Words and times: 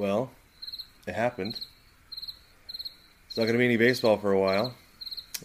Well, 0.00 0.30
it 1.06 1.14
happened. 1.14 1.60
It's 3.26 3.36
not 3.36 3.42
going 3.42 3.52
to 3.52 3.58
be 3.58 3.66
any 3.66 3.76
baseball 3.76 4.16
for 4.16 4.32
a 4.32 4.38
while. 4.38 4.74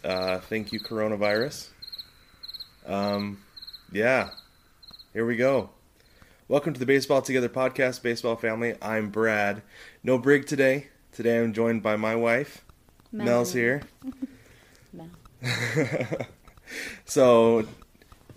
Uh, 0.01 0.39
thank 0.39 0.71
you, 0.71 0.79
coronavirus. 0.79 1.67
Um, 2.85 3.39
yeah, 3.91 4.29
here 5.11 5.25
we 5.25 5.35
go. 5.35 5.71
Welcome 6.47 6.71
to 6.71 6.79
the 6.79 6.85
Baseball 6.85 7.21
Together 7.21 7.49
podcast, 7.49 8.01
baseball 8.01 8.37
family. 8.37 8.75
I'm 8.81 9.09
Brad. 9.09 9.61
No 10.05 10.17
Brig 10.17 10.47
today. 10.47 10.87
Today 11.11 11.37
I'm 11.37 11.51
joined 11.51 11.83
by 11.83 11.97
my 11.97 12.15
wife. 12.15 12.63
Mel. 13.11 13.25
Mel's 13.25 13.51
here. 13.51 13.81
Mel. 14.93 15.09
So, 17.03 17.67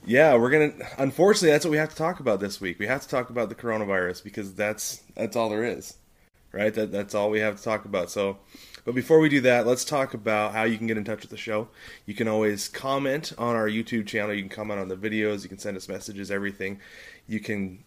yeah, 0.04 0.36
we're 0.36 0.50
gonna. 0.50 0.72
Unfortunately, 0.96 1.50
that's 1.50 1.64
what 1.64 1.70
we 1.70 1.76
have 1.76 1.90
to 1.90 1.96
talk 1.96 2.18
about 2.18 2.40
this 2.40 2.60
week. 2.60 2.78
We 2.78 2.86
have 2.86 3.02
to 3.02 3.08
talk 3.08 3.30
about 3.30 3.50
the 3.50 3.54
coronavirus 3.54 4.24
because 4.24 4.54
that's 4.54 5.02
that's 5.14 5.36
all 5.36 5.50
there 5.50 5.64
is, 5.64 5.96
right? 6.52 6.72
That 6.72 6.92
that's 6.92 7.14
all 7.14 7.30
we 7.30 7.40
have 7.40 7.56
to 7.56 7.62
talk 7.62 7.84
about. 7.84 8.10
So, 8.10 8.38
but 8.84 8.94
before 8.94 9.18
we 9.18 9.28
do 9.28 9.40
that, 9.42 9.66
let's 9.66 9.84
talk 9.84 10.14
about 10.14 10.52
how 10.52 10.64
you 10.64 10.78
can 10.78 10.86
get 10.86 10.96
in 10.96 11.04
touch 11.04 11.22
with 11.22 11.30
the 11.30 11.36
show. 11.36 11.68
You 12.06 12.14
can 12.14 12.28
always 12.28 12.68
comment 12.68 13.32
on 13.38 13.56
our 13.56 13.68
YouTube 13.68 14.06
channel. 14.06 14.34
You 14.34 14.42
can 14.42 14.50
comment 14.50 14.80
on 14.80 14.88
the 14.88 14.96
videos. 14.96 15.42
You 15.42 15.48
can 15.48 15.58
send 15.58 15.76
us 15.76 15.88
messages. 15.88 16.30
Everything. 16.30 16.80
You 17.26 17.40
can 17.40 17.84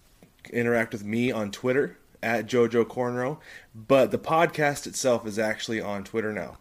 interact 0.51 0.93
with 0.93 1.03
me 1.03 1.31
on 1.31 1.51
Twitter 1.51 1.97
at 2.23 2.45
Jojo 2.45 2.85
Cornrow. 2.85 3.39
But 3.73 4.11
the 4.11 4.19
podcast 4.19 4.87
itself 4.87 5.25
is 5.25 5.39
actually 5.39 5.81
on 5.81 6.03
Twitter 6.03 6.31
now. 6.31 6.57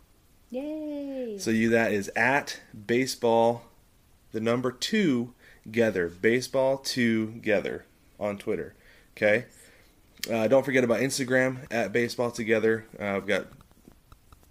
Yay! 0.51 1.37
So 1.39 1.51
you 1.51 1.69
that 1.71 1.93
is 1.93 2.11
at 2.17 2.61
baseball, 2.87 3.63
the 4.33 4.41
number 4.41 4.73
two 4.73 5.33
together, 5.63 6.09
baseball 6.09 6.79
together 6.79 7.85
on 8.19 8.39
Twitter. 8.39 8.75
Okay. 9.17 9.47
Uh, 10.31 10.49
don't 10.49 10.65
forget 10.65 10.85
about 10.85 11.01
Instagram 11.01 11.67
at 11.71 11.93
baseball 11.93 12.31
together. 12.31 12.85
Uh, 12.99 13.15
we've 13.17 13.27
got 13.27 13.47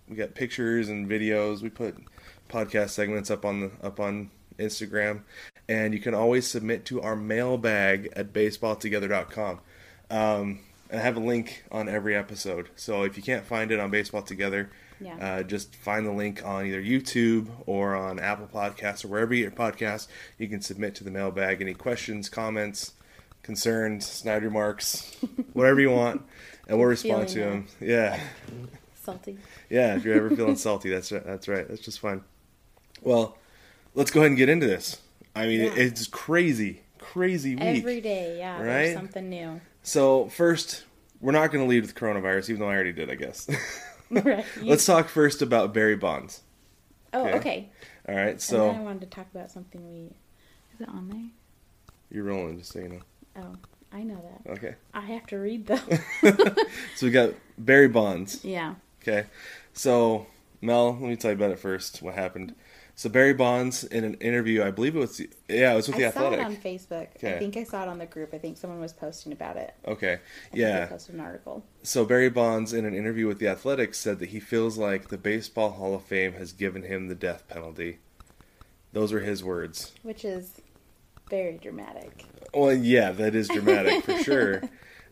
we 0.07 0.15
got 0.15 0.33
pictures 0.35 0.89
and 0.89 1.07
videos. 1.09 1.61
We 1.61 1.69
put 1.69 1.97
podcast 2.49 2.89
segments 2.89 3.29
up 3.29 3.45
on 3.45 3.59
the 3.61 3.71
up 3.83 3.99
on 3.99 4.31
Instagram, 4.57 5.21
and 5.67 5.93
you 5.93 5.99
can 5.99 6.13
always 6.13 6.47
submit 6.47 6.85
to 6.85 7.01
our 7.01 7.15
mailbag 7.15 8.11
at 8.15 8.33
baseballtogether.com. 8.33 9.59
Um, 10.09 10.59
I 10.91 10.97
have 10.97 11.17
a 11.17 11.19
link 11.19 11.63
on 11.71 11.87
every 11.87 12.15
episode, 12.15 12.69
so 12.75 13.03
if 13.03 13.15
you 13.15 13.21
can't 13.21 13.45
find 13.45 13.71
it 13.71 13.79
on 13.79 13.91
Baseball 13.91 14.23
Together, 14.23 14.71
Yeah. 14.99 15.15
uh, 15.17 15.43
just 15.43 15.75
find 15.75 16.03
the 16.05 16.11
link 16.11 16.43
on 16.43 16.65
either 16.65 16.81
YouTube 16.81 17.47
or 17.67 17.95
on 17.95 18.19
Apple 18.19 18.47
Podcasts 18.51 19.05
or 19.05 19.09
wherever 19.09 19.31
you 19.35 19.47
get 19.47 19.55
your 19.57 19.71
podcast. 19.71 20.07
You 20.39 20.47
can 20.47 20.61
submit 20.61 20.95
to 20.95 21.03
the 21.03 21.11
mailbag 21.11 21.61
any 21.61 21.75
questions, 21.75 22.27
comments, 22.27 22.93
concerns, 23.49 24.05
snide 24.05 24.43
remarks, 24.43 25.15
whatever 25.53 25.79
you 25.81 25.89
want, 25.89 26.21
and 26.67 26.77
we'll 26.77 26.87
respond 26.87 27.27
to 27.29 27.39
them. 27.39 27.67
Yeah, 27.81 28.19
Salty. 29.03 29.39
yeah. 29.71 29.95
If 29.95 30.05
you're 30.05 30.13
ever 30.15 30.29
feeling 30.35 30.55
salty, 30.67 30.91
that's 30.91 31.11
right. 31.11 31.25
That's 31.25 31.47
right. 31.47 31.67
That's 31.67 31.81
just 31.81 31.99
fine. 31.99 32.21
Well, 33.01 33.37
let's 33.95 34.11
go 34.11 34.19
ahead 34.19 34.29
and 34.29 34.37
get 34.37 34.49
into 34.49 34.67
this. 34.67 35.01
I 35.35 35.47
mean, 35.47 35.61
Yeah. 35.61 35.71
it's 35.75 36.05
crazy, 36.05 36.81
crazy 36.99 37.55
week. 37.55 37.63
Every 37.79 38.01
day, 38.01 38.37
yeah. 38.37 38.61
Right? 38.61 38.93
Something 38.93 39.29
new. 39.29 39.61
So 39.81 40.27
first, 40.29 40.83
we're 41.19 41.31
not 41.31 41.51
going 41.51 41.65
to 41.65 41.69
lead 41.69 41.81
with 41.81 41.95
coronavirus, 41.95 42.51
even 42.51 42.59
though 42.59 42.69
I 42.69 42.75
already 42.75 42.93
did, 42.93 43.09
I 43.09 43.15
guess. 43.15 43.49
right. 44.11 44.45
Let's 44.61 44.85
talk 44.85 45.09
first 45.09 45.41
about 45.41 45.73
Barry 45.73 45.95
Bonds. 45.95 46.43
oh, 47.13 47.25
okay. 47.25 47.37
okay. 47.39 47.69
All 48.07 48.15
right, 48.15 48.39
so 48.39 48.69
I 48.69 48.79
wanted 48.79 49.01
to 49.01 49.07
talk 49.07 49.25
about 49.33 49.49
something 49.49 49.81
we. 49.91 50.13
Is 50.75 50.81
it 50.81 50.89
on 50.89 51.09
there? 51.09 51.29
you're 52.11 52.23
rolling, 52.23 52.57
just 52.59 52.71
so 52.73 52.79
you 52.79 52.89
know. 52.89 52.99
Oh, 53.39 53.55
I 53.91 54.03
know 54.03 54.21
that. 54.45 54.51
Okay. 54.51 54.75
I 54.93 55.01
have 55.01 55.25
to 55.27 55.37
read 55.37 55.65
though. 55.67 55.79
So 56.95 57.05
we 57.05 57.11
got 57.11 57.33
Barry 57.57 57.87
Bonds. 57.87 58.43
yeah. 58.43 58.75
Okay. 59.01 59.25
So 59.73 60.27
Mel, 60.61 60.91
let 60.91 61.01
me 61.01 61.15
tell 61.15 61.31
you 61.31 61.35
about 61.37 61.51
it 61.51 61.59
first. 61.59 62.01
What 62.01 62.15
happened? 62.15 62.53
So 62.95 63.09
Barry 63.09 63.33
Bonds 63.33 63.85
in 63.85 64.03
an 64.03 64.15
interview, 64.15 64.61
I 64.61 64.71
believe 64.71 64.93
it 64.95 64.99
was 64.99 65.21
yeah, 65.47 65.71
it 65.71 65.75
was 65.75 65.87
with 65.87 65.95
the 65.97 66.05
Athletic. 66.05 66.39
I 66.39 66.43
saw 66.43 66.49
it 66.49 66.53
on 66.53 66.55
Facebook. 66.57 67.07
Okay. 67.15 67.35
I 67.35 67.39
think 67.39 67.55
I 67.55 67.63
saw 67.63 67.83
it 67.83 67.87
on 67.87 67.97
the 67.97 68.05
group. 68.05 68.33
I 68.33 68.37
think 68.39 68.57
someone 68.57 68.81
was 68.81 68.91
posting 68.91 69.31
about 69.31 69.55
it. 69.55 69.73
Okay. 69.87 70.15
I 70.53 70.57
Yeah. 70.57 70.85
posted 70.87 71.15
an 71.15 71.21
article. 71.21 71.63
So 71.81 72.03
Barry 72.03 72.29
Bonds 72.29 72.73
in 72.73 72.83
an 72.83 72.93
interview 72.93 73.25
with 73.27 73.39
the 73.39 73.47
Athletic 73.47 73.95
said 73.95 74.19
that 74.19 74.29
he 74.29 74.39
feels 74.41 74.77
like 74.77 75.07
the 75.07 75.17
Baseball 75.17 75.71
Hall 75.71 75.95
of 75.95 76.03
Fame 76.03 76.33
has 76.33 76.51
given 76.51 76.83
him 76.83 77.07
the 77.07 77.15
death 77.15 77.47
penalty. 77.47 77.99
Those 78.91 79.13
are 79.13 79.21
his 79.21 79.43
words. 79.45 79.93
Which 80.03 80.25
is 80.25 80.59
very 81.29 81.57
dramatic. 81.57 82.25
Well, 82.53 82.73
yeah, 82.73 83.11
that 83.11 83.35
is 83.35 83.47
dramatic 83.47 84.03
for 84.03 84.17
sure. 84.23 84.61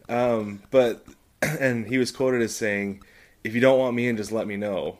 Um, 0.09 0.61
but 0.71 1.05
and 1.41 1.85
he 1.87 1.97
was 1.97 2.11
quoted 2.11 2.41
as 2.41 2.55
saying, 2.55 3.03
"If 3.43 3.53
you 3.55 3.61
don't 3.61 3.79
want 3.79 3.95
me 3.95 4.07
in, 4.07 4.17
just 4.17 4.31
let 4.31 4.47
me 4.47 4.57
know." 4.57 4.97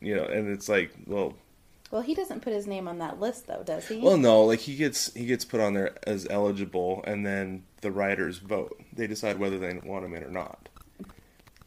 You 0.00 0.14
know, 0.14 0.24
and 0.24 0.48
it's 0.48 0.68
like, 0.68 0.92
well, 1.06 1.34
Well, 1.90 2.02
he 2.02 2.14
doesn't 2.14 2.42
put 2.42 2.52
his 2.52 2.68
name 2.68 2.86
on 2.86 2.98
that 2.98 3.18
list 3.18 3.48
though, 3.48 3.62
does 3.64 3.88
he? 3.88 3.98
well, 3.98 4.16
no, 4.16 4.44
like 4.44 4.60
he 4.60 4.76
gets 4.76 5.12
he 5.14 5.26
gets 5.26 5.44
put 5.44 5.60
on 5.60 5.74
there 5.74 5.96
as 6.06 6.26
eligible, 6.30 7.02
and 7.04 7.26
then 7.26 7.64
the 7.80 7.90
writers 7.90 8.38
vote. 8.38 8.80
They 8.92 9.06
decide 9.08 9.38
whether 9.38 9.58
they 9.58 9.78
want 9.84 10.04
him 10.04 10.14
in 10.14 10.22
or 10.22 10.30
not. 10.30 10.68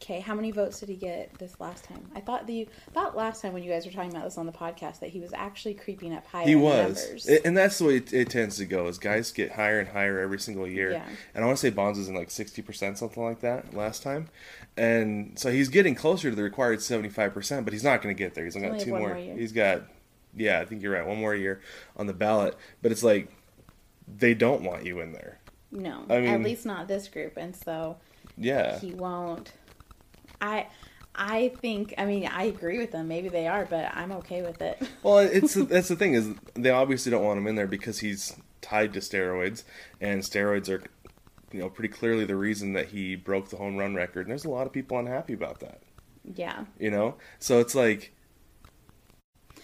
Okay, 0.02 0.18
how 0.18 0.34
many 0.34 0.50
votes 0.50 0.80
did 0.80 0.88
he 0.88 0.96
get 0.96 1.32
this 1.38 1.60
last 1.60 1.84
time? 1.84 2.04
I 2.16 2.20
thought 2.20 2.48
the 2.48 2.66
thought 2.92 3.16
last 3.16 3.40
time 3.40 3.52
when 3.52 3.62
you 3.62 3.70
guys 3.70 3.86
were 3.86 3.92
talking 3.92 4.10
about 4.10 4.24
this 4.24 4.36
on 4.36 4.46
the 4.46 4.52
podcast 4.52 4.98
that 4.98 5.10
he 5.10 5.20
was 5.20 5.32
actually 5.32 5.74
creeping 5.74 6.12
up 6.12 6.26
higher. 6.26 6.44
He 6.44 6.56
was. 6.56 7.24
And 7.44 7.56
that's 7.56 7.78
the 7.78 7.84
way 7.84 7.96
it, 7.98 8.12
it 8.12 8.28
tends 8.28 8.56
to 8.56 8.64
go. 8.64 8.88
Is 8.88 8.98
guys 8.98 9.30
get 9.30 9.52
higher 9.52 9.78
and 9.78 9.88
higher 9.88 10.18
every 10.18 10.40
single 10.40 10.66
year. 10.66 10.90
Yeah. 10.90 11.08
And 11.36 11.44
I 11.44 11.46
want 11.46 11.56
to 11.58 11.60
say 11.60 11.70
Bonds 11.70 12.00
is 12.00 12.08
in 12.08 12.16
like 12.16 12.32
sixty 12.32 12.62
percent, 12.62 12.98
something 12.98 13.22
like 13.22 13.40
that, 13.40 13.74
last 13.74 14.02
time. 14.02 14.28
And 14.76 15.38
so 15.38 15.52
he's 15.52 15.68
getting 15.68 15.94
closer 15.94 16.30
to 16.30 16.36
the 16.36 16.42
required 16.42 16.82
seventy 16.82 17.08
five 17.08 17.32
percent, 17.32 17.64
but 17.64 17.72
he's 17.72 17.84
not 17.84 18.02
going 18.02 18.12
to 18.14 18.18
get 18.18 18.34
there. 18.34 18.44
He's 18.44 18.56
only 18.56 18.70
got 18.70 18.80
two 18.80 18.90
more. 18.90 19.14
more. 19.14 19.16
He's 19.16 19.52
got, 19.52 19.82
yeah, 20.36 20.58
I 20.58 20.64
think 20.64 20.82
you're 20.82 20.94
right, 20.94 21.06
one 21.06 21.18
more 21.18 21.34
year 21.36 21.60
on 21.96 22.08
the 22.08 22.12
ballot. 22.12 22.56
But 22.82 22.90
it's 22.90 23.04
like 23.04 23.28
they 24.08 24.34
don't 24.34 24.62
want 24.62 24.84
you 24.84 24.98
in 24.98 25.12
there. 25.12 25.38
no, 25.70 26.04
I 26.10 26.20
mean- 26.20 26.34
at 26.34 26.42
least 26.42 26.66
not 26.66 26.88
this 26.88 27.06
group, 27.06 27.36
and 27.36 27.54
so 27.54 27.98
Yeah. 28.36 28.80
he 28.80 28.92
won't. 28.94 29.52
I 30.42 30.68
I 31.14 31.50
think 31.60 31.94
I 31.98 32.04
mean 32.06 32.26
I 32.26 32.44
agree 32.44 32.78
with 32.78 32.92
them. 32.92 33.08
Maybe 33.08 33.30
they 33.30 33.46
are, 33.48 33.66
but 33.66 33.90
I'm 33.94 34.12
okay 34.12 34.42
with 34.42 34.60
it. 34.62 34.82
Well, 35.02 35.18
it's 35.18 35.54
that's 35.54 35.88
the 35.88 35.96
thing 35.96 36.14
is 36.14 36.30
they 36.54 36.70
obviously 36.70 37.10
don't 37.10 37.24
want 37.24 37.38
him 37.38 37.46
in 37.48 37.56
there 37.56 37.66
because 37.66 37.98
he's 38.00 38.36
tied 38.60 38.92
to 38.94 39.00
steroids, 39.00 39.64
and 40.00 40.22
steroids 40.22 40.68
are, 40.68 40.82
you 41.52 41.60
know, 41.60 41.70
pretty 41.70 41.88
clearly 41.92 42.24
the 42.24 42.36
reason 42.36 42.72
that 42.74 42.88
he 42.90 43.16
broke 43.16 43.50
the 43.50 43.56
home 43.56 43.76
run 43.76 43.94
record. 43.94 44.22
And 44.26 44.30
there's 44.30 44.44
a 44.44 44.50
lot 44.50 44.66
of 44.66 44.72
people 44.72 44.98
unhappy 44.98 45.34
about 45.34 45.60
that. 45.60 45.82
yeah. 46.34 46.64
You 46.78 46.90
know, 46.90 47.16
so 47.38 47.60
it's 47.60 47.74
like, 47.74 48.12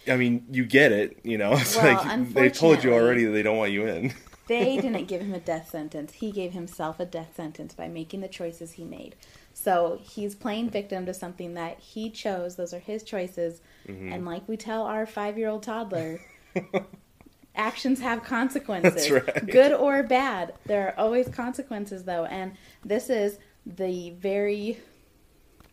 I 0.09 0.17
mean, 0.17 0.47
you 0.51 0.65
get 0.65 0.93
it. 0.93 1.19
You 1.23 1.39
know, 1.39 1.53
it's 1.57 1.77
Well, 1.77 1.87
like 1.95 2.35
they 2.35 2.51
told 2.51 2.83
you 2.85 2.93
already 2.95 3.25
that 3.25 3.33
they 3.33 3.43
don't 3.43 3.59
want 3.59 3.73
you 3.73 3.87
in. 3.87 4.13
They 4.49 4.77
didn't 4.81 5.07
give 5.07 5.21
him 5.21 5.35
a 5.35 5.41
death 5.41 5.71
sentence. 5.71 6.15
He 6.15 6.33
gave 6.33 6.53
himself 6.53 6.99
a 7.01 7.07
death 7.07 7.37
sentence 7.37 7.75
by 7.75 7.89
making 7.89 8.21
the 8.21 8.29
choices 8.29 8.73
he 8.73 8.85
made. 8.85 9.15
So 9.61 9.99
he's 10.01 10.37
playing 10.37 10.71
victim 10.71 11.05
to 11.07 11.13
something 11.13 11.55
that 11.55 11.81
he 11.81 12.11
chose. 12.11 12.55
Those 12.55 12.73
are 12.73 12.79
his 12.79 13.03
choices. 13.03 13.61
Mm-hmm. 13.89 14.13
And 14.13 14.25
like 14.25 14.49
we 14.49 14.57
tell 14.57 14.85
our 14.85 15.05
five 15.05 15.37
year 15.37 15.49
old 15.49 15.65
toddler, 15.65 16.21
actions 17.57 18.01
have 18.01 18.23
consequences. 18.23 19.09
That's 19.09 19.11
right. 19.11 19.47
Good 19.51 19.73
or 19.73 20.05
bad. 20.05 20.55
There 20.67 20.87
are 20.87 20.95
always 20.97 21.29
consequences, 21.29 22.05
though. 22.05 22.25
And 22.25 22.53
this 22.85 23.11
is 23.11 23.39
the 23.67 24.11
very 24.11 24.79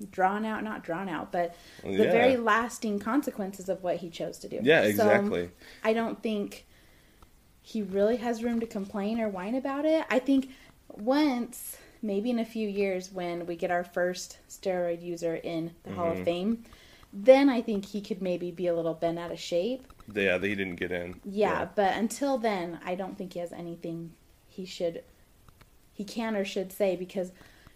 drawn 0.09 0.45
out, 0.45 0.63
not 0.63 0.83
drawn 0.83 1.07
out, 1.07 1.31
but 1.31 1.55
the 1.83 1.91
Yeah. 1.91 2.11
very 2.11 2.37
lasting 2.37 2.99
consequences 2.99 3.69
of 3.69 3.83
what 3.83 3.97
he 3.97 4.09
chose 4.09 4.39
to 4.39 4.49
do. 4.49 4.61
Yeah, 4.63 4.81
So, 4.81 4.87
exactly. 4.89 5.51
I 5.83 5.93
don't 5.93 6.23
think 6.23 6.65
he 7.61 7.83
really 7.83 8.17
has 8.17 8.43
room 8.43 8.59
to 8.61 8.65
complain 8.65 9.19
or 9.19 9.29
whine 9.29 9.53
about 9.53 9.85
it. 9.85 10.05
I 10.09 10.17
think 10.17 10.49
once, 10.89 11.77
maybe 12.05 12.29
in 12.29 12.39
a 12.39 12.45
few 12.45 12.67
years, 12.67 13.11
when 13.11 13.45
we 13.45 13.55
get 13.55 13.71
our 13.71 13.83
first 13.83 14.37
steroid 14.49 15.01
user 15.01 15.35
in 15.35 15.73
the 15.83 15.91
Hall 15.91 16.11
Mm-hmm. 16.11 16.19
of 16.19 16.25
Fame, 16.25 16.63
then 17.13 17.49
I 17.49 17.61
think 17.61 17.85
he 17.85 18.01
could 18.01 18.21
maybe 18.21 18.51
be 18.51 18.67
a 18.67 18.75
little 18.75 18.93
bent 18.93 19.19
out 19.19 19.31
of 19.31 19.39
shape. 19.39 19.87
yeah, 20.13 20.37
he 20.39 20.55
didn't 20.55 20.75
get 20.75 20.91
in. 20.91 21.21
Yeah, 21.23 21.67
but 21.75 21.95
until 21.95 22.37
then, 22.37 22.79
I 22.85 22.95
don't 22.95 23.17
think 23.17 23.33
he 23.33 23.39
has 23.39 23.51
anything 23.53 24.13
he 24.47 24.65
should, 24.65 25.03
he 25.93 26.03
can 26.03 26.35
or 26.35 26.45
should 26.45 26.71
say 26.71 26.95
because 26.95 27.31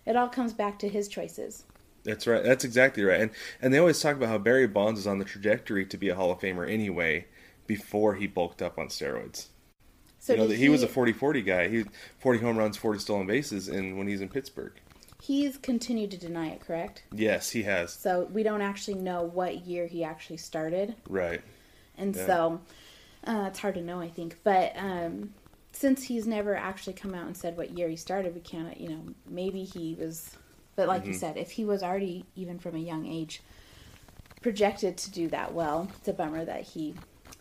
it 0.05 0.15
all 0.15 0.29
comes 0.29 0.53
back 0.53 0.79
to 0.79 0.89
his 0.89 1.07
choices. 1.07 1.65
That's 2.03 2.27
right. 2.27 2.43
That's 2.43 2.63
exactly 2.63 3.03
right. 3.03 3.19
And 3.21 3.31
and 3.61 3.73
they 3.73 3.77
always 3.77 3.99
talk 4.01 4.15
about 4.15 4.29
how 4.29 4.37
Barry 4.37 4.67
Bonds 4.67 4.99
is 5.01 5.07
on 5.07 5.19
the 5.19 5.25
trajectory 5.25 5.85
to 5.85 5.97
be 5.97 6.09
a 6.09 6.15
Hall 6.15 6.31
of 6.31 6.39
Famer 6.39 6.69
anyway 6.69 7.27
before 7.67 8.15
he 8.15 8.25
bulked 8.27 8.61
up 8.61 8.79
on 8.79 8.87
steroids. 8.87 9.47
So 10.29 10.35
you 10.35 10.39
know, 10.41 10.47
did 10.47 10.57
he, 10.59 10.69
was 10.69 10.83
a 10.83 10.87
40-40 10.87 11.45
guy. 11.45 11.67
He 11.69 11.85
40 12.19 12.39
home 12.39 12.57
runs, 12.57 12.77
40 12.77 12.99
stolen 12.99 13.27
bases 13.27 13.67
and 13.67 13.97
when 13.97 14.07
he's 14.07 14.21
in 14.21 14.29
Pittsburgh. 14.29 14.73
He's 15.21 15.57
continued 15.57 16.11
to 16.11 16.17
deny 16.17 16.49
it, 16.49 16.61
correct? 16.61 17.03
Yes, 17.13 17.49
he 17.49 17.63
has. 17.63 17.93
So 17.93 18.25
we 18.31 18.43
don't 18.43 18.61
actually 18.61 18.95
know 18.95 19.23
what 19.23 19.65
year 19.65 19.85
he 19.87 20.03
actually 20.03 20.37
started. 20.37 20.95
Right. 21.09 21.41
And 21.97 22.15
Yeah. 22.15 22.25
so 22.25 22.61
uh, 23.27 23.45
it's 23.47 23.59
hard 23.59 23.75
to 23.75 23.81
know, 23.81 23.99
I 23.99 24.07
think. 24.09 24.37
But 24.43 24.73
um, 24.77 25.33
since 25.71 26.03
he's 26.03 26.25
never 26.25 26.55
actually 26.55 26.93
come 26.93 27.13
out 27.13 27.25
and 27.27 27.35
said 27.35 27.57
what 27.57 27.71
year 27.77 27.89
he 27.89 27.95
started, 27.97 28.33
we 28.33 28.39
can't, 28.41 28.79
you 28.79 28.89
know, 28.89 29.01
maybe 29.27 29.63
he 29.63 29.95
was. 29.99 30.37
But 30.75 30.87
like 30.87 31.01
Mm-hmm. 31.01 31.11
you 31.11 31.17
said, 31.17 31.37
if 31.37 31.51
he 31.51 31.65
was 31.65 31.83
already, 31.83 32.25
even 32.35 32.57
from 32.59 32.75
a 32.75 32.79
young 32.79 33.05
age, 33.05 33.41
projected 34.41 34.95
to 34.97 35.11
do 35.11 35.27
that 35.29 35.53
well, 35.53 35.89
it's 35.97 36.07
a 36.07 36.13
bummer 36.13 36.45
that 36.45 36.61
he 36.61 36.95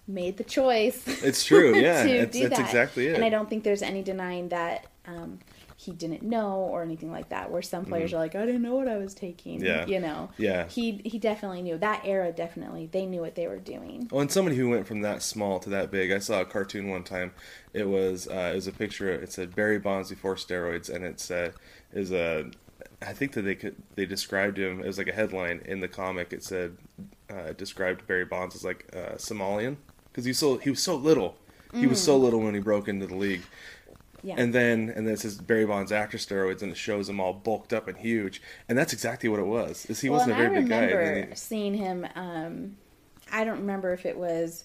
made 0.08 0.37
the 0.37 0.44
choice. 0.44 1.02
It's 1.22 1.44
true. 1.44 1.76
Yeah. 1.78 2.02
to 2.02 2.10
it's, 2.10 2.37
do 2.37 2.49
that's 2.49 2.58
that. 2.58 2.66
exactly 2.66 3.08
it. 3.08 3.14
And 3.14 3.25
I 3.25 3.28
don't 3.28 3.49
think 3.49 3.62
there's 3.62 3.82
any 3.82 4.02
denying 4.02 4.49
that 4.49 4.87
um, 5.06 5.38
he 5.76 5.93
didn't 5.93 6.22
know 6.25 6.55
or 6.56 6.82
anything 6.82 7.12
like 7.12 7.28
that. 7.28 7.52
Where 7.52 7.62
some 7.62 7.84
players 7.84 8.12
are 8.12 8.19
like, 8.19 8.34
I 8.34 8.44
didn't 8.44 8.62
know 8.62 8.75
what 8.75 8.88
I 8.88 8.96
was 8.96 9.14
taking. 9.14 9.64
Yeah. 9.64 9.87
You 9.87 10.00
know. 10.00 10.31
Yeah. 10.37 10.66
He 10.66 11.00
he 11.05 11.19
definitely 11.19 11.62
knew 11.62 11.78
that 11.78 12.02
era. 12.05 12.32
Definitely, 12.32 12.87
they 12.87 13.06
knew 13.06 13.20
what 13.20 13.37
they 13.37 13.46
were 13.46 13.58
doing. 13.58 14.08
Well, 14.10 14.20
and 14.20 14.31
somebody 14.31 14.56
who 14.56 14.69
went 14.69 14.88
from 14.88 15.02
that 15.02 15.22
small 15.22 15.60
to 15.60 15.70
that 15.70 15.93
big, 15.93 16.11
I 16.11 16.19
saw 16.19 16.40
a 16.40 16.44
cartoon 16.44 16.88
one 16.88 17.04
time. 17.04 17.32
It 17.72 17.88
was 17.88 18.26
uh, 18.26 18.50
it 18.52 18.56
was 18.56 18.66
a 18.66 18.72
picture. 18.72 19.11
It 19.11 19.32
said 19.32 19.54
Barry 19.54 19.78
Bonds 19.78 20.11
before 20.11 20.34
steroids, 20.34 20.93
and 20.93 21.04
it 21.04 21.20
said 21.20 21.54
is 21.93 22.12
a. 22.12 22.50
I 23.00 23.12
think 23.12 23.32
that 23.32 23.43
they 23.43 23.54
could 23.54 23.76
they 23.94 24.04
described 24.04 24.58
him. 24.58 24.81
It 24.81 24.87
was 24.87 24.99
like 24.99 25.08
a 25.08 25.12
headline 25.12 25.62
in 25.64 25.78
the 25.78 25.88
comic. 25.88 26.32
It 26.32 26.43
said 26.43 26.76
uh, 27.31 27.52
described 27.52 28.06
Barry 28.08 28.25
Bonds 28.25 28.56
as 28.56 28.64
like 28.64 28.90
uh, 28.93 29.14
Somalian 29.14 29.76
because 30.18 30.24
he 30.26 30.30
was 30.30 30.38
so 30.38 30.56
he 30.56 30.70
was 30.70 30.82
so 30.82 30.96
little. 30.96 31.36
He 31.72 31.86
was 31.86 32.02
so 32.02 32.16
little 32.16 32.40
when 32.40 32.54
he 32.54 32.60
broke 32.60 32.88
into 32.88 33.06
the 33.06 33.14
league. 33.14 33.42
Yeah. 34.24 34.34
And 34.36 34.52
then 34.52 34.92
and 34.96 35.06
then 35.06 35.14
it 35.14 35.20
says 35.20 35.36
Barry 35.36 35.64
Bonds 35.64 35.92
after 35.92 36.18
steroids, 36.18 36.60
and 36.60 36.72
it 36.72 36.76
shows 36.76 37.08
him 37.08 37.20
all 37.20 37.32
bulked 37.32 37.72
up 37.72 37.86
and 37.86 37.96
huge, 37.96 38.42
and 38.68 38.76
that's 38.76 38.92
exactly 38.92 39.28
what 39.28 39.38
it 39.38 39.46
was. 39.46 39.86
Is 39.86 40.00
he 40.00 40.08
well, 40.10 40.18
wasn't 40.18 40.40
a 40.40 40.42
very 40.42 40.56
big 40.56 40.68
guy. 40.68 40.88
I 40.88 40.90
remember 40.90 41.36
seeing 41.36 41.72
him. 41.74 42.04
Um, 42.16 42.76
I 43.30 43.44
don't 43.44 43.60
remember 43.60 43.92
if 43.92 44.06
it 44.06 44.18
was. 44.18 44.64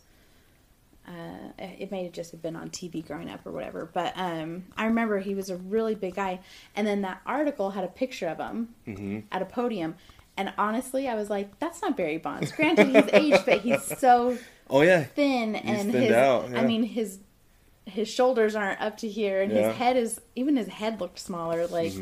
Uh, 1.08 1.52
it 1.60 1.92
may 1.92 2.04
have 2.06 2.14
just 2.14 2.32
have 2.32 2.42
been 2.42 2.56
on 2.56 2.70
TV 2.70 3.06
growing 3.06 3.30
up 3.30 3.46
or 3.46 3.52
whatever, 3.52 3.92
but 3.94 4.14
um, 4.16 4.64
I 4.76 4.86
remember 4.86 5.20
he 5.20 5.36
was 5.36 5.52
a 5.52 5.58
really 5.58 5.94
big 5.94 6.16
guy, 6.16 6.40
and 6.76 6.88
then 6.88 7.02
that 7.02 7.22
article 7.28 7.72
had 7.72 7.84
a 7.84 7.90
picture 7.90 8.28
of 8.28 8.40
him 8.40 8.70
Mm-hmm. 8.88 9.20
at 9.32 9.42
a 9.44 9.46
podium, 9.46 9.96
and 10.36 10.52
honestly, 10.58 11.08
I 11.08 11.14
was 11.14 11.30
like, 11.30 11.60
"That's 11.60 11.80
not 11.84 11.96
Barry 11.96 12.18
Bonds." 12.18 12.52
Granted, 12.54 12.88
he's 12.88 13.14
aged, 13.14 13.46
but 13.46 13.62
he's 13.62 13.84
so 14.00 14.40
oh 14.70 14.82
yeah, 14.82 15.04
thin, 15.04 15.56
and 15.56 15.92
his 15.94 16.12
out, 16.12 16.50
yeah. 16.52 16.60
I 16.62 16.66
mean 16.66 16.84
his 16.84 17.20
his 17.86 18.08
shoulders 18.08 18.56
aren't 18.56 18.80
up 18.82 18.98
to 18.98 19.08
here, 19.10 19.42
and 19.42 19.52
Yeah. 19.52 19.60
Mm-hmm. 19.60 19.68
his 19.70 19.78
head 19.78 19.98
is 19.98 20.22
even 20.36 20.56
his 20.56 20.68
head 20.68 21.00
looked 21.02 21.20
smaller. 21.20 21.68
Like 21.68 21.94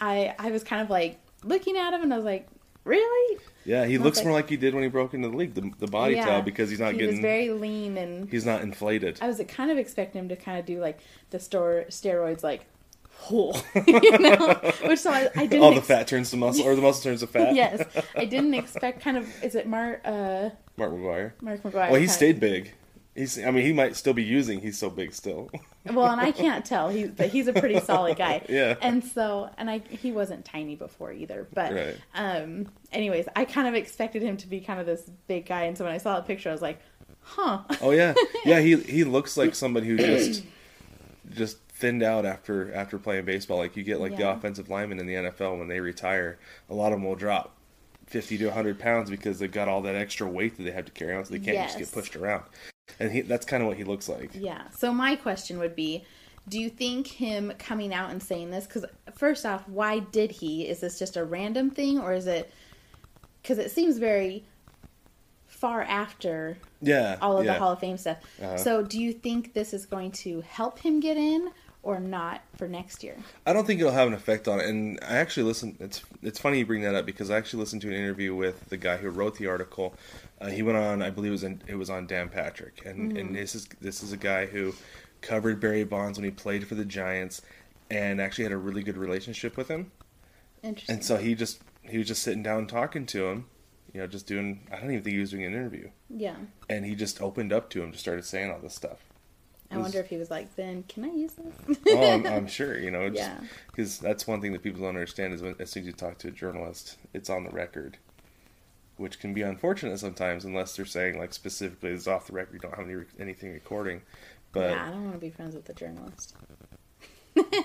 I 0.00 0.34
I 0.38 0.50
was 0.50 0.62
kind 0.64 0.82
of 0.82 0.90
like 0.90 1.18
looking 1.42 1.76
at 1.76 1.92
him, 1.94 2.02
and 2.02 2.12
I 2.12 2.16
was 2.16 2.24
like, 2.26 2.46
"Really?" 2.84 3.38
yeah. 3.64 3.86
He 3.86 3.96
looks 3.98 4.18
that- 4.18 4.24
more 4.24 4.34
like 4.34 4.48
he 4.48 4.56
did 4.56 4.74
when 4.74 4.82
he 4.82 4.88
broke 4.88 5.14
into 5.14 5.28
the 5.28 5.36
league. 5.36 5.54
The, 5.54 5.70
the 5.78 5.86
body 5.86 6.14
Yeah. 6.16 6.26
type 6.26 6.44
because 6.44 6.68
he's 6.70 6.80
not 6.80 6.92
he 6.92 6.98
getting 6.98 7.16
was 7.16 7.20
very 7.20 7.50
lean, 7.50 7.96
and 7.96 8.28
he's 8.30 8.44
not 8.44 8.60
inflated. 8.62 9.18
I 9.22 9.26
was 9.28 9.40
kind 9.48 9.70
of 9.70 9.78
expecting 9.78 10.20
him 10.20 10.28
to 10.28 10.36
kind 10.36 10.58
of 10.58 10.66
do 10.66 10.80
like 10.80 10.98
the 11.30 11.38
store 11.38 11.84
steroids, 11.88 12.42
like, 12.42 12.66
you 13.30 13.52
know, 14.18 14.60
which 14.84 14.98
so 15.00 15.10
I, 15.10 15.30
I 15.36 15.46
didn't. 15.46 15.62
All 15.64 15.70
the 15.70 15.78
ex- 15.78 15.86
fat 15.86 16.06
turns 16.08 16.30
to 16.32 16.36
muscle, 16.36 16.64
or 16.66 16.74
the 16.76 16.82
muscle 16.82 17.02
turns 17.02 17.20
to 17.20 17.26
fat. 17.26 17.54
Yes, 17.54 17.82
I 18.14 18.24
didn't 18.26 18.52
expect. 18.54 19.00
Kind 19.00 19.16
of, 19.16 19.26
is 19.42 19.54
it 19.54 19.66
Mark 19.66 20.02
uh, 20.04 20.50
Mark 20.76 20.92
McGwire. 20.92 21.32
Mark 21.40 21.62
McGwire? 21.62 21.90
Well, 21.90 22.00
he 22.00 22.06
stayed 22.06 22.40
big. 22.40 22.72
He's. 23.14 23.38
I 23.38 23.50
mean, 23.52 23.64
he 23.64 23.72
might 23.72 23.94
still 23.96 24.12
be 24.12 24.24
using. 24.24 24.60
He's 24.60 24.76
so 24.78 24.90
big 24.90 25.12
still. 25.14 25.50
Well, 25.92 26.06
and 26.10 26.18
I 26.18 26.32
can't 26.32 26.64
tell. 26.64 26.88
He's 26.88 27.10
but 27.10 27.28
he's 27.28 27.46
a 27.46 27.52
pretty 27.52 27.78
solid 27.78 28.16
guy. 28.16 28.40
Yeah. 28.48 28.74
And 28.80 29.04
so, 29.04 29.50
and 29.58 29.68
I 29.68 29.82
he 29.90 30.12
wasn't 30.12 30.42
tiny 30.46 30.76
before 30.76 31.12
either. 31.12 31.46
But 31.52 31.74
Right. 31.74 31.96
um, 32.14 32.68
anyways, 32.90 33.26
I 33.36 33.44
kind 33.44 33.68
of 33.68 33.74
expected 33.74 34.22
him 34.22 34.38
to 34.38 34.46
be 34.48 34.60
kind 34.60 34.80
of 34.80 34.86
this 34.86 35.02
big 35.28 35.44
guy, 35.44 35.64
and 35.64 35.76
so 35.76 35.84
when 35.84 35.92
I 35.92 35.98
saw 35.98 36.16
the 36.16 36.22
picture, 36.26 36.48
I 36.48 36.52
was 36.52 36.62
like, 36.62 36.80
huh. 37.20 37.58
Oh 37.82 37.90
yeah, 37.90 38.14
yeah. 38.46 38.60
He 38.60 38.76
he 38.76 39.04
looks 39.04 39.36
like 39.36 39.54
somebody 39.54 39.86
who 39.88 39.98
just 39.98 40.44
just 41.30 41.58
thinned 41.68 42.02
out 42.02 42.24
after 42.24 42.72
after 42.72 42.98
playing 42.98 43.26
baseball. 43.26 43.58
Like 43.58 43.76
you 43.76 43.82
get 43.82 44.00
like 44.00 44.16
the 44.16 44.30
offensive 44.30 44.70
linemen 44.70 44.98
in 45.00 45.06
the 45.06 45.14
NFL 45.14 45.58
when 45.58 45.68
they 45.68 45.80
retire, 45.80 46.38
a 46.70 46.74
lot 46.74 46.92
of 46.94 46.98
them 46.98 47.04
will 47.06 47.14
drop 47.14 47.54
fifty 48.06 48.38
to 48.38 48.50
hundred 48.50 48.78
pounds 48.78 49.10
because 49.10 49.38
they've 49.38 49.50
got 49.50 49.68
all 49.68 49.82
that 49.82 49.94
extra 49.94 50.28
weight 50.28 50.56
that 50.56 50.62
they 50.64 50.70
have 50.70 50.84
to 50.86 50.92
carry 50.92 51.14
on, 51.14 51.24
so 51.24 51.32
they 51.32 51.40
can't 51.40 51.56
just 51.56 51.78
get 51.78 51.92
pushed 51.92 52.16
around. 52.16 52.44
And 53.00 53.10
he 53.10 53.22
that's 53.22 53.46
kind 53.46 53.62
of 53.62 53.68
what 53.68 53.76
he 53.76 53.84
looks 53.84 54.08
like. 54.08 54.30
Yeah. 54.34 54.62
So 54.76 54.92
my 54.92 55.16
question 55.16 55.58
would 55.58 55.74
be, 55.74 56.04
do 56.48 56.60
you 56.60 56.68
think 56.68 57.06
him 57.06 57.52
coming 57.58 57.94
out 57.94 58.10
and 58.10 58.22
saying 58.22 58.50
this? 58.50 58.66
Because 58.66 58.84
first 59.14 59.46
off, 59.46 59.66
why 59.68 60.00
did 60.00 60.30
he? 60.30 60.68
Is 60.68 60.80
this 60.80 60.98
just 60.98 61.16
a 61.16 61.24
random 61.24 61.70
thing, 61.70 61.98
or 61.98 62.12
is 62.12 62.26
it? 62.26 62.52
Because 63.42 63.58
it 63.58 63.70
seems 63.70 63.98
very 63.98 64.44
far 65.46 65.82
after 65.82 66.58
Yeah, 66.82 67.16
all 67.22 67.38
of 67.38 67.44
yeah. 67.44 67.54
the 67.54 67.58
Hall 67.58 67.72
of 67.72 67.78
Fame 67.78 67.96
stuff. 67.96 68.18
Uh-huh. 68.42 68.58
So 68.58 68.82
do 68.82 69.00
you 69.00 69.12
think 69.12 69.54
this 69.54 69.72
is 69.72 69.86
going 69.86 70.10
to 70.12 70.42
help 70.42 70.78
him 70.78 71.00
get 71.00 71.16
in, 71.16 71.50
or 71.84 72.00
not 72.00 72.42
for 72.56 72.66
next 72.66 73.04
year? 73.04 73.16
I 73.46 73.52
don't 73.52 73.66
think 73.66 73.78
it'll 73.78 73.92
have 73.92 74.08
an 74.08 74.14
effect 74.14 74.48
on 74.48 74.58
it. 74.58 74.66
And 74.66 74.98
I 75.02 75.16
actually 75.16 75.44
listened. 75.44 75.76
It's 75.78 76.02
it's 76.22 76.38
funny 76.38 76.58
you 76.58 76.66
bring 76.66 76.82
that 76.82 76.94
up 76.94 77.06
because 77.06 77.30
I 77.30 77.36
actually 77.36 77.60
listened 77.60 77.82
to 77.82 77.88
an 77.88 77.94
interview 77.94 78.34
with 78.34 78.68
the 78.70 78.76
guy 78.76 78.96
who 78.96 79.10
wrote 79.10 79.36
the 79.36 79.46
article. 79.46 79.94
Uh, 80.40 80.48
he 80.48 80.62
went 80.62 80.78
on, 80.78 81.02
I 81.02 81.10
believe 81.10 81.28
it 81.28 81.32
was 81.32 81.44
in, 81.44 81.62
it 81.66 81.76
was 81.76 81.90
on 81.90 82.06
Dan 82.06 82.28
Patrick, 82.28 82.84
and 82.84 83.16
and 83.16 83.36
this 83.36 83.54
is 83.54 83.68
this 83.80 84.02
is 84.02 84.12
a 84.12 84.16
guy 84.16 84.46
who 84.46 84.74
covered 85.20 85.60
Barry 85.60 85.84
Bonds 85.84 86.18
when 86.18 86.24
he 86.24 86.30
played 86.30 86.66
for 86.66 86.74
the 86.74 86.84
Giants, 86.84 87.42
and 87.90 88.20
actually 88.20 88.44
had 88.44 88.52
a 88.52 88.58
really 88.58 88.82
good 88.82 88.96
relationship 88.96 89.56
with 89.56 89.68
him. 89.68 89.92
Interesting. 90.62 90.96
And 90.96 91.04
so 91.04 91.18
he 91.18 91.34
just 91.34 91.60
he 91.82 91.98
was 91.98 92.08
just 92.08 92.22
sitting 92.22 92.42
down 92.42 92.66
talking 92.66 93.04
to 93.06 93.26
him, 93.26 93.46
you 93.92 94.00
know, 94.00 94.06
just 94.06 94.26
doing. 94.26 94.66
I 94.72 94.76
don't 94.76 94.90
even 94.90 95.04
think 95.04 95.14
he 95.14 95.20
was 95.20 95.30
doing 95.30 95.44
an 95.44 95.52
interview, 95.52 95.90
yeah. 96.08 96.36
and 96.68 96.84
he 96.84 96.94
just 96.94 97.20
opened 97.20 97.52
up 97.52 97.68
to 97.70 97.82
him, 97.82 97.92
just 97.92 98.02
started 98.02 98.24
saying 98.24 98.50
all 98.50 98.58
this 98.58 98.74
stuff. 98.74 99.04
I 99.74 99.78
wonder 99.78 99.98
if 100.00 100.08
he 100.08 100.16
was 100.16 100.30
like, 100.30 100.54
then 100.56 100.84
can 100.88 101.04
I 101.04 101.08
use 101.12 101.32
this? 101.34 101.78
oh, 101.88 102.10
I'm, 102.12 102.26
I'm 102.34 102.46
sure. 102.46 102.78
You 102.78 102.90
know, 102.90 103.06
Yeah. 103.06 103.38
because 103.68 103.98
that's 103.98 104.26
one 104.26 104.40
thing 104.40 104.52
that 104.52 104.62
people 104.62 104.80
don't 104.80 104.90
understand 104.90 105.34
is 105.34 105.42
when 105.42 105.54
as 105.58 105.70
soon 105.70 105.82
as 105.82 105.86
you 105.88 105.92
talk 105.92 106.18
to 106.18 106.28
a 106.28 106.30
journalist, 106.30 106.96
it's 107.12 107.28
on 107.30 107.44
the 107.44 107.50
record, 107.50 107.98
which 108.96 109.18
can 109.18 109.34
be 109.34 109.42
unfortunate 109.42 109.98
sometimes 109.98 110.44
unless 110.44 110.76
they're 110.76 110.84
saying 110.84 111.18
like 111.18 111.32
specifically 111.32 111.90
it's 111.90 112.06
off 112.06 112.26
the 112.26 112.32
record. 112.32 112.54
You 112.54 112.60
don't 112.60 112.74
have 112.76 112.88
any 112.88 113.04
anything 113.18 113.52
recording, 113.52 114.02
but 114.52 114.70
yeah, 114.70 114.86
I 114.86 114.90
don't 114.90 115.02
want 115.04 115.14
to 115.14 115.20
be 115.20 115.30
friends 115.30 115.54
with 115.54 115.64
the 115.64 115.74
journalist. 115.74 116.34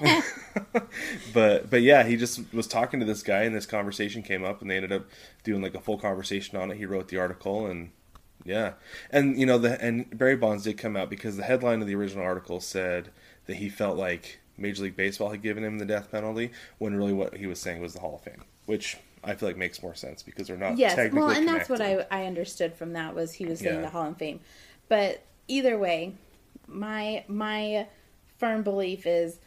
but 1.33 1.69
but 1.69 1.81
yeah, 1.81 2.03
he 2.03 2.15
just 2.15 2.53
was 2.53 2.67
talking 2.67 2.99
to 2.99 3.05
this 3.05 3.21
guy, 3.23 3.43
and 3.43 3.55
this 3.55 3.65
conversation 3.65 4.23
came 4.23 4.43
up, 4.43 4.61
and 4.61 4.69
they 4.69 4.75
ended 4.75 4.91
up 4.91 5.05
doing 5.43 5.61
like 5.61 5.75
a 5.75 5.79
full 5.79 5.97
conversation 5.97 6.57
on 6.57 6.71
it. 6.71 6.77
He 6.77 6.85
wrote 6.85 7.07
the 7.09 7.17
article, 7.17 7.67
and 7.67 7.91
yeah, 8.45 8.73
and 9.11 9.39
you 9.39 9.45
know 9.45 9.57
the 9.57 9.81
and 9.81 10.17
Barry 10.17 10.35
Bonds 10.35 10.63
did 10.63 10.77
come 10.77 10.95
out 10.95 11.09
because 11.09 11.37
the 11.37 11.43
headline 11.43 11.81
of 11.81 11.87
the 11.87 11.95
original 11.95 12.23
article 12.23 12.59
said 12.59 13.09
that 13.45 13.57
he 13.57 13.69
felt 13.69 13.97
like 13.97 14.39
Major 14.57 14.83
League 14.83 14.95
Baseball 14.95 15.29
had 15.29 15.41
given 15.41 15.63
him 15.63 15.77
the 15.79 15.85
death 15.85 16.11
penalty, 16.11 16.51
when 16.77 16.95
really 16.95 17.13
what 17.13 17.35
he 17.37 17.47
was 17.47 17.59
saying 17.59 17.81
was 17.81 17.93
the 17.93 17.99
Hall 17.99 18.15
of 18.15 18.21
Fame, 18.21 18.43
which 18.65 18.97
I 19.23 19.35
feel 19.35 19.49
like 19.49 19.57
makes 19.57 19.81
more 19.81 19.95
sense 19.95 20.23
because 20.23 20.47
they're 20.47 20.57
not 20.57 20.77
Yes, 20.77 21.11
well, 21.13 21.29
and 21.29 21.47
that's 21.47 21.69
what. 21.69 21.81
I 21.81 22.05
I 22.11 22.25
understood 22.25 22.73
from 22.73 22.93
that 22.93 23.15
was 23.15 23.33
he 23.33 23.45
was 23.45 23.59
saying 23.59 23.75
Yeah. 23.75 23.81
the 23.81 23.89
Hall 23.89 24.07
of 24.07 24.17
Fame. 24.17 24.39
But 24.87 25.23
either 25.47 25.77
way, 25.77 26.15
my 26.67 27.23
my 27.27 27.87
firm 28.37 28.63
belief 28.63 29.05
is 29.05 29.39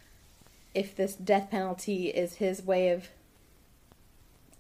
if 0.75 0.95
this 0.97 1.15
death 1.15 1.51
penalty 1.51 2.09
is 2.09 2.35
his 2.35 2.63
way 2.63 2.91
of 2.91 3.09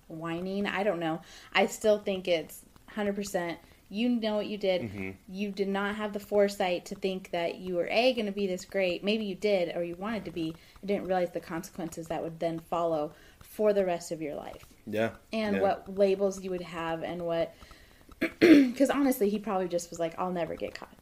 whining, 0.08 0.66
I 0.66 0.82
don't 0.82 1.00
know. 1.00 1.20
I 1.52 1.66
still 1.66 1.98
think 1.98 2.28
it's 2.28 2.62
100% 2.94 3.56
you 3.92 4.08
know 4.08 4.36
what 4.36 4.46
you 4.46 4.56
did. 4.56 4.82
Mm-hmm. 4.82 5.10
You 5.28 5.50
did 5.50 5.68
not 5.68 5.96
have 5.96 6.12
the 6.12 6.20
foresight 6.20 6.86
to 6.86 6.94
think 6.94 7.30
that 7.30 7.56
you 7.56 7.74
were 7.74 7.88
a 7.90 8.12
going 8.14 8.26
to 8.26 8.32
be 8.32 8.46
this 8.46 8.64
great. 8.64 9.04
Maybe 9.04 9.24
you 9.24 9.34
did 9.34 9.76
or 9.76 9.84
you 9.84 9.96
wanted 9.96 10.24
to 10.24 10.30
be. 10.30 10.54
You 10.80 10.86
didn't 10.86 11.06
realize 11.06 11.30
the 11.30 11.40
consequences 11.40 12.08
that 12.08 12.22
would 12.22 12.40
then 12.40 12.58
follow 12.58 13.12
for 13.40 13.72
the 13.72 13.84
rest 13.84 14.12
of 14.12 14.22
your 14.22 14.34
life 14.34 14.64
yeah, 14.86 15.10
and 15.32 15.56
yeah. 15.56 15.62
what 15.62 15.98
labels 15.98 16.42
you 16.42 16.50
would 16.50 16.62
have 16.62 17.02
and 17.02 17.22
what 17.22 17.54
because 18.40 18.90
honestly 18.90 19.28
he 19.28 19.38
probably 19.38 19.68
just 19.68 19.90
was 19.90 19.98
like 19.98 20.14
i'll 20.18 20.32
never 20.32 20.54
get 20.54 20.74
caught 20.74 20.96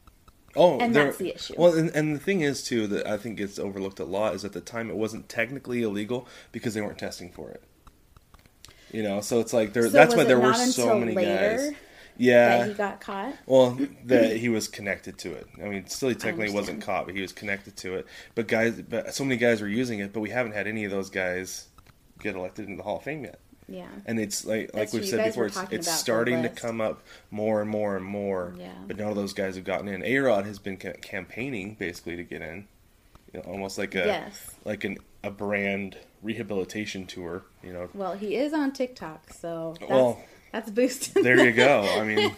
Oh, 0.53 0.77
And 0.79 0.93
there- 0.93 1.05
that's 1.05 1.17
the 1.17 1.33
issue. 1.33 1.53
Well, 1.57 1.73
and, 1.73 1.89
and 1.91 2.13
the 2.13 2.19
thing 2.19 2.41
is 2.41 2.61
too 2.61 2.85
that 2.87 3.07
I 3.07 3.15
think 3.15 3.37
gets 3.37 3.57
overlooked 3.57 4.01
a 4.01 4.03
lot 4.03 4.35
is 4.35 4.43
at 4.43 4.51
the 4.51 4.59
time 4.59 4.89
it 4.89 4.97
wasn't 4.97 5.29
technically 5.29 5.81
illegal 5.81 6.27
because 6.51 6.73
they 6.73 6.81
weren't 6.81 6.97
testing 6.97 7.31
for 7.31 7.51
it. 7.51 7.63
You 8.91 9.01
know, 9.01 9.21
so 9.21 9.39
it's 9.39 9.53
like 9.53 9.71
there. 9.71 9.83
So 9.83 9.91
that's 9.91 10.13
why 10.13 10.25
there 10.25 10.41
were 10.41 10.53
so 10.53 10.99
many 10.99 11.15
later? 11.15 11.71
guys. 11.71 11.71
Yeah. 12.17 12.59
that 12.59 12.67
he 12.67 12.73
got 12.73 13.01
caught. 13.01 13.35
Well, 13.45 13.77
that 14.05 14.37
he 14.37 14.49
was 14.49 14.67
connected 14.67 15.17
to 15.19 15.33
it. 15.33 15.47
I 15.63 15.67
mean, 15.67 15.87
still, 15.87 16.09
he 16.09 16.15
technically 16.15 16.53
wasn't 16.53 16.81
caught, 16.81 17.05
but 17.05 17.15
he 17.15 17.21
was 17.21 17.31
connected 17.31 17.77
to 17.77 17.95
it. 17.95 18.07
But 18.35 18.47
guys, 18.47 18.81
but 18.81 19.13
so 19.13 19.23
many 19.23 19.37
guys 19.37 19.61
were 19.61 19.67
using 19.67 19.99
it, 19.99 20.13
but 20.13 20.19
we 20.19 20.29
haven't 20.29 20.53
had 20.53 20.67
any 20.67 20.85
of 20.85 20.91
those 20.91 21.09
guys 21.09 21.67
get 22.19 22.35
elected 22.35 22.65
into 22.65 22.77
the 22.77 22.83
Hall 22.83 22.97
of 22.97 23.03
Fame 23.03 23.23
yet. 23.23 23.39
Yeah. 23.67 23.87
And 24.05 24.19
it's 24.19 24.45
like 24.45 24.73
like 24.73 24.91
That's 24.91 24.93
we've 24.93 25.05
said 25.05 25.25
before, 25.27 25.45
it's, 25.45 25.59
it's 25.71 25.91
starting 25.91 26.43
to 26.43 26.49
come 26.49 26.81
up 26.81 27.03
more 27.29 27.61
and 27.61 27.69
more 27.69 27.95
and 27.95 28.05
more. 28.05 28.53
Yeah. 28.57 28.73
But 28.85 28.97
none 28.97 29.07
of 29.09 29.15
those 29.15 29.33
guys 29.33 29.55
have 29.55 29.63
gotten 29.63 29.87
in. 29.87 30.03
A 30.03 30.17
Rod 30.19 30.45
has 30.45 30.59
been 30.59 30.77
campaigning 30.77 31.75
basically 31.79 32.17
to 32.17 32.23
get 32.23 32.41
in, 32.41 32.67
you 33.33 33.39
know, 33.39 33.49
almost 33.49 33.77
like 33.77 33.95
a 33.95 34.05
Yes. 34.05 34.51
like 34.65 34.83
an 34.83 34.97
a 35.23 35.31
brand 35.31 35.97
rehabilitation 36.21 37.05
tour. 37.05 37.43
You 37.63 37.73
know, 37.73 37.89
Well, 37.93 38.13
he 38.13 38.35
is 38.35 38.53
on 38.53 38.73
TikTok, 38.73 39.31
so 39.33 39.75
that's, 39.79 39.89
Well, 39.89 40.19
that's 40.51 40.69
boosting. 40.71 41.23
there 41.23 41.43
you 41.45 41.51
go. 41.53 41.81
I 41.81 42.03
mean, 42.03 42.31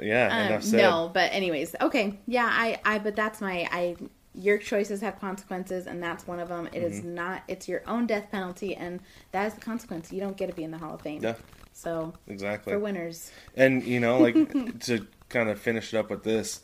yeah. 0.00 0.28
Um, 0.40 0.46
enough 0.48 0.62
said. 0.64 0.78
no, 0.78 1.10
but 1.12 1.32
anyways, 1.32 1.74
okay, 1.80 2.18
yeah, 2.26 2.46
I, 2.50 2.78
I, 2.84 2.98
but 2.98 3.16
that's 3.16 3.40
my, 3.40 3.66
I, 3.72 3.96
your 4.34 4.58
choices 4.58 5.00
have 5.00 5.18
consequences, 5.18 5.86
and 5.86 6.02
that's 6.02 6.26
one 6.26 6.38
of 6.40 6.48
them. 6.48 6.68
It 6.72 6.82
is 6.82 7.00
Mm-hmm. 7.00 7.14
not, 7.14 7.42
it's 7.48 7.68
your 7.68 7.82
own 7.86 8.06
death 8.06 8.30
penalty, 8.30 8.74
and 8.76 9.00
that 9.32 9.46
is 9.46 9.54
the 9.54 9.60
consequence. 9.60 10.12
You 10.12 10.20
don't 10.20 10.36
get 10.36 10.48
to 10.48 10.54
be 10.54 10.62
in 10.64 10.70
the 10.70 10.78
Hall 10.78 10.94
of 10.94 11.00
Fame. 11.00 11.22
Yeah. 11.22 11.34
So 11.72 12.12
Exactly. 12.26 12.72
for 12.72 12.78
winners, 12.78 13.30
And 13.56 13.82
you 13.84 14.00
know, 14.00 14.18
like 14.18 14.34
to 14.80 15.06
kind 15.28 15.48
of 15.48 15.58
finish 15.60 15.94
it 15.94 15.96
up 15.96 16.10
with 16.10 16.22
this, 16.24 16.60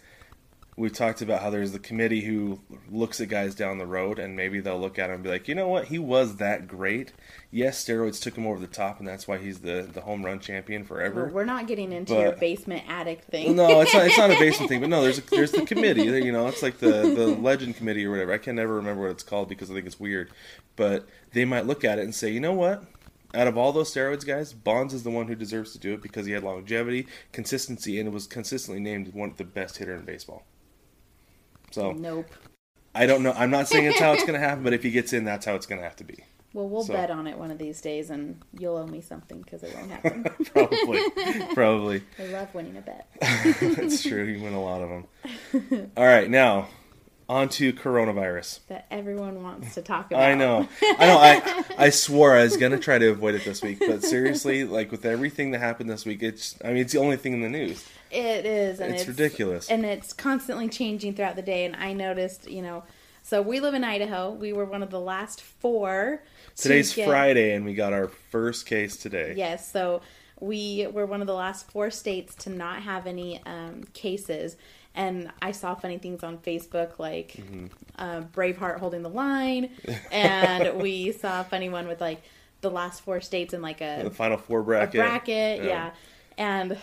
we 0.77 0.91
talked 0.91 1.23
about 1.23 1.41
how 1.41 1.51
there's 1.51 1.73
the 1.73 1.79
committee 1.79 2.23
who 2.23 2.61
looks 2.91 3.21
at 3.21 3.29
guys 3.29 3.55
down 3.55 3.79
the 3.79 3.87
road, 3.87 4.19
and 4.19 4.35
maybe 4.35 4.61
they'll 4.61 4.81
look 4.81 4.99
at 4.99 5.09
him 5.09 5.17
and 5.17 5.23
be 5.23 5.31
like, 5.31 5.47
you 5.47 5.55
know 5.55 5.69
what, 5.69 5.87
he 5.87 5.99
was 5.99 6.37
that 6.37 6.67
great. 6.67 7.13
Yes, 7.53 7.85
steroids 7.85 8.21
took 8.21 8.37
him 8.37 8.47
over 8.47 8.59
the 8.59 8.67
top, 8.67 8.99
and 8.99 9.07
that's 9.07 9.29
why 9.29 9.39
he's 9.39 9.61
the 9.61 9.89
the 9.93 10.01
home 10.01 10.25
run 10.25 10.41
champion 10.41 10.85
forever. 10.85 11.31
we're 11.33 11.45
not 11.45 11.67
getting 11.69 11.93
into 11.93 12.15
your 12.15 12.33
basement 12.33 12.83
attic 12.89 13.23
thing. 13.25 13.55
no, 13.55 13.81
it's 13.81 13.95
not. 13.95 14.07
It's 14.07 14.19
not 14.19 14.31
a 14.31 14.39
basement 14.39 14.69
thing, 14.71 14.81
but 14.81 14.89
no, 14.89 15.03
there's 15.03 15.19
a, 15.19 15.23
there's 15.31 15.53
the 15.53 15.65
committee. 15.65 16.03
You 16.03 16.33
know, 16.33 16.49
it's 16.49 16.63
like 16.63 16.79
the 16.79 17.15
the 17.15 17.27
legend 17.29 17.77
committee 17.77 18.05
or 18.05 18.11
whatever. 18.11 18.33
I 18.33 18.39
can 18.39 18.57
never 18.57 18.75
remember 18.75 19.03
what 19.03 19.13
it's 19.13 19.23
called 19.23 19.49
because 19.49 19.71
I 19.71 19.75
think 19.75 19.87
it's 19.87 20.01
weird. 20.01 20.31
But 20.77 21.07
they 21.33 21.45
might 21.45 21.67
look 21.67 21.85
at 21.85 21.99
it 22.01 22.03
and 22.03 22.15
say, 22.15 22.31
you 22.31 22.41
know 22.41 22.53
what? 22.53 22.83
Out 23.33 23.49
of 23.49 23.57
all 23.57 23.73
those 23.73 23.93
steroids 23.93 24.25
guys, 24.27 24.53
Bonds 24.53 24.95
is 24.95 25.03
the 25.03 25.11
one 25.11 25.27
who 25.27 25.35
deserves 25.35 25.73
to 25.73 25.79
do 25.79 25.95
it 25.95 26.03
because 26.03 26.27
he 26.27 26.33
had 26.33 26.45
longevity, 26.45 27.07
consistency, 27.33 27.99
and 27.99 28.13
was 28.13 28.27
consistently 28.29 28.81
named 28.81 29.13
one 29.13 29.31
of 29.31 29.37
the 29.37 29.45
best 29.45 29.79
hitter 29.79 29.95
in 29.95 30.05
baseball. 30.05 30.45
So 31.75 31.93
Nope. 31.93 32.27
I 32.95 33.07
don't 33.07 33.25
know. 33.25 33.33
I'm 33.33 33.51
not 33.51 33.67
saying 33.67 33.87
it's 33.87 33.99
how 33.99 34.13
it's 34.13 34.23
going 34.27 34.41
to 34.41 34.47
happen, 34.47 34.63
but 34.63 34.73
if 34.73 34.83
he 34.85 34.91
gets 34.93 35.13
in, 35.13 35.25
that's 35.25 35.45
how 35.45 35.57
it's 35.57 35.67
going 35.67 35.81
to 35.81 35.85
have 35.85 35.97
to 35.97 36.05
be. 36.05 36.19
Well, 36.53 36.69
we'll 36.69 36.85
So- 36.85 36.93
bet 36.93 37.11
on 37.11 37.27
it 37.27 37.37
one 37.37 37.51
of 37.51 37.59
these 37.59 37.81
days, 37.81 38.11
and 38.11 38.41
you'll 38.57 38.77
owe 38.77 38.87
me 38.87 39.01
something 39.01 39.43
because 39.43 39.65
it 39.65 39.75
won't 39.75 39.91
happen. 39.91 40.23
Probably, 40.55 41.03
probably. 41.55 42.03
I 42.21 42.27
love 42.27 42.55
winning 42.55 42.77
a 42.77 42.81
bet. 42.81 43.09
That's 43.61 44.03
true. 44.05 44.23
You 44.23 44.41
win 44.41 44.55
a 44.55 44.63
lot 44.63 44.81
of 44.83 44.89
them. 44.89 45.91
All 45.97 46.05
right, 46.07 46.31
now 46.31 46.69
on 47.29 47.49
to 47.49 47.73
coronavirus. 47.73 48.61
That 48.69 48.87
everyone 48.91 49.43
wants 49.43 49.75
to 49.75 49.83
talk 49.83 50.07
about. 50.13 50.23
I 50.23 50.35
know. 50.35 50.69
I 50.83 51.07
know. 51.07 51.19
I 51.19 51.65
I 51.87 51.91
swore 51.91 52.37
I 52.37 52.45
was 52.45 52.57
gonna 52.57 52.79
try 52.79 52.99
to 52.99 53.09
avoid 53.11 53.35
it 53.35 53.45
this 53.45 53.63
week, 53.63 53.79
but 53.81 54.05
seriously, 54.05 54.63
like 54.65 54.93
with 54.93 55.05
everything 55.07 55.51
that 55.53 55.59
happened 55.61 55.89
this 55.91 56.05
week, 56.05 56.23
it's. 56.23 56.57
I 56.65 56.69
mean, 56.69 56.77
it's 56.79 56.93
the 56.93 57.01
only 57.01 57.17
thing 57.17 57.33
in 57.33 57.41
the 57.41 57.49
news. 57.49 57.85
It 58.15 58.47
is, 58.47 58.81
and 58.81 58.93
It's 58.93 59.03
it's, 59.03 59.09
ridiculous. 59.09 59.71
and 59.71 59.85
it's 59.85 60.13
constantly 60.13 60.69
changing 60.69 61.15
throughout 61.15 61.37
the 61.37 61.43
day. 61.43 61.65
And 61.65 61.75
I 61.77 61.93
noticed, 61.93 62.49
you 62.49 62.63
know, 62.63 62.85
so 63.23 63.41
we 63.43 63.61
live 63.61 63.75
in 63.75 63.85
Idaho. 63.85 64.31
We 64.31 64.53
were 64.53 64.65
one 64.65 64.83
of 64.83 64.91
the 64.91 65.01
last 65.01 65.41
four. 65.41 66.23
to 66.57 66.63
Today's 66.63 66.95
get- 66.95 67.09
Friday, 67.09 67.55
and 67.55 67.65
we 67.65 67.75
got 67.75 67.93
our 67.93 68.09
first 68.09 68.67
case 68.67 68.97
today. 68.97 69.35
Yes, 69.37 69.71
so 69.71 70.03
we 70.41 70.87
were 70.93 71.07
one 71.07 71.21
of 71.21 71.27
the 71.27 71.35
last 71.35 71.71
four 71.71 71.91
states 71.91 72.35
to 72.37 72.51
not 72.51 72.83
have 72.83 73.07
any 73.07 73.41
um, 73.47 73.85
cases. 73.95 74.57
And 74.95 75.31
I 75.43 75.51
saw 75.53 75.75
funny 75.75 75.99
things 75.99 76.23
on 76.23 76.39
Facebook, 76.39 76.99
like 77.01 77.33
Mm-hmm. 77.33 77.67
uh, 77.99 78.21
Braveheart 78.33 78.79
holding 78.79 79.03
the 79.03 79.09
line, 79.11 79.71
and 80.13 80.81
we 80.81 81.11
saw 81.21 81.41
a 81.41 81.45
funny 81.45 81.69
one 81.69 81.89
with 81.89 82.01
like 82.01 82.23
the 82.61 82.71
last 82.71 83.03
four 83.03 83.21
states 83.21 83.53
in 83.55 83.61
like 83.63 83.81
a 83.81 84.03
The 84.05 84.11
final 84.11 84.37
four 84.39 84.61
a 84.61 84.65
bracket. 84.65 85.01
bracket, 85.01 85.65
yeah. 85.65 85.91
And 86.39 86.79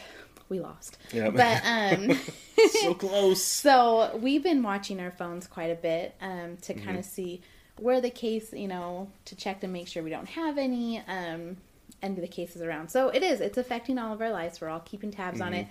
we 0.52 0.60
lost. 0.60 1.00
Yeah. 1.12 1.32
But 1.32 1.62
um 1.66 2.20
so 2.84 2.94
close. 2.94 3.44
so 3.66 4.16
we've 4.22 4.44
been 4.44 4.62
watching 4.62 5.00
our 5.00 5.10
phones 5.12 5.48
quite 5.48 5.72
a 5.72 5.76
bit 5.76 6.14
um 6.22 6.58
to 6.64 6.74
Mm-hmm. 6.76 6.86
kind 6.86 6.98
of 7.00 7.06
see 7.06 7.42
where 7.80 8.00
the 8.02 8.12
case, 8.12 8.54
you 8.54 8.68
know, 8.68 9.10
to 9.26 9.36
check 9.36 9.62
to 9.62 9.68
make 9.68 9.88
sure 9.88 10.04
we 10.04 10.12
don't 10.12 10.30
have 10.30 10.60
any 10.60 11.00
um 11.08 11.58
and 12.04 12.18
the 12.18 12.28
cases 12.28 12.62
around. 12.62 12.90
So 12.90 13.10
it 13.10 13.24
is, 13.24 13.42
it's 13.42 13.58
affecting 13.58 13.98
all 13.98 14.14
of 14.14 14.22
our 14.22 14.30
lives. 14.32 14.60
We're 14.62 14.70
all 14.70 14.80
keeping 14.82 15.10
tabs 15.12 15.42
on 15.42 15.54
Mm-hmm. 15.54 15.62
it. 15.62 15.68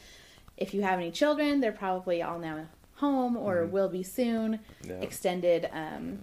If 0.57 0.75
you 0.75 0.83
have 0.83 0.99
any 0.99 1.11
children, 1.11 1.61
they're 1.61 1.73
probably 1.73 2.23
all 2.23 2.39
now 2.39 2.67
home 2.97 3.37
or 3.37 3.65
will 3.67 3.89
be 3.89 4.03
soon. 4.03 4.59
Mm-hmm. 4.83 4.91
Yeah. 4.91 4.97
Extended 5.07 5.69
um 5.73 6.19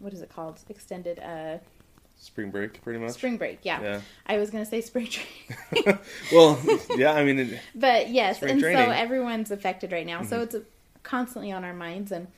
what 0.00 0.12
is 0.12 0.20
it 0.22 0.28
called? 0.34 0.58
Extended 0.68 1.18
uh 1.20 1.58
Spring 2.24 2.52
break, 2.52 2.80
pretty 2.82 3.00
much. 3.00 3.12
spring 3.14 3.36
break. 3.36 3.58
Yeah. 3.64 3.80
Yeah. 3.82 4.00
I 4.26 4.38
was 4.38 4.50
going 4.50 4.62
to 4.64 4.70
say 4.70 4.80
spring 4.80 5.08
break. 5.72 5.98
Well, 6.32 6.56
yeah. 6.96 7.12
I 7.14 7.24
mean, 7.24 7.38
it, 7.40 7.60
But 7.74 8.10
yes, 8.10 8.40
and 8.42 8.60
training. 8.60 8.78
Mm-hmm. 8.80 8.90
so 8.92 8.96
everyone's 8.96 9.50
affected 9.50 9.90
right 9.90 10.06
now. 10.06 10.22
So 10.22 10.40
it's 10.42 10.54
constantly 11.02 11.50
on 11.50 11.64
our 11.64 11.74
minds. 11.74 12.12
And 12.12 12.28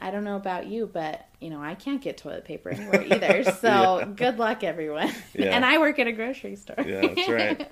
I 0.00 0.10
don't 0.10 0.24
know 0.24 0.34
about 0.34 0.66
you, 0.66 0.90
but 0.92 1.24
you 1.38 1.50
know, 1.50 1.62
I 1.62 1.76
can't 1.76 2.02
get 2.02 2.18
toilet 2.18 2.44
paper 2.44 2.70
anywhere 2.70 3.02
either. 3.12 3.44
So 3.52 4.12
good 4.16 4.38
luck, 4.38 4.64
everyone. 4.64 5.12
Yeah. 5.34 5.54
and 5.54 5.64
I 5.64 5.78
work 5.78 6.00
at 6.00 6.08
a 6.08 6.12
grocery 6.12 6.56
store. 6.56 6.76
yeah, 6.84 7.02
that's 7.14 7.28
right. 7.28 7.70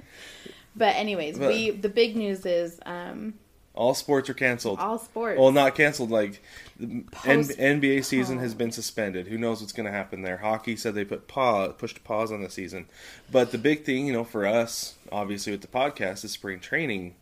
but 0.77 0.95
anyways, 0.95 1.37
But- 1.39 1.49
we 1.49 1.71
the 1.73 1.89
big 1.89 2.15
news 2.17 2.47
is 2.47 2.79
um, 2.87 3.35
All 3.75 3.95
sports 3.95 4.29
are 4.29 4.35
canceled. 4.35 4.79
all 4.81 4.99
sports. 4.99 5.39
Well, 5.39 5.53
not 5.53 5.75
canceled. 5.75 6.11
Like 6.11 6.43
the 6.79 7.05
N- 7.25 7.45
NBA 7.45 8.05
season 8.05 8.39
has 8.39 8.53
been 8.53 8.73
suspended. 8.73 9.29
Who 9.29 9.39
knows 9.39 9.61
what's 9.61 9.73
going 9.73 9.87
to 9.87 9.93
happen 9.93 10.23
there? 10.23 10.39
Hockey 10.39 10.77
said 10.77 10.95
they 10.95 11.05
put 11.05 11.29
pause, 11.29 11.75
pushed 11.79 12.03
pause 12.05 12.33
on 12.33 12.43
the 12.43 12.51
season. 12.51 12.87
But 13.31 13.53
the 13.53 13.59
big 13.59 13.85
thing, 13.85 14.07
you 14.07 14.13
know, 14.13 14.25
for 14.25 14.45
us, 14.47 14.97
obviously 15.13 15.53
with 15.53 15.61
the 15.63 15.69
podcast, 15.69 16.25
is 16.25 16.33
spring 16.33 16.59
training 16.61 17.15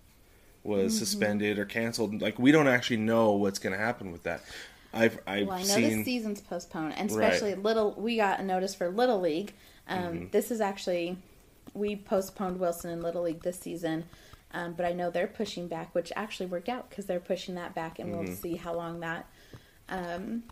was 0.64 0.92
Mm-hmm. 0.94 0.98
suspended 0.98 1.58
or 1.58 1.64
canceled. 1.64 2.20
Like 2.20 2.38
we 2.38 2.50
don't 2.50 2.66
actually 2.68 2.96
know 2.98 3.32
what's 3.32 3.58
going 3.58 3.74
to 3.74 3.78
happen 3.78 4.10
with 4.10 4.22
that. 4.24 4.40
I've 4.92 5.18
I've 5.26 5.46
well, 5.46 5.56
I 5.58 5.60
know 5.60 5.64
seen 5.64 5.98
the 5.98 6.04
season's 6.04 6.40
postponed, 6.40 6.94
and 6.96 7.10
Right. 7.12 7.24
Mm-hmm. 7.24 7.32
especially 7.32 7.54
little. 7.56 7.92
We 7.92 8.16
got 8.16 8.40
a 8.40 8.42
notice 8.42 8.74
for 8.74 8.88
Little 8.88 9.20
League. 9.20 9.52
Um, 9.86 10.28
This 10.32 10.50
is 10.50 10.60
actually 10.62 11.18
we 11.74 11.94
postponed 11.96 12.58
Wilson 12.58 12.90
and 12.90 13.02
Little 13.02 13.22
League 13.22 13.42
this 13.42 13.58
season, 13.60 14.04
um, 14.52 14.72
but 14.74 14.86
I 14.86 14.92
know 14.92 15.10
they're 15.10 15.26
pushing 15.26 15.68
back, 15.68 15.94
which 15.94 16.12
actually 16.16 16.46
worked 16.46 16.68
out 16.68 16.88
because 16.90 17.06
they're 17.06 17.20
pushing 17.20 17.54
that 17.56 17.74
back, 17.74 17.98
and 17.98 18.10
Mm-hmm. 18.12 18.24
we'll 18.24 18.34
see 18.36 18.56
how 18.56 18.74
long 18.74 19.00
that. 19.00 19.26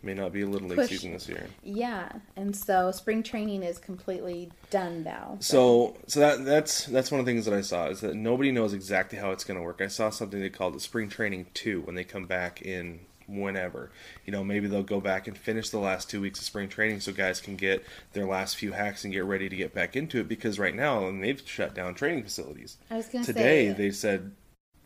may 0.03 0.15
not 0.15 0.33
be 0.33 0.43
a 0.43 0.47
little 0.47 0.69
league 0.69 0.79
push- 0.79 0.89
season 0.91 1.13
this 1.13 1.29
year. 1.29 1.47
Yeah, 1.63 2.11
and 2.37 2.55
so 2.57 2.91
spring 2.91 3.23
training 3.23 3.63
is 3.63 3.79
completely 3.79 4.51
done 4.71 5.03
now. 5.05 5.37
So 5.41 5.97
so 6.07 6.21
that 6.21 6.45
that's 6.45 6.87
that's 6.87 7.11
one 7.11 7.21
of 7.21 7.27
the 7.27 7.33
things 7.33 7.45
that 7.47 7.55
I 7.55 7.61
saw 7.61 7.87
is 7.89 8.01
that 8.01 8.15
nobody 8.15 8.51
knows 8.53 8.73
exactly 8.73 9.19
how 9.19 9.33
it's 9.33 9.45
going 9.45 9.59
to 9.59 9.63
work. 9.65 9.81
I 9.83 9.89
saw 9.89 10.11
something 10.11 10.41
they 10.41 10.49
called 10.51 10.75
it 10.75 10.81
spring 10.81 11.09
training 11.09 11.47
two 11.55 11.81
when 11.83 11.95
they 11.95 12.05
come 12.05 12.27
back 12.27 12.63
in 12.63 13.01
whenever. 13.27 13.91
You 14.25 14.33
know, 14.33 14.45
maybe 14.45 14.69
they'll 14.69 14.83
go 14.83 15.01
back 15.01 15.27
and 15.27 15.37
finish 15.37 15.71
the 15.71 15.79
last 15.79 16.09
two 16.11 16.21
weeks 16.21 16.39
of 16.39 16.45
spring 16.45 16.69
training 16.69 17.01
so 17.01 17.13
guys 17.13 17.41
can 17.41 17.57
get 17.57 17.85
their 18.13 18.27
last 18.27 18.57
few 18.57 18.73
hacks 18.73 19.05
and 19.05 19.13
get 19.13 19.25
ready 19.25 19.49
to 19.49 19.57
get 19.57 19.75
back 19.75 19.97
into 19.97 20.21
it 20.21 20.29
because 20.29 20.59
right 20.59 20.75
now 20.75 21.07
and 21.07 21.23
they've 21.23 21.43
shut 21.45 21.75
down 21.75 21.95
training 21.95 22.25
facilities. 22.25 22.77
I 22.91 22.97
was 22.97 23.07
gonna 23.09 23.25
Today 23.25 23.67
say 23.67 23.71
uh, 23.71 23.75
they 23.75 23.91
said 23.91 24.33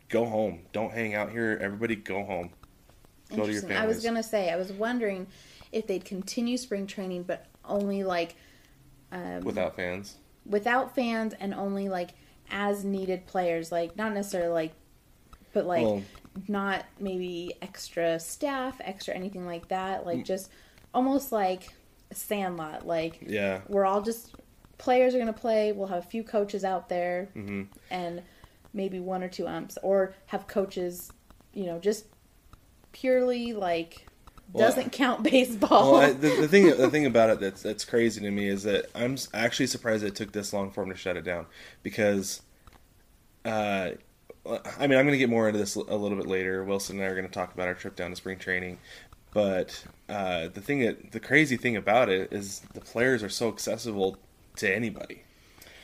go 0.09 0.25
home. 0.25 0.59
Don't 0.73 0.91
hang 0.91 1.15
out 1.15 1.31
here. 1.31 1.57
Everybody 1.61 1.95
go 1.95 2.23
home. 2.23 2.51
Go 3.29 3.37
to 3.37 3.51
your 3.51 3.61
Interesting. 3.61 3.77
I 3.77 3.85
was 3.85 4.03
gonna 4.03 4.23
say 4.23 4.51
I 4.51 4.57
was 4.57 4.71
wondering 4.71 5.27
if 5.71 5.87
they'd 5.87 6.03
continue 6.03 6.57
spring 6.57 6.85
training, 6.87 7.23
but 7.23 7.45
only 7.63 8.03
like 8.03 8.35
um, 9.11 9.41
without 9.41 9.75
fans. 9.75 10.17
without 10.45 10.95
fans 10.95 11.33
and 11.39 11.53
only 11.53 11.89
like 11.89 12.11
as 12.49 12.83
needed 12.83 13.25
players, 13.25 13.71
like 13.71 13.95
not 13.95 14.13
necessarily 14.13 14.51
like, 14.51 14.73
but 15.53 15.65
like 15.65 15.83
Well- 15.85 16.01
not 16.47 16.85
maybe 16.99 17.53
extra 17.61 18.19
staff, 18.19 18.79
extra 18.81 19.13
anything 19.13 19.45
like 19.45 19.67
that. 19.67 20.01
Mm. 20.03 20.05
Like 20.05 20.25
just 20.25 20.49
almost 20.93 21.31
like 21.31 21.69
Sandlot. 22.13 22.85
Like 22.87 23.19
Yeah. 23.25 23.61
we're 23.67 23.85
all 23.85 24.01
just 24.01 24.33
players 24.77 25.13
are 25.13 25.19
gonna 25.19 25.33
play. 25.33 25.71
We'll 25.73 25.87
have 25.87 25.99
a 26.05 26.07
few 26.07 26.23
coaches 26.23 26.63
out 26.63 26.89
there 26.89 27.29
Mm-hmm. 27.35 27.63
and 27.89 28.21
maybe 28.73 28.99
one 28.99 29.21
or 29.23 29.27
two 29.27 29.45
umps, 29.47 29.77
or 29.83 30.13
have 30.27 30.47
coaches, 30.47 31.11
you 31.53 31.65
know, 31.65 31.77
just 31.79 32.05
purely 32.93 33.51
like 33.53 34.05
Well, 34.53 34.65
doesn't 34.67 34.91
count 34.93 35.23
baseball. 35.29 35.93
Well, 35.93 36.01
I, 36.01 36.11
the, 36.13 36.29
the 36.41 36.47
thing 36.47 36.65
the 36.67 36.89
thing 36.89 37.05
about 37.05 37.29
it 37.29 37.39
that's 37.41 37.61
that's 37.61 37.83
crazy 37.85 38.21
to 38.21 38.31
me 38.31 38.47
is 38.47 38.63
that 38.63 38.85
I'm 38.95 39.17
actually 39.33 39.67
surprised 39.67 40.03
it 40.05 40.15
took 40.15 40.31
this 40.31 40.53
long 40.53 40.71
for 40.71 40.83
them 40.83 40.91
to 40.93 40.97
shut 40.97 41.17
it 41.17 41.23
down 41.23 41.45
because, 41.83 42.41
uh, 43.45 43.91
I 44.45 44.87
mean 44.87 44.97
I'm 44.97 45.05
going 45.05 45.11
to 45.11 45.17
get 45.17 45.29
more 45.29 45.47
into 45.47 45.59
this 45.59 45.75
a 45.75 45.95
little 45.95 46.17
bit 46.17 46.27
later. 46.27 46.63
Wilson 46.63 46.97
and 46.97 47.05
I 47.05 47.09
are 47.09 47.15
going 47.15 47.27
to 47.27 47.33
talk 47.33 47.53
about 47.53 47.67
our 47.67 47.73
trip 47.73 47.95
down 47.95 48.09
to 48.09 48.15
spring 48.15 48.39
training, 48.39 48.79
but 49.33 49.83
uh, 50.09 50.47
the 50.47 50.61
thing 50.61 50.79
that 50.79 51.11
the 51.11 51.19
crazy 51.19 51.57
thing 51.57 51.75
about 51.75 52.09
it 52.09 52.33
is 52.33 52.61
the 52.73 52.81
players 52.81 53.23
are 53.23 53.29
so 53.29 53.49
accessible 53.49 54.17
to 54.57 54.73
anybody. 54.73 55.23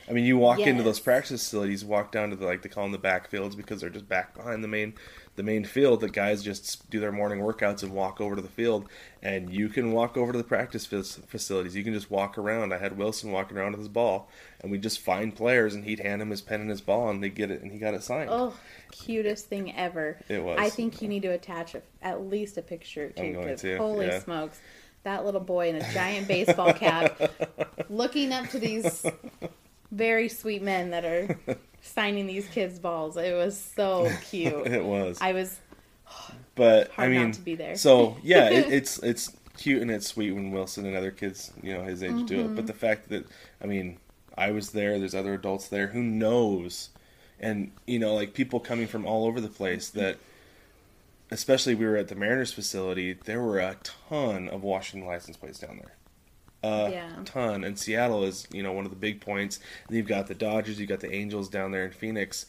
I 0.08 0.12
mean, 0.12 0.24
you 0.24 0.38
walk 0.38 0.60
into 0.60 0.82
those 0.82 1.00
practice 1.00 1.42
facilities, 1.42 1.84
walk 1.84 2.12
down 2.12 2.30
to 2.30 2.36
the 2.36 2.46
like 2.46 2.62
they 2.62 2.68
call 2.68 2.84
them 2.84 2.92
the 2.92 2.98
back 2.98 3.28
fields 3.28 3.54
because 3.54 3.80
they're 3.80 3.90
just 3.90 4.08
back 4.08 4.34
behind 4.34 4.64
the 4.64 4.68
main 4.68 4.94
the 5.38 5.42
main 5.42 5.64
field. 5.64 6.00
The 6.02 6.10
guys 6.10 6.42
just 6.42 6.90
do 6.90 7.00
their 7.00 7.12
morning 7.12 7.38
workouts 7.38 7.82
and 7.82 7.92
walk 7.92 8.20
over 8.20 8.36
to 8.36 8.42
the 8.42 8.48
field, 8.48 8.88
and 9.22 9.48
you 9.50 9.70
can 9.70 9.92
walk 9.92 10.18
over 10.18 10.32
to 10.32 10.36
the 10.36 10.44
practice 10.44 10.84
fac- 10.84 11.26
facilities. 11.26 11.74
You 11.74 11.84
can 11.84 11.94
just 11.94 12.10
walk 12.10 12.36
around. 12.36 12.74
I 12.74 12.78
had 12.78 12.98
Wilson 12.98 13.30
walking 13.30 13.56
around 13.56 13.70
with 13.72 13.78
his 13.78 13.88
ball, 13.88 14.28
and 14.60 14.70
we'd 14.70 14.82
just 14.82 15.00
find 15.00 15.34
players, 15.34 15.74
and 15.74 15.84
he'd 15.84 16.00
hand 16.00 16.20
him 16.20 16.30
his 16.30 16.42
pen 16.42 16.60
and 16.60 16.68
his 16.68 16.82
ball, 16.82 17.08
and 17.08 17.22
they 17.22 17.30
get 17.30 17.50
it, 17.50 17.62
and 17.62 17.72
he 17.72 17.78
got 17.78 17.94
it 17.94 18.02
signed. 18.02 18.28
Oh, 18.30 18.52
cutest 18.90 19.46
thing 19.46 19.74
ever. 19.74 20.18
It 20.28 20.42
was. 20.42 20.58
I 20.60 20.68
think 20.68 21.00
you 21.00 21.08
need 21.08 21.22
to 21.22 21.28
attach 21.28 21.74
a, 21.74 21.82
at 22.02 22.26
least 22.26 22.58
a 22.58 22.62
picture 22.62 23.12
I'm 23.16 23.24
too. 23.24 23.32
going 23.32 23.56
to, 23.56 23.76
Holy 23.78 24.06
yeah. 24.06 24.20
smokes. 24.20 24.60
That 25.04 25.24
little 25.24 25.40
boy 25.40 25.70
in 25.70 25.76
a 25.76 25.92
giant 25.94 26.28
baseball 26.28 26.74
cap 26.74 27.18
looking 27.88 28.32
up 28.32 28.48
to 28.50 28.58
these 28.58 29.06
very 29.92 30.28
sweet 30.28 30.62
men 30.62 30.90
that 30.90 31.04
are 31.04 31.38
signing 31.82 32.26
these 32.26 32.46
kids' 32.48 32.78
balls. 32.78 33.16
It 33.16 33.34
was 33.34 33.56
so 33.58 34.10
cute. 34.30 34.66
it 34.66 34.84
was. 34.84 35.18
I 35.20 35.32
was 35.32 35.58
but 36.54 36.90
Hard 36.92 37.10
I 37.10 37.14
not 37.14 37.22
mean, 37.22 37.32
to 37.32 37.40
be 37.40 37.54
there. 37.54 37.76
so 37.76 38.16
yeah, 38.22 38.48
it, 38.50 38.72
it's 38.72 38.98
it's 39.02 39.32
cute 39.56 39.82
and 39.82 39.90
it's 39.90 40.06
sweet 40.06 40.32
when 40.32 40.50
Wilson 40.50 40.86
and 40.86 40.96
other 40.96 41.10
kids, 41.10 41.52
you 41.62 41.74
know, 41.74 41.84
his 41.84 42.02
age 42.02 42.24
do 42.26 42.38
Mm-hmm. 42.38 42.52
it. 42.52 42.56
But 42.56 42.66
the 42.66 42.72
fact 42.72 43.08
that 43.10 43.26
I 43.62 43.66
mean, 43.66 43.98
I 44.36 44.50
was 44.50 44.70
there. 44.72 44.98
There's 44.98 45.14
other 45.14 45.34
adults 45.34 45.68
there. 45.68 45.88
Who 45.88 46.02
knows? 46.02 46.90
And 47.40 47.70
you 47.86 47.98
know, 47.98 48.14
like 48.14 48.34
people 48.34 48.58
coming 48.60 48.86
from 48.88 49.06
all 49.06 49.26
over 49.26 49.40
the 49.40 49.48
place. 49.48 49.90
That, 49.90 50.18
especially 51.30 51.74
we 51.74 51.86
were 51.86 51.96
at 51.96 52.08
the 52.08 52.14
Mariners 52.14 52.52
facility. 52.52 53.12
There 53.12 53.40
were 53.42 53.58
a 53.60 53.76
ton 54.08 54.48
of 54.48 54.62
Washington 54.62 55.08
license 55.08 55.36
plates 55.36 55.58
down 55.58 55.76
there. 55.76 55.94
A 56.62 56.88
Yeah. 56.90 57.10
ton. 57.24 57.62
And 57.64 57.78
Seattle 57.78 58.24
is, 58.24 58.46
you 58.52 58.62
know, 58.62 58.72
one 58.72 58.84
of 58.84 58.90
the 58.90 58.96
big 58.96 59.20
points. 59.20 59.60
And 59.86 59.96
you've 59.96 60.08
got 60.08 60.26
the 60.26 60.34
Dodgers, 60.34 60.80
you've 60.80 60.88
got 60.88 61.00
the 61.00 61.12
Angels 61.12 61.48
down 61.48 61.70
there 61.70 61.84
in 61.84 61.92
Phoenix, 61.92 62.46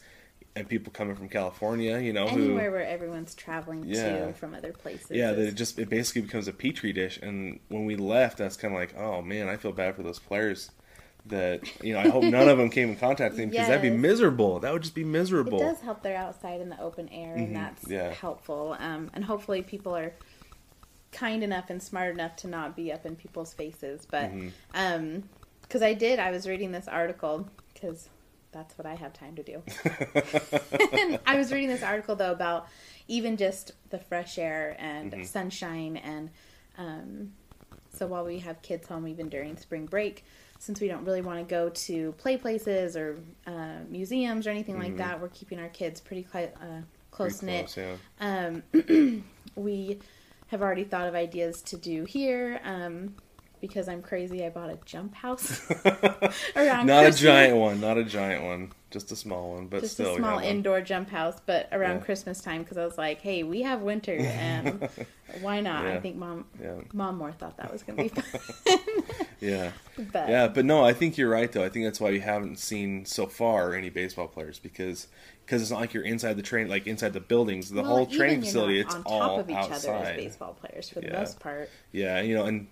and 0.56 0.68
people 0.68 0.92
coming 0.92 1.14
from 1.14 1.28
California, 1.28 1.98
you 2.00 2.12
know, 2.12 2.26
who 2.26 2.42
anywhere 2.46 2.72
where 2.72 2.84
everyone's 2.86 3.34
traveling 3.36 3.84
Yeah. 3.86 4.26
to 4.26 4.32
from 4.32 4.52
other 4.54 4.72
places. 4.72 5.12
yeah, 5.12 5.30
that 5.32 5.46
it 5.48 5.54
just 5.54 5.78
it 5.78 5.88
basically 5.88 6.22
becomes 6.22 6.48
a 6.48 6.52
petri 6.52 6.92
dish. 6.92 7.18
And 7.22 7.60
when 7.68 7.84
we 7.86 7.94
left, 7.94 8.38
that's 8.38 8.56
kind 8.56 8.74
of 8.74 8.80
like, 8.80 8.96
oh 8.98 9.22
man, 9.22 9.48
I 9.48 9.56
feel 9.56 9.70
bad 9.72 9.94
for 9.94 10.02
those 10.02 10.18
players. 10.18 10.70
That 11.26 11.60
you 11.84 11.92
know, 11.92 12.00
I 12.00 12.08
hope 12.08 12.24
none 12.24 12.48
of 12.48 12.56
them 12.58 12.70
came 12.70 12.88
in 12.88 12.96
contact 12.96 13.34
with 13.34 13.40
him 13.40 13.50
because 13.50 13.68
that'd 13.68 13.82
be 13.82 13.90
miserable. 13.96 14.58
That 14.58 14.72
would 14.72 14.80
just 14.82 14.94
be 14.94 15.04
miserable. 15.04 15.60
It 15.60 15.64
does 15.64 15.80
help 15.82 16.02
they're 16.02 16.16
outside 16.16 16.60
in 16.62 16.70
the 16.70 16.80
open 16.80 17.08
air, 17.10 17.34
and 17.36 17.54
that's 17.54 17.84
Mm-hmm. 17.84 17.92
yeah. 17.92 18.12
helpful. 18.14 18.74
Um, 18.80 19.10
and 19.12 19.22
hopefully, 19.24 19.60
people 19.62 19.94
are 19.94 20.14
kind 21.12 21.42
enough 21.42 21.70
and 21.70 21.82
smart 21.82 22.14
enough 22.14 22.36
to 22.36 22.48
not 22.48 22.76
be 22.76 22.92
up 22.92 23.04
in 23.06 23.16
people's 23.16 23.52
faces. 23.54 24.06
But 24.10 24.30
Mm-hmm. 24.32 25.20
because 25.62 25.82
I 25.82 25.94
did, 25.94 26.18
I 26.18 26.30
was 26.30 26.46
reading 26.48 26.72
this 26.72 26.88
article 26.88 27.48
because 27.74 28.08
that's 28.52 28.76
what 28.76 28.86
I 28.86 28.94
have 28.96 29.12
time 29.12 29.36
to 29.36 29.42
do. 29.42 29.62
I 31.26 31.36
was 31.36 31.52
reading 31.52 31.68
this 31.68 31.82
article 31.82 32.16
though 32.16 32.32
about 32.32 32.66
even 33.08 33.36
just 33.36 33.72
the 33.90 33.98
fresh 33.98 34.38
air 34.38 34.76
and 34.78 35.12
Mm-hmm. 35.12 35.22
sunshine, 35.24 35.96
and 35.96 36.30
um, 36.78 37.32
so 37.92 38.06
while 38.06 38.24
we 38.24 38.38
have 38.40 38.60
kids 38.62 38.86
home, 38.88 39.06
even 39.08 39.28
during 39.28 39.56
spring 39.56 39.86
break. 39.86 40.24
Since 40.58 40.78
we 40.82 40.88
don't 40.88 41.06
really 41.06 41.22
want 41.22 41.38
to 41.38 41.44
go 41.50 41.70
to 41.70 42.12
play 42.18 42.36
places 42.36 42.94
or 42.94 43.18
uh, 43.46 43.78
museums 43.88 44.46
or 44.46 44.50
anything 44.50 44.78
like 44.78 44.98
that, 44.98 45.18
we're 45.18 45.28
keeping 45.28 45.58
our 45.58 45.70
kids 45.70 46.02
pretty 46.02 46.22
cli- 46.22 46.50
uh, 46.60 46.82
close 47.10 47.40
Mm-hmm. 47.40 47.46
Knit 47.46 47.76
yeah. 48.20 49.20
we 49.56 49.98
have 50.50 50.62
already 50.62 50.84
thought 50.84 51.06
of 51.06 51.14
ideas 51.14 51.62
to 51.62 51.76
do 51.76 52.04
here. 52.04 52.60
Um, 52.64 53.14
because 53.60 53.88
I'm 53.88 54.02
crazy, 54.02 54.44
I 54.44 54.48
bought 54.48 54.70
a 54.70 54.78
jump 54.84 55.14
house. 55.14 55.60
around 56.56 56.86
Not 56.86 57.04
a 57.06 57.12
giant 57.12 57.56
one, 57.56 57.80
not 57.80 57.98
a 57.98 58.04
giant 58.04 58.42
one, 58.42 58.72
just 58.90 59.12
a 59.12 59.16
small 59.16 59.52
one, 59.54 59.66
but 59.68 59.80
just 59.80 59.94
still, 59.94 60.14
a 60.14 60.18
small 60.18 60.38
we 60.38 60.46
indoor 60.46 60.80
jump 60.80 61.10
house. 61.10 61.40
But 61.44 61.68
around 61.72 61.96
Yeah. 61.98 62.04
Christmas 62.04 62.40
time, 62.40 62.62
because 62.62 62.76
I 62.78 62.84
was 62.84 62.98
like, 62.98 63.20
hey, 63.20 63.42
we 63.42 63.62
have 63.62 63.80
winter, 63.82 64.16
and 64.16 64.88
why 65.40 65.60
not? 65.60 65.86
I 65.86 66.00
think 66.00 66.16
mom, 66.16 66.46
Yeah. 66.60 66.80
mom 66.92 67.16
more 67.16 67.32
thought 67.32 67.56
that 67.58 67.72
was 67.72 67.82
going 67.82 67.96
to 67.98 68.02
be 68.02 68.08
fun. 68.20 68.78
Yeah, 69.40 69.72
but 70.12 70.28
yeah, 70.28 70.48
but 70.48 70.64
no, 70.64 70.84
I 70.84 70.92
think 70.92 71.16
you're 71.16 71.30
right 71.30 71.50
though. 71.50 71.64
I 71.64 71.68
think 71.68 71.84
that's 71.86 72.00
why 72.00 72.10
you 72.10 72.20
haven't 72.20 72.58
seen 72.58 73.06
so 73.06 73.26
far 73.26 73.74
any 73.74 73.88
baseball 73.90 74.28
players 74.28 74.58
because 74.58 75.08
because 75.46 75.62
it's 75.62 75.70
not 75.70 75.80
like 75.80 75.94
you're 75.94 76.04
inside 76.04 76.36
the 76.36 76.42
train, 76.42 76.68
like 76.68 76.86
inside 76.86 77.12
the 77.12 77.20
buildings, 77.20 77.70
the 77.70 77.82
well, 77.82 77.86
whole 77.86 78.06
training 78.06 78.40
facility. 78.42 78.80
It's 78.80 78.94
on 78.94 79.02
all 79.04 79.20
top 79.20 79.38
of 79.40 79.50
each 79.50 79.56
other 79.56 79.66
outside. 79.66 80.10
as 80.10 80.16
baseball 80.24 80.54
players 80.54 80.88
for 80.90 81.00
the 81.00 81.10
most 81.10 81.40
part. 81.40 81.70
Yeah, 81.92 82.20
you 82.20 82.34
know, 82.34 82.44
and 82.44 82.66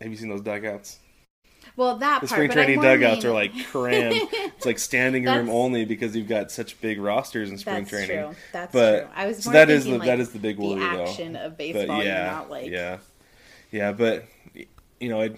have 0.00 0.10
you 0.10 0.16
seen 0.16 0.28
those 0.28 0.40
dugouts? 0.40 0.98
Well, 1.76 1.98
that 1.98 2.22
The 2.22 2.26
part. 2.26 2.36
spring 2.38 2.48
but 2.48 2.54
training 2.54 2.80
dugouts 2.80 3.24
are 3.24 3.32
like 3.32 3.52
crammed. 3.66 4.14
it's 4.32 4.64
like 4.66 4.78
standing 4.78 5.24
room 5.26 5.48
only 5.50 5.84
because 5.84 6.16
you've 6.16 6.28
got 6.28 6.50
such 6.50 6.80
big 6.80 6.98
rosters 7.00 7.50
in 7.50 7.58
spring 7.58 7.84
That's 7.84 7.90
training. 7.90 8.08
true. 8.26 8.34
That's 8.52 8.72
but 8.72 9.00
true. 9.00 9.08
I 9.14 9.26
was 9.26 9.44
so 9.44 9.50
that 9.50 9.68
is 9.70 9.84
the 9.84 9.98
like, 9.98 10.06
that 10.06 10.18
is 10.20 10.30
the 10.30 10.38
big 10.38 10.56
the 10.56 10.64
worry 10.66 10.80
though. 10.80 11.04
action 11.04 11.36
of 11.36 11.52
But 11.52 11.58
baseball, 11.58 12.02
yeah, 12.02 12.22
you're 12.24 12.32
not 12.32 12.50
like 12.50 12.70
yeah, 12.70 12.98
yeah. 13.70 13.92
But 13.92 14.24
you 15.00 15.08
know, 15.10 15.20
it 15.20 15.36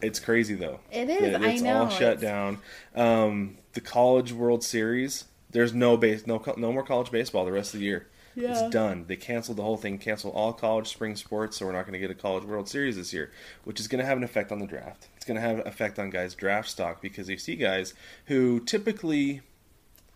it's 0.00 0.18
crazy 0.20 0.54
though. 0.54 0.80
It 0.90 1.08
is, 1.10 1.32
that 1.32 1.42
I 1.42 1.50
It's 1.50 1.62
know, 1.62 1.84
all 1.84 1.88
shut 1.90 2.18
it's- 2.18 2.20
down. 2.22 2.58
Um, 2.94 3.58
the 3.74 3.80
College 3.80 4.32
World 4.32 4.64
Series. 4.64 5.24
There's 5.50 5.72
no 5.74 5.96
base, 5.96 6.26
no 6.26 6.42
no 6.56 6.72
more 6.72 6.82
college 6.82 7.10
baseball 7.10 7.44
the 7.44 7.52
rest 7.52 7.74
of 7.74 7.80
the 7.80 7.86
year. 7.86 8.06
Yeah. 8.36 8.50
It's 8.52 8.70
done. 8.70 9.04
They 9.06 9.16
canceled 9.16 9.58
the 9.58 9.62
whole 9.62 9.76
thing. 9.76 9.98
Canceled 9.98 10.34
all 10.34 10.52
college 10.52 10.88
spring 10.88 11.14
sports, 11.16 11.56
so 11.56 11.66
we're 11.66 11.72
not 11.72 11.82
going 11.82 11.92
to 11.92 11.98
get 11.98 12.10
a 12.10 12.14
College 12.14 12.44
World 12.44 12.68
Series 12.68 12.96
this 12.96 13.12
year, 13.12 13.30
which 13.64 13.78
is 13.80 13.88
going 13.88 14.00
to 14.00 14.06
have 14.06 14.16
an 14.16 14.24
effect 14.24 14.50
on 14.50 14.58
the 14.58 14.66
draft. 14.66 15.08
It's 15.16 15.24
going 15.24 15.36
to 15.36 15.40
have 15.40 15.60
an 15.60 15.66
effect 15.66 15.98
on 15.98 16.10
guys' 16.10 16.34
draft 16.34 16.68
stock 16.68 17.00
because 17.00 17.28
you 17.28 17.38
see 17.38 17.54
guys 17.56 17.94
who 18.26 18.60
typically, 18.60 19.40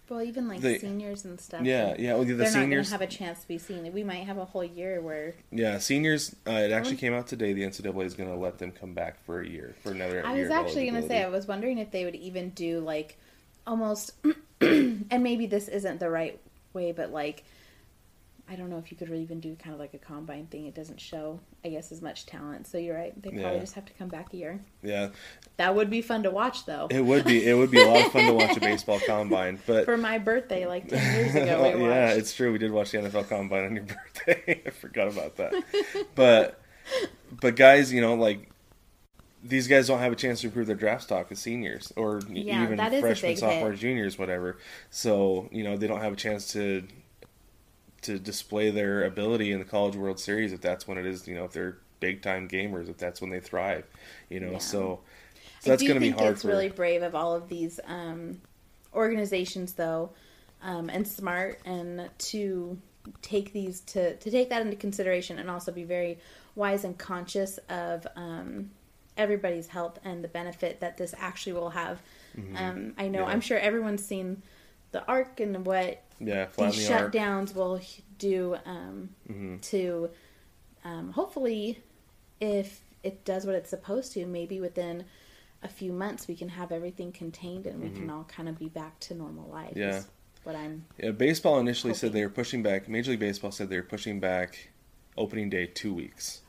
Well, 0.09 0.23
even 0.23 0.49
like 0.49 0.61
seniors 0.81 1.25
and 1.25 1.41
stuff. 1.41 1.63
yeah, 1.63 1.95
yeah, 1.99 2.15
well, 2.15 2.25
the 2.25 2.35
they're 2.35 2.47
seniors, 2.49 2.91
not 2.91 2.99
going 2.99 3.09
to 3.11 3.17
have 3.17 3.25
a 3.25 3.27
chance 3.27 3.41
to 3.43 3.49
be 3.49 3.59
seen. 3.59 3.93
We 3.93 4.03
might 4.03 4.27
have 4.27 4.39
a 4.39 4.45
whole 4.47 4.65
year 4.65 5.01
where 5.01 5.35
yeah, 5.53 5.79
seniors. 5.79 6.35
Uh, 6.47 6.53
it 6.53 6.73
actually 6.73 6.97
came 6.97 7.15
out 7.15 7.27
today. 7.29 7.53
The 7.53 7.63
NCAA 7.63 8.05
is 8.05 8.15
going 8.15 8.31
to 8.31 8.37
let 8.37 8.59
them 8.59 8.73
come 8.73 8.95
back 8.95 9.23
for 9.25 9.41
a 9.41 9.47
year 9.49 9.75
for 9.83 9.93
another. 9.93 10.27
I 10.27 10.41
was 10.41 10.51
actually 10.51 10.91
going 10.91 11.01
to 11.03 11.09
say 11.09 11.23
I 11.23 11.29
was 11.29 11.47
wondering 11.47 11.79
if 11.79 11.91
they 11.93 12.05
would 12.05 12.17
even 12.17 12.51
do 12.51 12.81
like 12.81 13.17
almost, 13.67 14.13
and 14.61 15.23
maybe 15.23 15.47
this 15.47 15.69
isn't 15.69 16.01
the 16.01 16.11
right 16.11 16.41
way, 16.73 16.91
but 16.93 17.13
like 17.13 17.45
I 18.51 18.57
don't 18.57 18.71
know 18.71 18.79
if 18.79 18.91
you 18.91 18.97
could 18.97 19.11
really 19.11 19.23
even 19.23 19.41
do 19.41 19.55
kind 19.57 19.75
of 19.75 19.79
like 19.81 19.93
a 19.95 19.99
combine 19.99 20.47
thing. 20.47 20.67
It 20.67 20.75
doesn't 20.75 21.01
show, 21.01 21.39
I 21.65 21.69
guess, 21.69 21.93
as 21.93 22.01
much 22.01 22.25
talent. 22.27 22.67
So 22.67 22.79
you're 22.79 22.97
right. 22.97 23.13
They 23.23 23.31
probably 23.31 23.53
Yeah. 23.55 23.59
just 23.61 23.75
have 23.75 23.85
to 23.87 23.93
come 23.93 24.09
back 24.09 24.33
a 24.33 24.37
year. 24.37 24.61
Yeah, 24.83 25.11
That 25.59 25.75
would 25.75 25.91
be 25.91 26.01
fun 26.01 26.23
to 26.23 26.31
watch, 26.31 26.65
though. 26.65 26.87
it 26.91 27.05
would 27.05 27.25
be. 27.25 27.47
It 27.47 27.55
would 27.55 27.71
be 27.71 27.81
a 27.83 27.87
lot 27.87 28.07
of 28.07 28.13
fun 28.13 28.25
to 28.27 28.33
watch 28.33 28.57
a 28.57 28.61
baseball 28.71 29.01
combine, 29.01 29.59
but 29.67 29.85
For 29.85 29.97
my 29.99 30.19
birthday, 30.19 30.67
like 30.67 30.89
ten 30.89 31.15
years 31.17 31.35
ago, 31.35 31.63
we 31.63 31.69
watched. 31.83 31.93
yeah, 31.95 32.11
it's 32.13 32.33
true. 32.35 32.51
We 32.53 32.59
did 32.59 32.71
watch 32.73 32.91
the 32.93 32.99
NFL 32.99 33.29
Combine 33.29 33.65
on 33.67 33.75
your 33.77 33.85
birthday. 34.17 34.63
I 34.67 34.71
forgot 34.71 35.09
about 35.09 35.37
that. 35.37 35.53
but 36.15 36.61
but 37.41 37.55
guys, 37.57 37.93
you 37.93 38.01
know, 38.01 38.15
like 38.15 38.49
these 39.45 39.69
guys 39.69 39.87
don't 39.87 40.01
have 40.01 40.13
a 40.13 40.17
chance 40.17 40.41
to 40.41 40.47
improve 40.47 40.67
their 40.67 40.75
draft 40.77 41.03
stock 41.05 41.31
as 41.31 41.39
seniors 41.39 41.93
or 41.97 42.21
Yeah, 42.29 42.65
even 42.65 42.77
that 42.79 42.93
is 42.93 42.99
a 43.05 43.15
freshmen, 43.15 43.37
hit. 43.71 43.77
juniors, 43.79 44.19
whatever. 44.19 44.57
So 44.91 45.49
you 45.53 45.65
know 45.65 45.77
they 45.77 45.87
don't 45.87 46.01
have 46.01 46.13
a 46.15 46.17
chance 46.17 46.53
to 46.55 46.83
to 48.09 48.19
display 48.19 48.71
their 48.71 49.05
ability 49.05 49.53
in 49.53 49.59
the 49.59 49.65
College 49.65 49.97
World 49.97 50.19
Series 50.19 50.53
if 50.53 50.61
that's 50.61 50.89
when 50.89 50.99
it 50.99 51.07
is. 51.07 51.29
You 51.29 51.35
know, 51.37 51.45
if 51.45 51.53
they're 51.53 51.79
big 52.01 52.23
time 52.23 52.49
gamers, 52.49 52.89
if 52.89 52.97
that's 52.99 53.21
when 53.21 53.31
they 53.31 53.41
thrive. 53.41 53.85
You 54.29 54.41
know, 54.41 54.53
Yeah. 54.53 54.59
so. 54.59 55.01
So 55.61 55.71
that's 55.71 55.83
going 55.83 55.95
to 55.95 56.01
be 56.01 56.11
think 56.11 56.21
hard 56.21 56.33
it's 56.35 56.43
for 56.43 56.49
really 56.49 56.69
brave 56.69 57.03
of 57.03 57.17
all 57.17 57.35
of 57.35 57.49
these 57.49 57.81
um, 57.85 58.41
organizations, 58.95 59.73
though, 59.73 60.11
um, 60.63 60.89
and 60.89 61.07
smart, 61.07 61.59
and 61.65 62.09
to 62.19 62.79
take 63.23 63.53
these 63.53 63.81
to 63.81 64.15
to 64.17 64.31
take 64.31 64.51
that 64.51 64.63
into 64.63 64.77
consideration, 64.77 65.39
and 65.39 65.51
also 65.51 65.73
be 65.73 65.83
very 65.85 66.19
wise 66.55 66.85
and 66.85 66.97
conscious 66.97 67.59
of 67.69 68.07
um, 68.15 68.71
everybody's 69.17 69.67
health 69.67 69.99
and 70.05 70.23
the 70.23 70.29
benefit 70.29 70.79
that 70.81 70.97
this 70.97 71.13
actually 71.19 71.55
will 71.55 71.71
have. 71.71 72.01
Um, 72.37 72.45
I 72.57 72.63
know, 72.63 72.85
Mm-hmm. 72.97 73.15
Yeah. 73.15 73.25
I'm 73.25 73.41
sure 73.41 73.59
everyone's 73.59 74.05
seen 74.05 74.43
the 74.93 75.05
arc 75.07 75.41
and 75.41 75.65
what 75.67 76.03
yeah, 76.21 76.47
these 76.59 76.87
the 76.89 76.95
arc. 76.95 77.13
shutdowns 77.13 77.55
will 77.55 77.81
do 78.19 78.57
um, 78.65 79.11
Mm-hmm. 79.31 79.59
to 79.59 80.11
um, 80.85 81.13
hopefully, 81.13 81.83
if 82.41 82.81
it 83.03 83.25
does 83.25 83.45
what 83.47 83.55
it's 83.55 83.71
supposed 83.71 84.13
to, 84.13 84.27
maybe 84.27 84.61
within 84.61 85.05
a 85.63 85.69
few 85.69 85.93
months 85.93 86.29
we 86.29 86.37
can 86.37 86.49
have 86.49 86.71
everything 86.73 87.11
contained 87.13 87.67
and 87.67 87.81
we 87.83 87.91
can 87.91 88.09
all 88.11 88.25
kind 88.25 88.49
of 88.49 88.59
be 88.59 88.69
back 88.69 88.99
to 89.01 89.15
normal 89.15 89.49
life. 89.51 89.71
Mm-hmm. 89.71 89.81
Yeah. 89.81 90.03
what 90.45 90.55
I'm. 90.57 90.85
Yeah, 91.03 91.11
baseball 91.11 91.59
initially 91.59 91.95
said 91.95 92.13
they 92.13 92.23
were 92.23 92.31
pushing 92.31 92.63
back. 92.63 92.89
Major 92.89 93.11
League 93.11 93.21
Baseball 93.21 93.51
said 93.51 93.69
they 93.69 93.77
were 93.77 93.83
pushing 93.83 94.21
back 94.21 94.71
opening 95.17 95.51
day 95.51 95.67
two 95.67 95.93
weeks. 95.93 96.43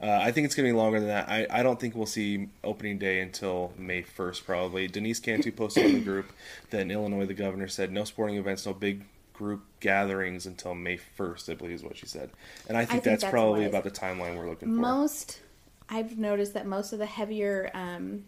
Uh, 0.00 0.18
I 0.22 0.30
think 0.30 0.44
it's 0.44 0.54
going 0.54 0.66
to 0.66 0.72
be 0.72 0.76
longer 0.76 1.00
than 1.00 1.08
that. 1.08 1.28
I, 1.28 1.46
I 1.50 1.62
don't 1.62 1.80
think 1.80 1.96
we'll 1.96 2.06
see 2.06 2.48
opening 2.62 2.98
day 2.98 3.20
until 3.20 3.72
May 3.76 4.02
1st, 4.02 4.44
probably. 4.44 4.86
Denise 4.86 5.18
Cantu 5.18 5.50
posted 5.50 5.86
in 5.86 5.94
the 5.94 6.00
group 6.00 6.32
that 6.70 6.80
in 6.80 6.90
Illinois, 6.90 7.26
the 7.26 7.34
governor 7.34 7.66
said 7.66 7.90
no 7.90 8.04
sporting 8.04 8.36
events, 8.36 8.64
no 8.64 8.72
big 8.72 9.02
group 9.32 9.64
gatherings 9.80 10.46
until 10.46 10.74
May 10.74 10.98
1st, 11.18 11.50
I 11.50 11.54
believe 11.54 11.74
is 11.74 11.82
what 11.82 11.96
she 11.96 12.06
said. 12.06 12.30
And 12.68 12.76
I 12.76 12.82
think, 12.82 12.90
think 12.90 13.04
that's, 13.04 13.22
that's 13.22 13.30
probably 13.30 13.64
about 13.64 13.84
the 13.84 13.90
timeline 13.90 14.36
we're 14.36 14.48
looking 14.48 14.68
for. 14.68 14.80
Most, 14.80 15.40
I've 15.88 16.16
noticed 16.16 16.54
that 16.54 16.66
most 16.66 16.92
of 16.92 17.00
the 17.00 17.06
heavier 17.06 17.70
um, 17.74 18.24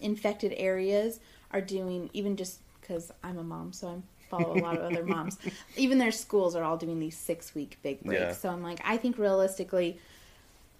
infected 0.00 0.52
areas 0.56 1.20
are 1.52 1.60
doing 1.60 2.10
even 2.12 2.36
just 2.36 2.58
because 2.80 3.12
I'm 3.22 3.38
a 3.38 3.44
mom, 3.44 3.72
so 3.72 3.88
I 3.88 3.96
follow 4.28 4.54
a 4.54 4.60
lot 4.60 4.76
of 4.76 4.84
other 4.84 5.04
moms. 5.06 5.38
Even 5.76 5.98
their 5.98 6.12
schools 6.12 6.56
are 6.56 6.64
all 6.64 6.76
doing 6.76 6.98
these 6.98 7.16
six 7.16 7.54
week 7.54 7.78
big 7.82 8.02
breaks. 8.02 8.20
Yeah. 8.20 8.32
So 8.32 8.48
I'm 8.48 8.62
like, 8.62 8.80
I 8.84 8.96
think 8.96 9.18
realistically, 9.18 9.98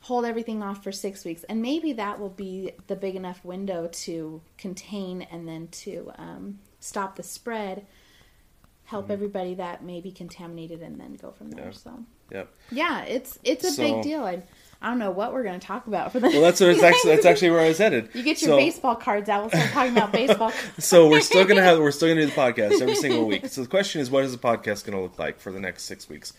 hold 0.02 0.24
everything 0.24 0.62
off 0.62 0.82
for 0.82 0.92
six 0.92 1.24
weeks, 1.24 1.44
and 1.44 1.62
maybe 1.62 1.92
that 1.94 2.18
will 2.20 2.28
be 2.30 2.72
the 2.88 2.96
big 2.96 3.14
enough 3.16 3.44
window 3.44 3.88
to 3.92 4.40
contain 4.58 5.22
and 5.22 5.46
then 5.48 5.68
to 5.68 6.10
um, 6.16 6.58
stop 6.80 7.16
the 7.16 7.22
spread. 7.22 7.86
Help 8.84 9.10
everybody 9.10 9.54
that 9.54 9.82
may 9.84 10.00
be 10.00 10.10
contaminated, 10.12 10.82
and 10.82 11.00
then 11.00 11.14
go 11.14 11.30
from 11.30 11.50
there. 11.50 11.66
Yeah. 11.66 11.70
So 11.72 12.04
Yep. 12.30 12.54
yeah, 12.72 13.04
it's 13.04 13.38
it's 13.44 13.64
a 13.64 13.70
So- 13.70 13.82
big 13.82 14.02
deal. 14.02 14.22
I 14.24 14.42
I 14.82 14.88
don't 14.90 14.98
know 14.98 15.12
what 15.12 15.32
we're 15.32 15.44
going 15.44 15.60
to 15.60 15.66
talk 15.66 15.86
about 15.86 16.10
for 16.10 16.18
the. 16.20 16.28
Well, 16.28 16.40
that's 16.42 16.60
what 16.60 16.70
it's 16.70 16.82
actually 16.82 17.14
that's 17.14 17.24
actually 17.24 17.50
where 17.50 17.60
I 17.60 17.68
was 17.68 17.78
headed. 17.78 18.08
You 18.14 18.22
get 18.22 18.42
your 18.42 18.50
So- 18.50 18.56
baseball 18.56 18.96
cards 18.96 19.28
out. 19.28 19.42
We'll 19.42 19.50
start 19.50 19.70
talking 19.70 19.92
about 19.96 20.12
baseball. 20.12 20.52
So 20.78 21.08
we're 21.08 21.20
still 21.20 21.44
gonna 21.44 21.62
have 21.62 21.78
we're 21.80 21.92
still 21.92 22.08
gonna 22.08 22.22
do 22.22 22.26
the 22.26 22.32
podcast 22.32 22.80
every 22.80 22.96
single 22.96 23.26
week. 23.26 23.46
So 23.46 23.62
the 23.62 23.68
question 23.68 24.00
is, 24.00 24.10
what 24.10 24.24
is 24.24 24.32
the 24.32 24.38
podcast 24.38 24.84
gonna 24.84 25.00
look 25.00 25.18
like 25.18 25.38
for 25.40 25.52
the 25.52 25.60
next 25.60 25.84
six 25.84 26.08
weeks? 26.08 26.32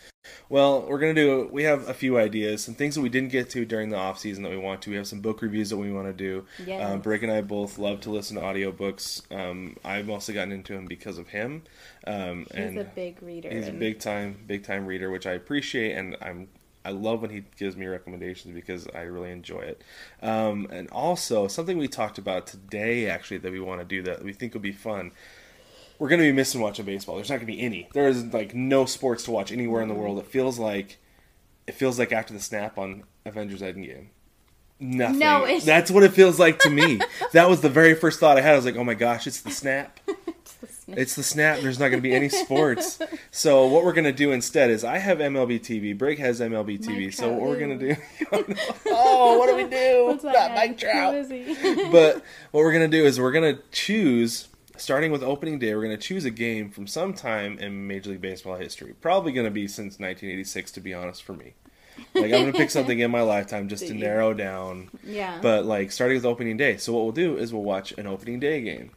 Well, 0.48 0.82
we're 0.82 0.98
gonna 0.98 1.14
do. 1.14 1.48
We 1.50 1.62
have 1.64 1.88
a 1.88 1.94
few 1.94 2.18
ideas, 2.18 2.62
some 2.62 2.74
things 2.74 2.94
that 2.94 3.00
we 3.00 3.08
didn't 3.08 3.30
get 3.30 3.50
to 3.50 3.64
during 3.64 3.90
the 3.90 3.96
off 3.96 4.18
season 4.18 4.42
that 4.42 4.50
we 4.50 4.58
want 4.58 4.82
to. 4.82 4.90
We 4.90 4.96
have 4.96 5.06
some 5.06 5.20
book 5.20 5.40
reviews 5.42 5.70
that 5.70 5.76
we 5.76 5.90
want 5.92 6.06
to 6.06 6.12
do. 6.12 6.44
Yes. 6.66 6.82
Um, 6.82 7.00
Brick 7.00 7.22
and 7.22 7.32
I 7.32 7.40
both 7.40 7.78
love 7.78 8.00
to 8.02 8.10
listen 8.10 8.36
to 8.36 8.42
audiobooks. 8.42 9.22
Um, 9.34 9.76
I've 9.84 10.10
also 10.10 10.32
gotten 10.32 10.52
into 10.52 10.74
them 10.74 10.86
because 10.86 11.18
of 11.18 11.28
him. 11.28 11.62
Um, 12.06 12.46
He's 12.54 12.64
and 12.64 12.78
a 12.78 12.84
big 12.84 13.22
reader. 13.22 13.50
He's 13.50 13.68
a 13.68 13.72
big 13.72 14.00
time, 14.00 14.38
big 14.46 14.64
time 14.64 14.86
reader, 14.86 15.10
which 15.10 15.26
I 15.26 15.32
appreciate, 15.32 15.92
and 15.96 16.16
I'm 16.20 16.48
I 16.84 16.90
love 16.90 17.22
when 17.22 17.30
he 17.30 17.44
gives 17.56 17.76
me 17.76 17.86
recommendations 17.86 18.54
because 18.54 18.86
I 18.94 19.02
really 19.02 19.30
enjoy 19.30 19.60
it. 19.60 19.82
Um, 20.22 20.68
and 20.70 20.88
also 20.90 21.48
something 21.48 21.78
we 21.78 21.88
talked 21.88 22.18
about 22.18 22.46
today, 22.46 23.08
actually, 23.08 23.38
that 23.38 23.52
we 23.52 23.60
want 23.60 23.80
to 23.80 23.86
do 23.86 24.02
that 24.02 24.22
we 24.22 24.32
think 24.32 24.52
will 24.54 24.60
be 24.60 24.72
fun. 24.72 25.12
We're 25.98 26.08
going 26.08 26.20
to 26.20 26.26
be 26.26 26.32
missing 26.32 26.60
watching 26.60 26.84
baseball. 26.84 27.14
There's 27.16 27.30
not 27.30 27.36
going 27.36 27.46
to 27.46 27.52
be 27.52 27.60
any. 27.62 27.88
There 27.94 28.08
is 28.08 28.24
like 28.34 28.54
no 28.54 28.84
sports 28.84 29.24
to 29.24 29.30
watch 29.30 29.50
anywhere 29.52 29.80
in 29.80 29.88
the 29.88 29.94
world. 29.94 30.18
It 30.18 30.26
feels 30.26 30.58
like 30.58 30.98
it 31.66 31.72
feels 31.72 31.98
like 31.98 32.12
after 32.12 32.34
the 32.34 32.40
snap 32.40 32.76
on 32.78 33.04
Avengers 33.24 33.62
Endgame. 33.62 34.08
Nothing. 34.80 35.20
No, 35.20 35.44
it's- 35.44 35.64
That's 35.64 35.90
what 35.90 36.02
it 36.02 36.12
feels 36.12 36.38
like 36.38 36.58
to 36.60 36.70
me. 36.70 37.00
that 37.32 37.48
was 37.48 37.60
the 37.62 37.70
very 37.70 37.94
first 37.94 38.20
thought 38.20 38.36
I 38.36 38.40
had. 38.42 38.52
I 38.52 38.56
was 38.56 38.64
like, 38.66 38.76
"Oh 38.76 38.84
my 38.84 38.94
gosh, 38.94 39.26
it's 39.26 39.40
the 39.40 39.50
snap." 39.50 40.00
It's 40.88 41.14
the 41.14 41.22
snap. 41.22 41.60
There's 41.60 41.78
not 41.78 41.88
going 41.88 42.02
to 42.02 42.08
be 42.08 42.14
any 42.14 42.28
sports. 42.28 43.00
So 43.30 43.66
what 43.66 43.84
we're 43.84 43.92
going 43.92 44.04
to 44.04 44.12
do 44.12 44.30
instead 44.30 44.70
is 44.70 44.84
I 44.84 44.98
have 44.98 45.18
MLB 45.18 45.58
TV. 45.60 45.96
Brig 45.98 46.18
has 46.20 46.40
MLB 46.40 46.78
TV. 46.80 47.06
Mike 47.06 47.12
so 47.14 47.32
what 47.32 47.42
we're 47.42 47.58
going 47.58 47.76
to 47.78 47.94
do? 47.94 48.00
oh, 48.86 49.38
what 49.38 49.48
do 49.48 49.56
we 49.56 49.64
do? 49.68 50.06
What's 50.06 50.22
that 50.22 50.50
Not? 50.50 50.54
Mike 50.54 50.78
Trout. 50.78 51.14
Who 51.14 51.20
is 51.20 51.30
he? 51.30 51.90
But 51.90 52.22
what 52.52 52.60
we're 52.62 52.72
going 52.72 52.88
to 52.88 52.96
do 52.96 53.04
is 53.04 53.18
we're 53.20 53.32
going 53.32 53.56
to 53.56 53.62
choose, 53.72 54.48
starting 54.76 55.10
with 55.10 55.24
opening 55.24 55.58
day, 55.58 55.74
we're 55.74 55.82
going 55.82 55.96
to 55.96 56.02
choose 56.02 56.24
a 56.24 56.30
game 56.30 56.70
from 56.70 56.86
some 56.86 57.12
time 57.12 57.58
in 57.58 57.88
Major 57.88 58.10
League 58.10 58.20
Baseball 58.20 58.54
history. 58.54 58.94
Probably 59.00 59.32
going 59.32 59.46
to 59.46 59.50
be 59.50 59.66
since 59.66 59.98
1986, 59.98 60.70
to 60.72 60.80
be 60.80 60.94
honest, 60.94 61.24
for 61.24 61.32
me. 61.32 61.54
Like 62.14 62.24
I'm 62.26 62.30
going 62.30 62.52
to 62.52 62.58
pick 62.58 62.70
something 62.70 63.00
in 63.00 63.10
my 63.10 63.22
lifetime 63.22 63.68
just 63.68 63.86
to 63.86 63.94
narrow 63.94 64.32
down. 64.32 64.90
yeah. 65.02 65.40
But 65.42 65.64
like 65.64 65.90
starting 65.90 66.16
with 66.16 66.24
opening 66.24 66.56
day. 66.56 66.76
So 66.76 66.92
what 66.92 67.02
we'll 67.02 67.12
do 67.12 67.36
is 67.36 67.52
we'll 67.52 67.62
watch 67.64 67.92
an 67.98 68.06
opening 68.06 68.38
day 68.38 68.62
game. 68.62 68.92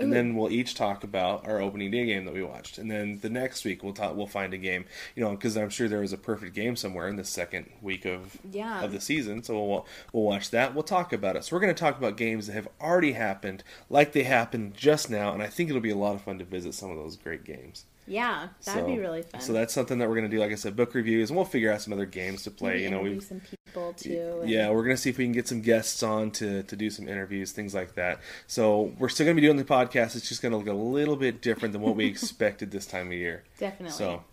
And 0.00 0.10
Ooh. 0.10 0.14
then 0.14 0.34
we'll 0.34 0.50
each 0.50 0.74
talk 0.74 1.04
about 1.04 1.46
our 1.46 1.60
opening 1.60 1.90
day 1.90 2.06
game 2.06 2.24
that 2.24 2.34
we 2.34 2.42
watched, 2.42 2.78
and 2.78 2.90
then 2.90 3.18
the 3.20 3.28
next 3.30 3.64
week 3.64 3.82
we'll 3.82 3.92
talk. 3.92 4.16
We'll 4.16 4.26
find 4.26 4.54
a 4.54 4.58
game, 4.58 4.86
you 5.14 5.22
know, 5.22 5.30
because 5.32 5.56
I'm 5.56 5.70
sure 5.70 5.88
there 5.88 6.00
was 6.00 6.12
a 6.12 6.18
perfect 6.18 6.54
game 6.54 6.74
somewhere 6.74 7.06
in 7.06 7.16
the 7.16 7.24
second 7.24 7.70
week 7.82 8.04
of 8.04 8.38
Yeah. 8.50 8.82
of 8.82 8.92
the 8.92 9.00
season. 9.00 9.42
So 9.42 9.62
we'll 9.62 9.86
we'll 10.12 10.22
watch 10.24 10.50
that. 10.50 10.74
We'll 10.74 10.82
talk 10.82 11.12
about 11.12 11.36
it. 11.36 11.44
So 11.44 11.54
we're 11.54 11.60
going 11.60 11.74
to 11.74 11.80
talk 11.80 11.98
about 11.98 12.16
games 12.16 12.46
that 12.46 12.54
have 12.54 12.68
already 12.80 13.12
happened, 13.12 13.62
like 13.88 14.12
they 14.12 14.22
happened 14.24 14.74
just 14.74 15.10
now, 15.10 15.32
and 15.32 15.42
I 15.42 15.46
think 15.48 15.68
it'll 15.68 15.80
be 15.82 15.90
a 15.90 15.96
lot 15.96 16.14
of 16.14 16.22
fun 16.22 16.38
to 16.38 16.44
visit 16.44 16.74
some 16.74 16.90
of 16.90 16.96
those 16.96 17.16
great 17.16 17.44
games. 17.44 17.84
Yeah, 18.06 18.48
that'd 18.64 18.82
so, 18.82 18.86
be 18.86 18.98
really 18.98 19.22
fun. 19.22 19.40
So 19.40 19.52
that's 19.52 19.72
something 19.72 19.98
that 19.98 20.08
we're 20.08 20.16
going 20.16 20.30
to 20.30 20.36
do. 20.36 20.40
Like 20.40 20.52
I 20.52 20.56
said, 20.56 20.76
book 20.76 20.94
reviews, 20.94 21.30
and 21.30 21.36
we'll 21.36 21.46
figure 21.46 21.72
out 21.72 21.80
some 21.80 21.92
other 21.92 22.06
games 22.06 22.42
to 22.44 22.50
play. 22.50 22.72
Maybe 22.72 22.82
you 22.82 22.90
know, 22.90 23.00
we 23.00 23.20
some 23.20 23.40
people 23.40 23.92
too. 23.92 24.38
and- 24.42 24.50
yeah, 24.50 24.70
we're 24.70 24.82
gonna 24.82 24.96
see 24.96 25.10
if 25.10 25.18
we 25.18 25.24
can 25.24 25.32
get 25.32 25.46
some 25.46 25.60
guests 25.60 26.02
on 26.02 26.30
to 26.32 26.62
to 26.64 26.76
do 26.76 26.90
some 26.90 27.08
interviews, 27.08 27.52
things 27.52 27.74
like 27.74 27.94
that. 27.94 28.20
So 28.46 28.92
we're 28.98 29.08
still 29.08 29.26
gonna 29.26 29.36
be 29.36 29.42
doing 29.42 29.56
the 29.56 29.64
podcast. 29.64 30.16
It's 30.16 30.28
just 30.28 30.42
gonna 30.42 30.56
look 30.56 30.66
a 30.66 30.72
little 30.72 31.16
bit 31.16 31.40
different 31.40 31.72
than 31.72 31.82
what 31.82 31.96
we 31.96 32.06
expected 32.06 32.70
this 32.70 32.86
time 32.86 33.08
of 33.08 33.12
year. 33.12 33.44
definitely. 33.58 33.96
So, 33.96 34.24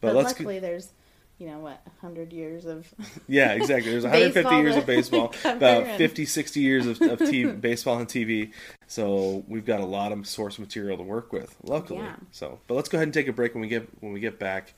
but, 0.00 0.08
but, 0.08 0.16
let's 0.16 0.28
luckily, 0.30 0.58
there's 0.58 0.92
you 1.40 1.46
know 1.46 1.58
what, 1.58 1.80
hundred 2.00 2.32
years 2.32 2.66
of 2.66 2.92
yeah, 3.28 3.52
exactly. 3.52 3.90
There's 3.90 4.04
150 4.04 4.56
years 4.56 4.76
of 4.76 4.86
baseball, 4.94 5.34
about 5.44 5.86
50, 5.96 6.26
60 6.26 6.60
years 6.60 6.86
of, 6.86 7.00
of 7.00 7.18
TV, 7.18 7.58
baseball 7.58 7.98
and 7.98 8.06
TV. 8.06 8.52
So 8.86 9.42
we've 9.48 9.64
got 9.64 9.80
a 9.80 9.86
lot 9.86 10.12
of 10.12 10.26
source 10.26 10.58
material 10.58 10.98
to 10.98 11.02
work 11.02 11.32
with, 11.32 11.56
luckily. 11.62 12.00
Yeah. 12.00 12.16
So, 12.30 12.60
but 12.66 12.74
let's 12.74 12.90
go 12.90 12.98
ahead 12.98 13.08
and 13.08 13.14
take 13.14 13.26
a 13.26 13.32
break 13.32 13.54
when 13.54 13.62
we 13.62 13.68
get 13.68 13.88
when 14.00 14.12
we 14.12 14.20
get 14.20 14.38
back. 14.38 14.74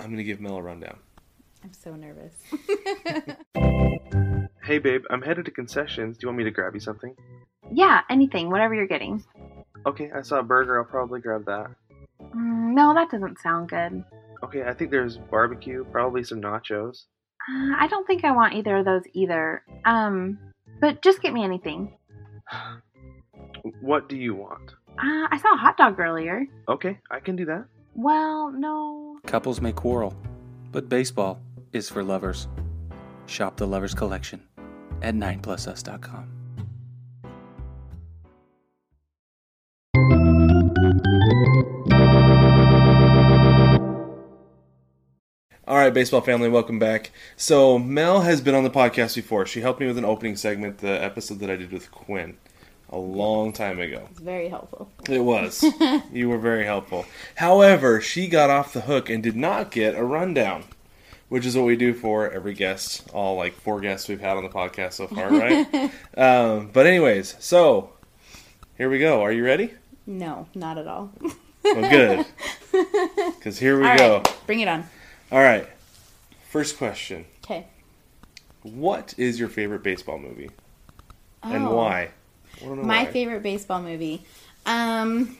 I'm 0.00 0.10
gonna 0.10 0.24
give 0.24 0.40
Mel 0.40 0.56
a 0.56 0.62
rundown. 0.62 0.96
I'm 1.62 1.72
so 1.74 1.94
nervous. 1.94 2.32
Hey, 4.64 4.78
babe, 4.78 5.02
I'm 5.10 5.22
headed 5.22 5.44
to 5.44 5.50
concessions. 5.50 6.16
Do 6.16 6.24
you 6.24 6.28
want 6.28 6.38
me 6.38 6.44
to 6.44 6.50
grab 6.50 6.74
you 6.74 6.80
something? 6.80 7.14
Yeah, 7.72 8.00
anything, 8.08 8.48
whatever 8.48 8.74
you're 8.74 8.86
getting. 8.86 9.24
Okay, 9.84 10.10
I 10.14 10.22
saw 10.22 10.38
a 10.38 10.42
burger. 10.42 10.78
I'll 10.78 10.84
probably 10.84 11.20
grab 11.20 11.44
that. 11.46 11.70
Mm, 12.34 12.74
no, 12.74 12.94
that 12.94 13.10
doesn't 13.10 13.40
sound 13.40 13.68
good. 13.68 14.04
Okay, 14.42 14.64
I 14.64 14.72
think 14.74 14.90
there's 14.90 15.18
barbecue, 15.18 15.84
probably 15.84 16.24
some 16.24 16.40
nachos. 16.40 17.04
Uh, 17.48 17.74
I 17.78 17.86
don't 17.88 18.06
think 18.06 18.24
I 18.24 18.32
want 18.32 18.54
either 18.54 18.78
of 18.78 18.84
those 18.84 19.02
either. 19.12 19.62
Um, 19.84 20.38
but 20.80 21.02
just 21.02 21.22
get 21.22 21.32
me 21.32 21.44
anything. 21.44 21.94
What 23.80 24.08
do 24.08 24.16
you 24.16 24.34
want? 24.34 24.72
Uh, 24.98 25.28
I 25.30 25.38
saw 25.40 25.54
a 25.54 25.56
hot 25.56 25.76
dog 25.76 26.00
earlier. 26.00 26.44
Okay, 26.68 26.98
I 27.12 27.20
can 27.20 27.36
do 27.36 27.44
that. 27.44 27.66
Well, 27.94 28.50
no. 28.50 29.18
Couples 29.24 29.60
may 29.60 29.72
quarrel, 29.72 30.16
but 30.72 30.88
baseball 30.88 31.40
is 31.72 31.88
for 31.88 32.02
lovers. 32.02 32.48
Shop 33.26 33.56
the 33.56 33.66
Lovers 33.66 33.94
Collection 33.94 34.42
at 35.00 35.14
9plusus.com. 35.14 36.41
All 45.72 45.78
right, 45.78 45.94
baseball 45.94 46.20
family, 46.20 46.50
welcome 46.50 46.78
back. 46.78 47.12
So 47.34 47.78
Mel 47.78 48.20
has 48.20 48.42
been 48.42 48.54
on 48.54 48.62
the 48.62 48.68
podcast 48.68 49.14
before. 49.14 49.46
She 49.46 49.62
helped 49.62 49.80
me 49.80 49.86
with 49.86 49.96
an 49.96 50.04
opening 50.04 50.36
segment, 50.36 50.80
the 50.80 51.02
episode 51.02 51.38
that 51.38 51.48
I 51.48 51.56
did 51.56 51.72
with 51.72 51.90
Quinn, 51.90 52.36
a 52.90 52.98
long 52.98 53.54
time 53.54 53.80
ago. 53.80 54.06
It's 54.10 54.20
very 54.20 54.50
helpful. 54.50 54.90
It 55.08 55.20
was. 55.20 55.64
you 56.12 56.28
were 56.28 56.36
very 56.36 56.66
helpful. 56.66 57.06
However, 57.36 58.02
she 58.02 58.28
got 58.28 58.50
off 58.50 58.74
the 58.74 58.82
hook 58.82 59.08
and 59.08 59.22
did 59.22 59.34
not 59.34 59.70
get 59.70 59.94
a 59.94 60.04
rundown, 60.04 60.64
which 61.30 61.46
is 61.46 61.56
what 61.56 61.64
we 61.64 61.74
do 61.74 61.94
for 61.94 62.30
every 62.30 62.52
guest, 62.52 63.08
all 63.14 63.36
like 63.36 63.54
four 63.54 63.80
guests 63.80 64.08
we've 64.10 64.20
had 64.20 64.36
on 64.36 64.42
the 64.42 64.50
podcast 64.50 64.92
so 64.92 65.06
far, 65.06 65.30
right? 65.30 65.90
um, 66.18 66.68
but 66.70 66.84
anyways, 66.84 67.34
so 67.38 67.94
here 68.76 68.90
we 68.90 68.98
go. 68.98 69.22
Are 69.22 69.32
you 69.32 69.42
ready? 69.42 69.72
No, 70.06 70.48
not 70.54 70.76
at 70.76 70.86
all. 70.86 71.12
Well, 71.64 71.90
good. 71.90 72.26
Because 73.38 73.58
here 73.58 73.78
we 73.80 73.86
All 73.86 73.98
go. 73.98 74.14
right, 74.18 74.36
bring 74.46 74.60
it 74.60 74.68
on. 74.68 74.84
All 75.32 75.40
right. 75.40 75.66
First 76.50 76.76
question. 76.76 77.24
Okay. 77.42 77.66
What 78.62 79.14
is 79.16 79.40
your 79.40 79.48
favorite 79.48 79.82
baseball 79.82 80.18
movie? 80.18 80.50
And 81.42 81.66
Oh. 81.66 81.74
why? 81.74 82.10
Wanna 82.60 82.76
know 82.76 82.82
My 82.82 83.04
why. 83.04 83.10
favorite 83.10 83.42
baseball 83.42 83.80
movie. 83.82 84.22
Um. 84.66 85.36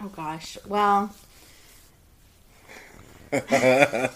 Oh 0.00 0.06
gosh. 0.08 0.56
Well. 0.66 1.12
uh, 3.32 4.08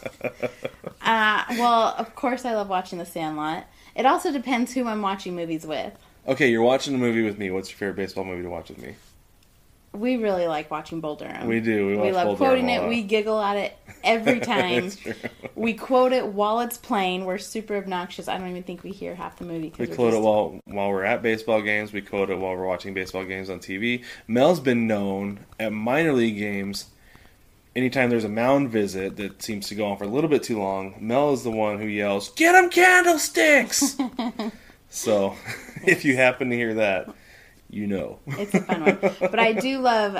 well, 1.03 1.95
of 1.99 2.15
course, 2.15 2.45
I 2.45 2.55
love 2.55 2.69
watching 2.69 2.99
The 3.01 3.05
Sandlot. 3.07 3.65
It 3.97 4.07
also 4.07 4.31
depends 4.31 4.73
who 4.75 4.87
I'm 4.87 5.03
watching 5.03 5.35
movies 5.35 5.67
with. 5.67 5.93
Okay, 6.29 6.49
you're 6.49 6.63
watching 6.63 6.95
a 6.95 6.99
movie 6.99 7.23
with 7.23 7.37
me. 7.39 7.51
What's 7.51 7.69
your 7.71 7.79
favorite 7.79 7.97
baseball 7.97 8.23
movie 8.25 8.43
to 8.43 8.49
watch 8.51 8.69
with 8.69 8.79
me? 8.79 8.95
We 9.93 10.17
really 10.17 10.47
like 10.47 10.71
watching 10.71 11.01
Bull 11.01 11.17
Durham. 11.17 11.49
We 11.49 11.61
do. 11.61 11.89
We, 11.89 11.97
We 11.97 12.13
love 12.13 12.27
Bull 12.27 12.37
quoting 12.37 12.67
Durham 12.67 12.85
it. 12.85 12.89
We 12.89 13.03
giggle 13.03 13.41
at 13.41 13.57
it 13.57 13.77
every 14.05 14.41
time. 14.55 14.93
We 15.55 15.75
quote 15.75 16.13
it 16.13 16.27
while 16.27 16.61
it's 16.61 16.79
playing. 16.79 17.25
We're 17.25 17.39
super 17.39 17.77
obnoxious. 17.77 18.29
I 18.29 18.39
don't 18.39 18.49
even 18.49 18.63
think 18.63 18.85
we 18.85 18.91
hear 18.91 19.15
half 19.15 19.39
the 19.39 19.45
movie. 19.45 19.73
We 19.79 19.87
quote 19.87 20.15
it 20.15 20.21
while 20.21 20.61
while 20.67 20.91
we're 20.91 21.05
at 21.05 21.23
baseball 21.23 21.63
games. 21.63 21.93
We 21.93 22.03
quote 22.03 22.31
it 22.31 22.39
while 22.39 22.55
we're 22.55 22.67
watching 22.67 22.95
baseball 22.95 23.25
games 23.25 23.51
on 23.51 23.61
TV. 23.61 24.05
Mel's 24.27 24.61
been 24.61 24.87
known 24.87 25.41
at 25.59 25.73
minor 25.73 26.13
league 26.13 26.39
games. 26.39 26.87
Anytime 27.75 28.11
there's 28.11 28.25
a 28.25 28.29
mound 28.29 28.71
visit 28.71 29.17
that 29.17 29.43
seems 29.43 29.69
to 29.69 29.75
go 29.75 29.87
on 29.87 29.97
for 29.99 30.05
a 30.05 30.09
little 30.09 30.31
bit 30.31 30.43
too 30.43 30.59
long, 30.59 30.97
Mel 31.01 31.33
is 31.33 31.45
the 31.45 31.51
one 31.51 31.79
who 31.79 31.87
yells, 31.87 32.31
"Get 32.31 32.55
him 32.55 32.71
candlesticks!" 32.71 33.97
so, 34.91 35.35
if 35.87 36.05
you 36.05 36.17
happen 36.17 36.51
to 36.51 36.57
hear 36.57 36.75
that, 36.75 37.09
you 37.71 37.87
know. 37.87 38.19
It's 38.27 38.55
a 38.55 38.61
fun 38.61 38.81
one. 38.85 38.99
But 39.21 39.39
I 39.39 39.53
do 39.53 39.79
love 39.79 40.19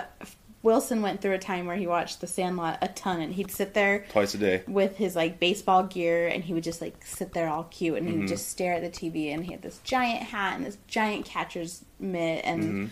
Wilson 0.63 1.03
went 1.03 1.21
through 1.21 1.35
a 1.35 1.39
time 1.39 1.67
where 1.67 1.77
he 1.77 1.87
watched 1.87 2.21
The 2.21 2.27
Sandlot 2.27 2.79
a 2.83 2.89
ton, 2.89 3.21
and 3.21 3.33
he'd 3.33 3.51
sit 3.51 3.75
there 3.75 4.05
Twice 4.11 4.35
a 4.35 4.39
day. 4.39 4.63
with 4.67 4.97
his 4.97 5.15
like 5.15 5.39
baseball 5.39 5.85
gear, 5.85 6.27
and 6.27 6.43
he 6.45 6.53
would 6.53 6.65
just 6.65 6.81
like 6.81 7.05
sit 7.07 7.33
there 7.33 7.49
all 7.49 7.65
cute, 7.65 7.97
and 7.97 8.07
he 8.07 8.13
Mm-hmm. 8.13 8.21
would 8.23 8.29
just 8.29 8.49
stare 8.49 8.75
at 8.75 8.83
the 8.83 8.91
TV, 8.91 9.33
and 9.33 9.45
he 9.45 9.53
had 9.53 9.63
this 9.63 9.79
giant 9.85 10.25
hat 10.25 10.57
and 10.57 10.67
this 10.67 10.77
giant 10.89 11.27
catcher's 11.27 11.85
mitt, 12.01 12.45
and 12.45 12.91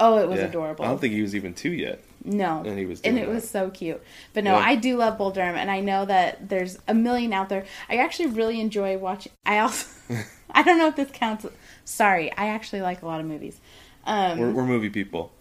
oh, 0.00 0.18
it 0.18 0.28
was 0.28 0.36
Mm-hmm. 0.36 0.44
Yeah. 0.44 0.48
adorable. 0.48 0.84
I 0.84 0.88
don't 0.88 0.98
think 1.00 1.14
he 1.14 1.22
was 1.22 1.36
even 1.36 1.52
two 1.54 1.70
yet. 1.72 2.00
No, 2.24 2.62
And 2.64 2.78
he 2.78 2.86
was 2.86 3.00
and 3.02 3.18
it 3.18 3.26
that. 3.26 3.34
was 3.34 3.50
so 3.50 3.68
cute. 3.70 4.00
But 4.32 4.44
no, 4.44 4.52
Yeah. 4.52 4.64
I 4.64 4.76
do 4.76 4.96
love 4.96 5.18
Bull 5.18 5.32
Durham, 5.32 5.56
and 5.56 5.70
I 5.70 5.80
know 5.80 6.04
that 6.06 6.48
there's 6.48 6.78
a 6.88 6.94
million 6.94 7.32
out 7.32 7.48
there. 7.48 7.64
I 7.88 7.96
actually 7.96 8.28
really 8.28 8.60
enjoy 8.60 8.96
watching. 8.96 9.32
I 9.44 9.58
also, 9.58 9.86
I 10.52 10.62
don't 10.62 10.78
know 10.78 10.86
if 10.88 10.96
this 10.96 11.10
counts. 11.12 11.46
Sorry, 11.84 12.30
I 12.32 12.48
actually 12.48 12.82
like 12.82 13.02
a 13.02 13.06
lot 13.06 13.20
of 13.20 13.26
movies. 13.26 13.60
Um, 14.04 14.38
We're, 14.38 14.50
we're 14.50 14.66
movie 14.66 14.90
people, 14.90 15.32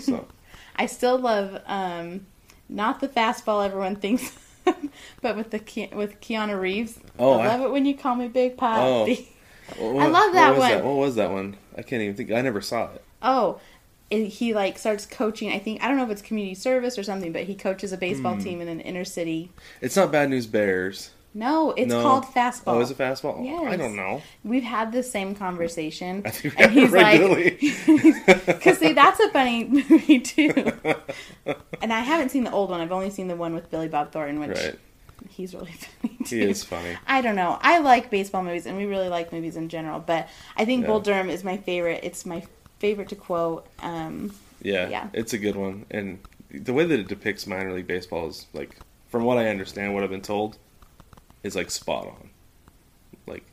so 0.00 0.26
I 0.76 0.86
still 0.86 1.18
love 1.18 1.60
um, 1.66 2.26
not 2.68 3.00
the 3.00 3.08
fastball 3.08 3.64
everyone 3.64 3.96
thinks, 3.96 4.36
but 5.22 5.34
with 5.36 5.50
the 5.50 5.58
Ke- 5.58 5.94
with 5.94 6.20
Keanu 6.20 6.60
Reeves. 6.60 6.98
Oh, 7.18 7.38
I 7.38 7.44
I- 7.44 7.48
love 7.48 7.60
it 7.62 7.70
when 7.72 7.86
you 7.86 7.96
call 7.96 8.14
me 8.16 8.28
Big 8.28 8.52
Oh. 8.52 8.56
Poppy. 8.56 9.28
What- 9.78 10.10
love 10.12 10.32
that 10.34 10.50
what 10.50 10.58
was 10.58 10.70
one. 10.74 10.84
What 10.84 10.96
was 10.96 11.14
that 11.14 11.30
one? 11.30 11.56
I 11.78 11.82
can't 11.82 12.02
even 12.02 12.14
think. 12.14 12.30
I 12.32 12.42
never 12.42 12.60
saw 12.60 12.92
it. 12.92 13.02
Oh, 13.22 13.60
he 14.10 14.52
like 14.52 14.76
starts 14.76 15.06
coaching. 15.06 15.50
I 15.50 15.58
think 15.58 15.82
I 15.82 15.88
don't 15.88 15.96
know 15.96 16.04
if 16.04 16.10
it's 16.10 16.20
community 16.20 16.54
service 16.54 16.98
or 16.98 17.02
something, 17.02 17.32
but 17.32 17.44
he 17.44 17.54
coaches 17.54 17.92
a 17.92 17.96
baseball 17.96 18.34
Hmm. 18.34 18.40
team 18.42 18.60
in 18.60 18.68
an 18.68 18.80
inner 18.80 19.04
city. 19.06 19.50
It's 19.80 19.96
not 19.96 20.12
Bad 20.12 20.28
News 20.28 20.46
Bears. 20.46 21.10
No, 21.34 21.70
it's 21.72 21.88
no. 21.88 22.02
called 22.02 22.24
fastball. 22.26 22.74
Oh, 22.74 22.80
is 22.80 22.90
it 22.90 22.98
fastball? 22.98 23.66
I 23.66 23.76
don't 23.76 23.96
know. 23.96 24.20
We've 24.44 24.62
had 24.62 24.92
the 24.92 25.02
same 25.02 25.34
conversation, 25.34 26.22
I 26.26 26.30
think 26.30 26.60
and 26.60 26.70
he's 26.72 26.90
regularly. 26.90 27.58
like, 28.26 28.46
"Because 28.46 28.78
see, 28.78 28.92
that's 28.92 29.18
a 29.18 29.30
funny 29.30 29.64
movie 29.64 30.20
too." 30.20 30.52
and 31.80 31.92
I 31.92 32.00
haven't 32.00 32.30
seen 32.30 32.44
the 32.44 32.52
old 32.52 32.68
one. 32.70 32.80
I've 32.80 32.92
only 32.92 33.10
seen 33.10 33.28
the 33.28 33.36
one 33.36 33.54
with 33.54 33.70
Billy 33.70 33.88
Bob 33.88 34.12
Thornton, 34.12 34.40
which 34.40 34.58
right. 34.58 34.78
he's 35.30 35.54
really 35.54 35.72
funny 35.72 36.18
too. 36.24 36.36
He 36.36 36.42
is 36.42 36.64
funny. 36.64 36.96
I 37.06 37.22
don't 37.22 37.36
know. 37.36 37.58
I 37.62 37.78
like 37.78 38.10
baseball 38.10 38.42
movies, 38.42 38.66
and 38.66 38.76
we 38.76 38.84
really 38.84 39.08
like 39.08 39.32
movies 39.32 39.56
in 39.56 39.70
general. 39.70 40.00
But 40.00 40.28
I 40.56 40.66
think 40.66 40.82
Yeah. 40.82 40.88
Bull 40.88 41.00
Durham 41.00 41.30
is 41.30 41.44
my 41.44 41.56
favorite. 41.56 42.00
It's 42.02 42.26
my 42.26 42.44
favorite 42.78 43.08
to 43.08 43.16
quote. 43.16 43.66
Um, 43.80 44.32
Yeah, 44.60 44.88
Yeah. 44.88 45.08
it's 45.14 45.32
a 45.32 45.38
good 45.38 45.56
one, 45.56 45.86
and 45.90 46.18
the 46.50 46.72
way 46.74 46.84
that 46.84 47.00
it 47.00 47.08
depicts 47.08 47.46
minor 47.46 47.72
league 47.72 47.86
baseball 47.86 48.28
is 48.28 48.46
like, 48.52 48.76
from 49.08 49.24
what 49.24 49.38
I 49.38 49.48
understand, 49.48 49.94
what 49.94 50.04
I've 50.04 50.10
been 50.10 50.20
told, 50.20 50.58
is 51.42 51.54
like 51.56 51.70
spot 51.70 52.06
on. 52.06 52.30
Like, 53.26 53.44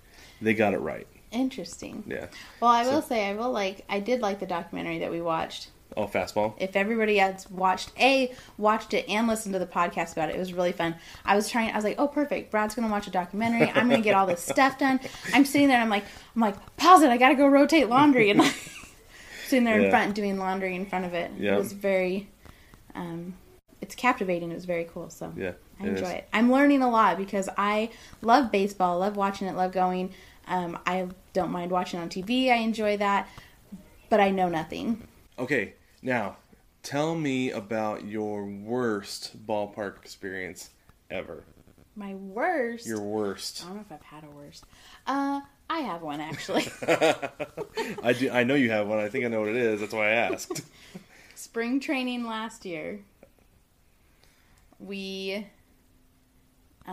they 0.42 0.54
got 0.54 0.74
it 0.74 0.80
right. 0.80 1.08
interesting. 1.32 2.04
Yeah. 2.08 2.28
Well, 2.60 2.72
I 2.72 2.84
So- 2.84 2.92
will 2.92 3.02
say, 3.04 3.30
I 3.30 3.34
will 3.36 3.52
like. 3.52 3.86
I 3.90 4.00
did 4.00 4.20
like 4.22 4.40
the 4.40 4.46
documentary 4.48 5.00
that 5.00 5.12
we 5.12 5.22
watched. 5.22 5.70
Oh, 5.98 6.06
fastball. 6.06 6.54
if 6.60 6.76
everybody 6.76 7.18
has 7.18 7.50
watched 7.50 7.92
a 8.00 8.32
watched 8.60 8.94
it 8.94 9.10
and 9.10 9.28
listened 9.28 9.54
to 9.54 9.60
the 9.60 9.66
podcast 9.66 10.12
about 10.14 10.30
it 10.30 10.36
it 10.36 10.40
was 10.40 10.54
really 10.54 10.72
fun 10.72 10.94
i 11.26 11.36
was 11.36 11.50
trying 11.50 11.72
i 11.72 11.76
was 11.76 11.84
like 11.84 11.96
oh 11.98 12.08
perfect 12.08 12.52
brad's 12.52 12.76
gonna 12.76 12.88
watch 12.88 13.08
a 13.08 13.10
documentary 13.10 13.68
i'm 13.72 13.90
gonna 13.90 14.00
get 14.00 14.14
all 14.14 14.28
this 14.28 14.40
stuff 14.40 14.78
done 14.78 15.00
i'm 15.34 15.44
sitting 15.44 15.68
there 15.68 15.78
and 15.78 15.84
i'm 15.84 15.90
like 15.90 16.06
i'm 16.36 16.42
like 16.44 16.78
pause 16.78 17.02
it 17.02 17.10
i 17.10 17.18
gotta 17.18 17.34
go 17.34 17.48
rotate 17.48 17.90
laundry 17.90 18.30
and 18.30 18.38
like 18.38 18.56
sitting 19.48 19.66
there 19.66 19.80
in 19.82 19.90
front 19.90 20.14
doing 20.14 20.38
laundry 20.38 20.76
in 20.76 20.86
front 20.86 21.06
of 21.06 21.16
it 21.16 21.32
Yeah. 21.40 21.56
it 21.56 21.58
was 21.58 21.74
very 21.74 22.30
um 22.94 23.34
it's 23.82 23.96
captivating 23.96 24.52
it 24.52 24.56
was 24.56 24.66
very 24.66 24.84
cool 24.86 25.10
so 25.10 25.34
Yeah, 25.36 25.54
i 25.80 25.84
it 25.86 25.90
enjoy 25.90 26.06
is. 26.08 26.14
it 26.14 26.28
i'm 26.34 26.52
learning 26.52 26.82
a 26.82 26.90
lot 26.90 27.18
because 27.18 27.50
i 27.58 27.90
love 28.22 28.52
baseball 28.52 29.00
love 29.00 29.16
watching 29.16 29.48
it 29.48 29.56
love 29.56 29.72
going 29.72 30.12
um, 30.48 30.78
i 30.86 31.08
don't 31.34 31.52
mind 31.52 31.72
watching 31.72 32.00
on 32.00 32.10
tv 32.10 32.50
i 32.52 32.56
enjoy 32.56 32.98
that 32.98 33.28
but 34.10 34.20
i 34.20 34.30
know 34.30 34.50
nothing 34.50 35.06
Okay, 35.38 35.74
now 36.02 36.36
tell 36.84 37.16
me 37.16 37.50
about 37.52 38.04
your 38.04 38.46
worst 38.46 39.46
ballpark 39.48 39.98
experience 40.02 40.70
ever. 41.10 41.46
my 41.96 42.14
worst 42.16 42.86
Your 42.86 43.00
worst. 43.00 43.64
I 43.64 43.68
don't 43.68 43.76
know 43.78 43.82
if 43.82 43.92
I've 43.92 44.02
had 44.04 44.24
a 44.26 44.30
worst. 44.32 44.66
Uh, 45.08 45.40
I 45.70 45.80
have 45.80 46.02
one 46.02 46.20
actually. 46.20 46.68
I 48.04 48.12
do. 48.14 48.30
I 48.32 48.44
know 48.44 48.56
you 48.56 48.70
have 48.72 48.88
one. 48.88 49.00
I 49.00 49.08
think 49.08 49.24
I 49.24 49.30
know 49.30 49.40
what 49.40 49.50
it 49.50 49.56
is. 49.56 49.80
That's 49.80 49.94
why 49.94 50.08
I 50.10 50.12
asked. 50.12 50.62
Spring 51.36 51.80
training 51.80 52.26
last 52.26 52.66
year. 52.66 53.00
We. 54.80 55.48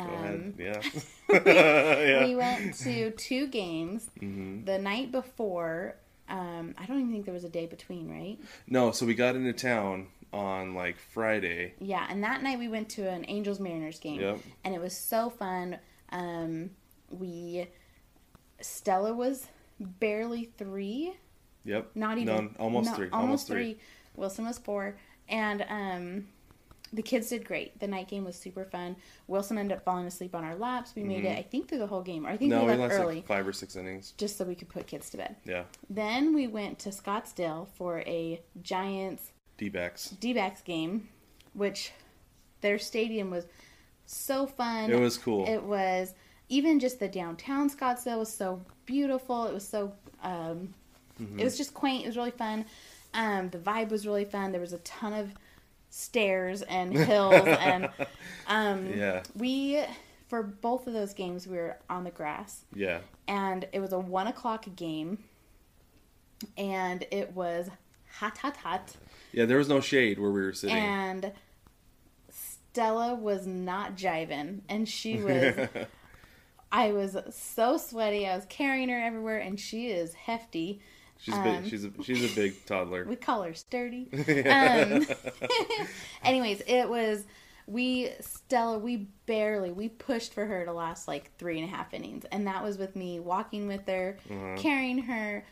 Um, 0.01 0.55
Yeah. 0.59 0.81
yeah. 1.47 2.25
we 2.27 2.37
went 2.37 2.75
to 2.79 3.11
two 3.13 3.47
games. 3.49 4.09
Mm-hmm. 4.21 4.65
The 4.65 4.79
night 4.79 5.13
before, 5.13 5.97
um, 6.29 6.75
I 6.79 6.87
don't 6.87 6.99
even 7.01 7.13
think 7.13 7.25
there 7.25 7.35
was 7.35 7.45
a 7.45 7.49
day 7.49 7.67
between, 7.67 8.11
right? 8.11 8.39
No, 8.67 8.91
so 8.91 9.07
we 9.07 9.15
got 9.15 9.37
into 9.37 9.53
town 9.53 10.09
on 10.33 10.75
like 10.75 10.99
Friday. 10.99 11.75
Yeah, 11.81 12.07
and 12.11 12.23
that 12.25 12.43
night 12.43 12.59
we 12.59 12.69
went 12.69 12.89
to 12.91 13.09
an 13.09 13.25
Angels 13.29 13.61
Mariners 13.61 13.99
game, 13.99 14.21
Yep. 14.21 14.41
and 14.65 14.75
it 14.75 14.81
was 14.81 14.97
so 14.97 15.31
fun. 15.31 15.79
Um, 16.11 16.71
we 17.11 17.69
Stella 18.61 19.13
was 19.15 19.47
barely 19.79 20.51
three. 20.59 21.15
Yep. 21.65 21.91
not 21.97 22.19
even 22.19 22.35
No, 22.37 22.51
almost 22.61 22.91
no, 22.91 22.97
three. 22.97 23.09
almost, 23.13 23.49
three. 23.49 23.79
Wilson 24.15 24.45
was 24.47 24.57
four, 24.59 24.97
and 25.29 25.65
um, 25.69 26.29
the 26.93 27.03
kids 27.03 27.29
did 27.31 27.45
great. 27.45 27.79
The 27.81 27.87
night 27.87 28.09
game 28.09 28.25
was 28.25 28.37
super 28.37 28.65
fun. 28.65 28.97
Wilson 29.27 29.59
ended 29.59 29.77
up 29.79 29.85
falling 29.85 30.07
asleep 30.07 30.35
on 30.35 30.45
our 30.45 30.55
laps. 30.55 30.93
We 30.95 31.03
made 31.03 31.25
it, 31.25 31.37
I 31.37 31.43
think, 31.43 31.69
through 31.69 31.79
the 31.79 31.87
whole 31.87 32.03
game. 32.03 32.27
Or 32.27 32.31
I 32.31 32.37
think 32.37 32.53
Mm-hmm. 32.53 32.61
No, 32.67 32.73
we 32.73 32.77
we 32.77 32.83
left 32.83 32.95
early 32.95 33.15
like 33.17 33.27
five 33.27 33.47
or 33.47 33.53
six 33.53 33.77
innings. 33.77 34.13
just 34.17 34.37
so 34.39 34.45
we 34.45 34.55
could 34.55 34.69
put 34.69 34.87
kids 34.87 35.11
to 35.11 35.17
bed. 35.17 35.37
Yeah. 35.45 35.65
Then 35.91 36.35
we 36.35 36.47
went 36.47 36.79
to 36.81 36.91
Scottsdale 36.91 37.69
for 37.75 38.01
a 38.01 38.41
Giants 38.63 39.33
D 39.59 39.69
backs. 39.69 40.11
D-backs 40.11 40.61
game, 40.63 41.09
which 41.55 41.93
their 42.61 42.79
stadium 42.79 43.31
was 43.31 43.47
so 44.05 44.47
fun. 44.47 44.91
It 44.91 45.01
was 45.01 45.19
cool. 45.19 45.47
It 45.49 45.63
was 45.63 46.15
even 46.49 46.79
just 46.79 47.01
the 47.01 47.09
downtown 47.09 47.69
Scottsdale 47.69 48.19
was 48.19 48.33
so 48.33 48.63
beautiful. 48.85 49.47
It 49.47 49.55
was 49.55 49.67
so 49.67 49.93
um, 50.23 50.75
Mm-hmm. 51.21 51.41
it 51.41 51.45
was 51.45 51.57
just 51.57 51.73
quaint. 51.73 52.05
It 52.05 52.09
was 52.09 52.17
really 52.19 52.31
fun. 52.31 52.67
Um, 53.15 53.49
the 53.49 53.57
vibe 53.57 53.89
was 53.89 54.07
really 54.07 54.27
fun. 54.27 54.53
There 54.53 54.61
was 54.61 54.75
a 54.75 54.79
ton 54.81 55.15
of 55.15 55.33
stairs 55.99 56.61
and 56.63 56.93
hills 56.93 57.47
and 57.47 57.89
um, 58.49 58.93
Yeah. 58.95 59.23
we 59.35 59.83
for 60.29 60.43
both 60.43 60.87
of 60.87 60.93
those 60.93 61.15
games 61.15 61.47
we 61.47 61.57
were 61.57 61.79
on 61.89 62.05
the 62.05 62.11
grass 62.11 62.65
Yeah. 62.75 62.99
and 63.27 63.67
it 63.73 63.81
was 63.81 63.93
a 63.93 63.99
one 63.99 64.27
o'clock 64.27 64.67
game 64.77 65.19
and 66.59 67.07
it 67.11 67.33
was 67.35 67.71
hot 68.19 68.37
hot 68.39 68.59
hot 68.59 68.93
Yeah, 69.33 69.47
there 69.47 69.57
was 69.59 69.69
no 69.71 69.81
shade 69.81 70.19
where 70.19 70.31
we 70.31 70.43
were 70.43 70.53
sitting. 70.53 70.77
and 70.77 71.33
Stella 72.29 73.15
was 73.15 73.47
not 73.47 73.97
jiving, 73.97 74.61
and 74.69 74.87
she 74.87 75.17
was. 75.23 75.69
I 76.71 76.93
was 76.93 77.17
so 77.31 77.79
sweaty. 77.79 78.27
I 78.29 78.35
was 78.37 78.45
carrying 78.51 78.91
her 78.91 79.01
everywhere, 79.01 79.39
and 79.39 79.59
she 79.59 79.87
is 79.89 80.13
hefty. 80.13 80.81
She's 81.19 81.35
um, 81.35 81.43
big. 81.43 81.67
She's 81.69 81.85
a 81.85 81.91
she's 82.03 82.33
a 82.33 82.35
big 82.35 82.65
toddler. 82.67 83.05
We 83.05 83.17
call 83.17 83.43
her 83.43 83.55
sturdy. 83.55 84.09
um, 84.49 85.07
anyways, 86.25 86.63
it 86.67 86.89
was 86.89 87.25
we 87.67 88.11
Stella. 88.21 88.79
We 88.79 89.09
barely 89.27 89.73
we 89.73 89.89
pushed 89.89 90.33
for 90.35 90.45
her 90.47 90.65
to 90.65 90.73
last 90.73 91.09
like 91.09 91.31
three 91.39 91.61
and 91.61 91.69
a 91.73 91.75
half 91.75 91.93
innings, 91.95 92.25
and 92.33 92.47
that 92.47 92.63
was 92.63 92.79
with 92.79 92.95
me 92.97 93.19
walking 93.21 93.67
with 93.67 93.87
her, 93.89 94.19
Uh-huh. 94.31 94.55
carrying 94.57 94.99
her, 94.99 95.45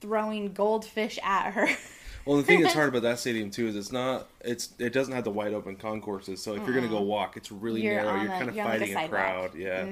throwing 0.00 0.52
goldfish 0.52 1.18
at 1.22 1.52
her. 1.52 1.68
Well, 2.26 2.38
the 2.38 2.42
thing 2.42 2.62
that's 2.62 2.72
hard 2.72 2.88
about 2.94 3.02
that 3.02 3.18
stadium 3.18 3.50
too 3.50 3.66
is 3.66 3.76
it's 3.76 3.92
not 3.92 4.30
it's 4.40 4.70
it 4.78 4.94
doesn't 4.94 5.12
have 5.12 5.24
the 5.24 5.30
wide 5.30 5.52
open 5.52 5.76
concourses. 5.76 6.42
So 6.42 6.54
if 6.54 6.64
you're 6.64 6.74
gonna 6.74 6.88
go 6.88 7.02
walk, 7.02 7.36
it's 7.36 7.52
really 7.52 7.82
You're 7.82 7.96
narrow. 7.96 8.14
You're 8.22 8.32
a- 8.32 8.38
kind 8.38 8.48
of 8.48 8.56
you're 8.56 8.64
like, 8.64 8.80
a 8.80 8.86
fighting 8.86 8.96
a, 8.96 9.08
crowd. 9.10 9.54
Yeah. 9.54 9.86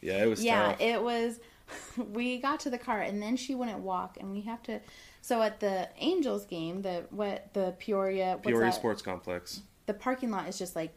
Yeah, 0.00 0.22
it 0.22 0.26
was 0.28 0.44
yeah, 0.44 0.66
tough. 0.70 0.80
it 0.80 1.02
was. 1.02 1.40
We 2.12 2.38
got 2.38 2.60
to 2.60 2.70
the 2.70 2.78
car 2.78 3.00
and 3.00 3.22
then 3.22 3.36
she 3.36 3.54
wouldn't 3.54 3.78
walk, 3.80 4.16
and 4.20 4.30
we 4.32 4.42
have 4.42 4.62
to. 4.64 4.80
So 5.22 5.40
at 5.42 5.60
the 5.60 5.88
Angels 5.98 6.44
game, 6.44 6.82
the 6.82 7.04
what 7.10 7.52
the 7.54 7.74
Peoria 7.78 8.38
Peoria 8.42 8.66
that? 8.66 8.74
Sports 8.74 9.00
Complex. 9.02 9.60
the 9.86 9.94
parking 9.94 10.30
lot 10.30 10.48
is 10.48 10.58
just 10.58 10.76
like 10.76 10.92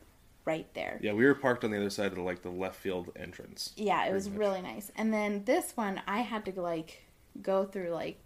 right 0.45 0.67
there. 0.73 0.99
Yeah, 1.01 1.13
we 1.13 1.25
were 1.25 1.35
parked 1.35 1.63
on 1.63 1.71
the 1.71 1.77
other 1.77 1.89
side 1.89 2.07
of 2.07 2.15
the, 2.15 2.21
like 2.21 2.41
the 2.41 2.49
left 2.49 2.75
field 2.75 3.11
entrance. 3.15 3.73
Yeah, 3.77 4.05
it 4.05 4.13
was 4.13 4.27
much. 4.29 4.37
really 4.39 4.61
nice. 4.61 4.91
And 4.95 5.13
then 5.13 5.43
this 5.45 5.71
one, 5.75 6.01
I 6.07 6.21
had 6.21 6.45
to 6.45 6.61
like 6.61 7.03
go 7.41 7.63
through 7.65 7.89
like 7.91 8.19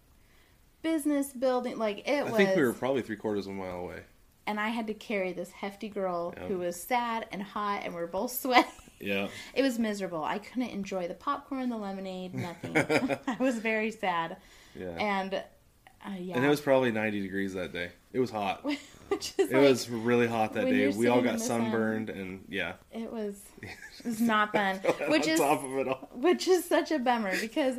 business 0.81 1.33
building, 1.33 1.77
like 1.77 2.07
it 2.07 2.19
I 2.19 2.23
was. 2.23 2.33
think 2.33 2.55
we 2.55 2.63
were 2.63 2.73
probably 2.73 3.01
three 3.01 3.15
quarters 3.15 3.45
of 3.47 3.53
a 3.53 3.55
mile 3.55 3.79
away. 3.81 3.99
and 4.47 4.59
I 4.59 4.69
had 4.69 4.87
to 4.87 4.93
carry 4.93 5.33
this 5.33 5.51
hefty 5.51 5.89
girl 5.89 6.33
Yeah. 6.35 6.47
who 6.47 6.57
was 6.59 6.81
sad 6.81 7.27
and 7.31 7.41
hot, 7.43 7.81
and 7.85 7.93
we 7.93 8.01
are 8.01 8.07
both 8.07 8.31
sweaty. 8.39 8.67
Yeah. 9.01 9.27
It 9.53 9.61
was 9.63 9.79
miserable. 9.79 10.23
I 10.23 10.37
couldn't 10.39 10.69
enjoy 10.69 11.07
the 11.07 11.13
popcorn, 11.13 11.69
the 11.69 11.77
lemonade, 11.77 12.33
nothing. 12.33 12.77
I 13.27 13.35
was 13.39 13.57
very 13.57 13.91
sad. 13.91 14.37
Yeah. 14.75 14.89
And 14.99 15.33
uh, 15.35 16.15
yeah, 16.19 16.35
And 16.35 16.45
it 16.45 16.49
was 16.49 16.61
probably 16.61 16.91
90 16.91 17.21
degrees 17.21 17.53
that 17.53 17.73
day. 17.73 17.91
It 18.13 18.19
was 18.19 18.29
hot. 18.31 18.63
which 19.09 19.33
is 19.37 19.51
It 19.51 19.53
like, 19.53 19.61
was 19.69 19.89
really 19.89 20.27
hot 20.27 20.53
that 20.53 20.65
day. 20.65 20.87
We 20.89 21.07
all 21.07 21.21
got 21.21 21.33
the 21.33 21.39
sun. 21.39 21.63
sunburned 21.63 22.09
and 22.09 22.45
yeah. 22.49 22.73
it 22.91 23.11
was 23.11 23.39
it 23.61 23.69
was 24.05 24.21
not 24.21 24.51
fun. 24.53 24.77
which 25.09 25.23
on 25.27 25.29
is 25.29 25.39
top 25.39 25.63
of 25.63 25.77
it 25.77 25.87
all. 25.87 26.09
which 26.13 26.47
is 26.47 26.63
such 26.65 26.91
a 26.91 26.99
bummer 26.99 27.33
because 27.39 27.77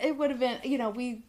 it 0.00 0.16
would 0.16 0.30
have 0.30 0.38
been 0.40 0.58
you 0.64 0.76
know 0.78 0.90
we 0.90 1.22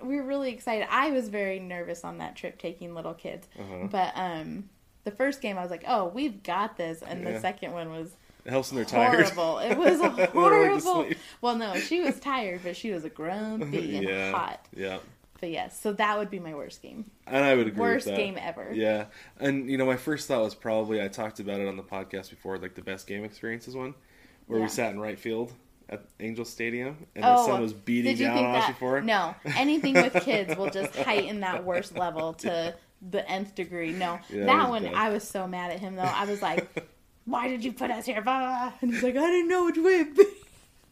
we 0.00 0.16
were 0.16 0.22
really 0.22 0.50
excited. 0.52 0.86
I 0.90 1.10
was 1.10 1.28
very 1.28 1.58
nervous 1.58 2.04
on 2.04 2.18
that 2.18 2.36
trip 2.36 2.58
taking 2.58 2.94
little 2.94 3.14
kids, 3.14 3.48
Uh-huh. 3.58 3.88
but 3.90 4.12
um, 4.14 4.68
the 5.02 5.10
first 5.10 5.40
game 5.40 5.58
I 5.58 5.62
was 5.62 5.72
like, 5.72 5.82
"Oh, 5.88 6.06
we've 6.06 6.40
got 6.44 6.76
this," 6.76 7.02
and 7.02 7.24
Yeah. 7.24 7.32
the 7.32 7.40
second 7.40 7.72
one 7.72 7.90
was 7.90 8.10
helps 8.50 8.70
when 8.70 8.76
they're 8.76 8.84
tired. 8.84 9.26
horrible. 9.28 9.58
It 9.58 9.76
was 9.76 10.00
horrible. 10.32 11.06
well, 11.40 11.56
no, 11.56 11.74
she 11.76 12.00
was 12.00 12.18
tired, 12.20 12.60
but 12.62 12.76
she 12.76 12.90
was 12.90 13.04
a 13.04 13.10
grumpy 13.10 13.96
and 13.98 14.08
yeah. 14.08 14.30
hot. 14.32 14.66
Yeah. 14.74 14.98
But 15.40 15.50
yes, 15.50 15.78
so 15.80 15.92
that 15.92 16.18
would 16.18 16.30
be 16.30 16.40
my 16.40 16.52
worst 16.54 16.82
game. 16.82 17.08
And 17.26 17.44
I 17.44 17.54
would 17.54 17.68
agree 17.68 17.80
Worst 17.80 18.06
with 18.06 18.16
that. 18.16 18.20
game 18.20 18.36
ever. 18.40 18.70
Yeah. 18.74 19.04
And 19.38 19.70
you 19.70 19.78
know, 19.78 19.86
my 19.86 19.96
first 19.96 20.26
thought 20.26 20.42
was 20.42 20.54
probably 20.56 21.00
I 21.00 21.06
talked 21.08 21.38
about 21.38 21.60
it 21.60 21.68
on 21.68 21.76
the 21.76 21.82
podcast 21.84 22.30
before, 22.30 22.58
like 22.58 22.74
the 22.74 22.82
best 22.82 23.06
game 23.06 23.22
experiences 23.22 23.76
one, 23.76 23.94
where 24.48 24.58
Yeah. 24.58 24.64
we 24.64 24.68
sat 24.68 24.92
in 24.92 24.98
right 24.98 25.16
field 25.18 25.52
at 25.88 26.02
Angel 26.18 26.44
Stadium 26.44 27.06
and 27.14 27.24
oh, 27.24 27.36
the 27.36 27.46
sun 27.46 27.60
was 27.62 27.72
beating 27.72 28.16
down 28.16 28.36
on 28.46 28.54
us 28.56 28.66
before. 28.66 29.00
No, 29.00 29.34
anything 29.56 29.94
with 29.94 30.12
kids 30.24 30.56
will 30.56 30.70
just 30.70 30.94
heighten 30.96 31.40
that 31.40 31.64
worst 31.64 31.96
level 31.96 32.32
to 32.34 32.74
the 33.10 33.30
nth 33.30 33.54
degree. 33.54 33.92
No, 33.92 34.18
Yeah, 34.28 34.40
that 34.40 34.46
that 34.46 34.68
one 34.70 34.82
bad. 34.82 34.94
I 34.94 35.10
was 35.10 35.22
so 35.22 35.46
mad 35.46 35.70
at 35.70 35.78
him 35.78 35.94
though. 35.94 36.02
I 36.02 36.24
was 36.24 36.42
like, 36.42 36.66
"Why 37.28 37.48
did 37.48 37.64
you 37.64 37.72
put 37.72 37.90
us 37.90 38.06
here?" 38.06 38.22
Blah, 38.22 38.38
blah, 38.38 38.48
blah. 38.48 38.72
And 38.80 38.92
he's 38.92 39.02
like, 39.02 39.16
"I 39.16 39.26
didn't 39.26 39.48
know 39.48 39.66
which 39.66 39.78
way." 39.78 40.04
be." 40.04 40.24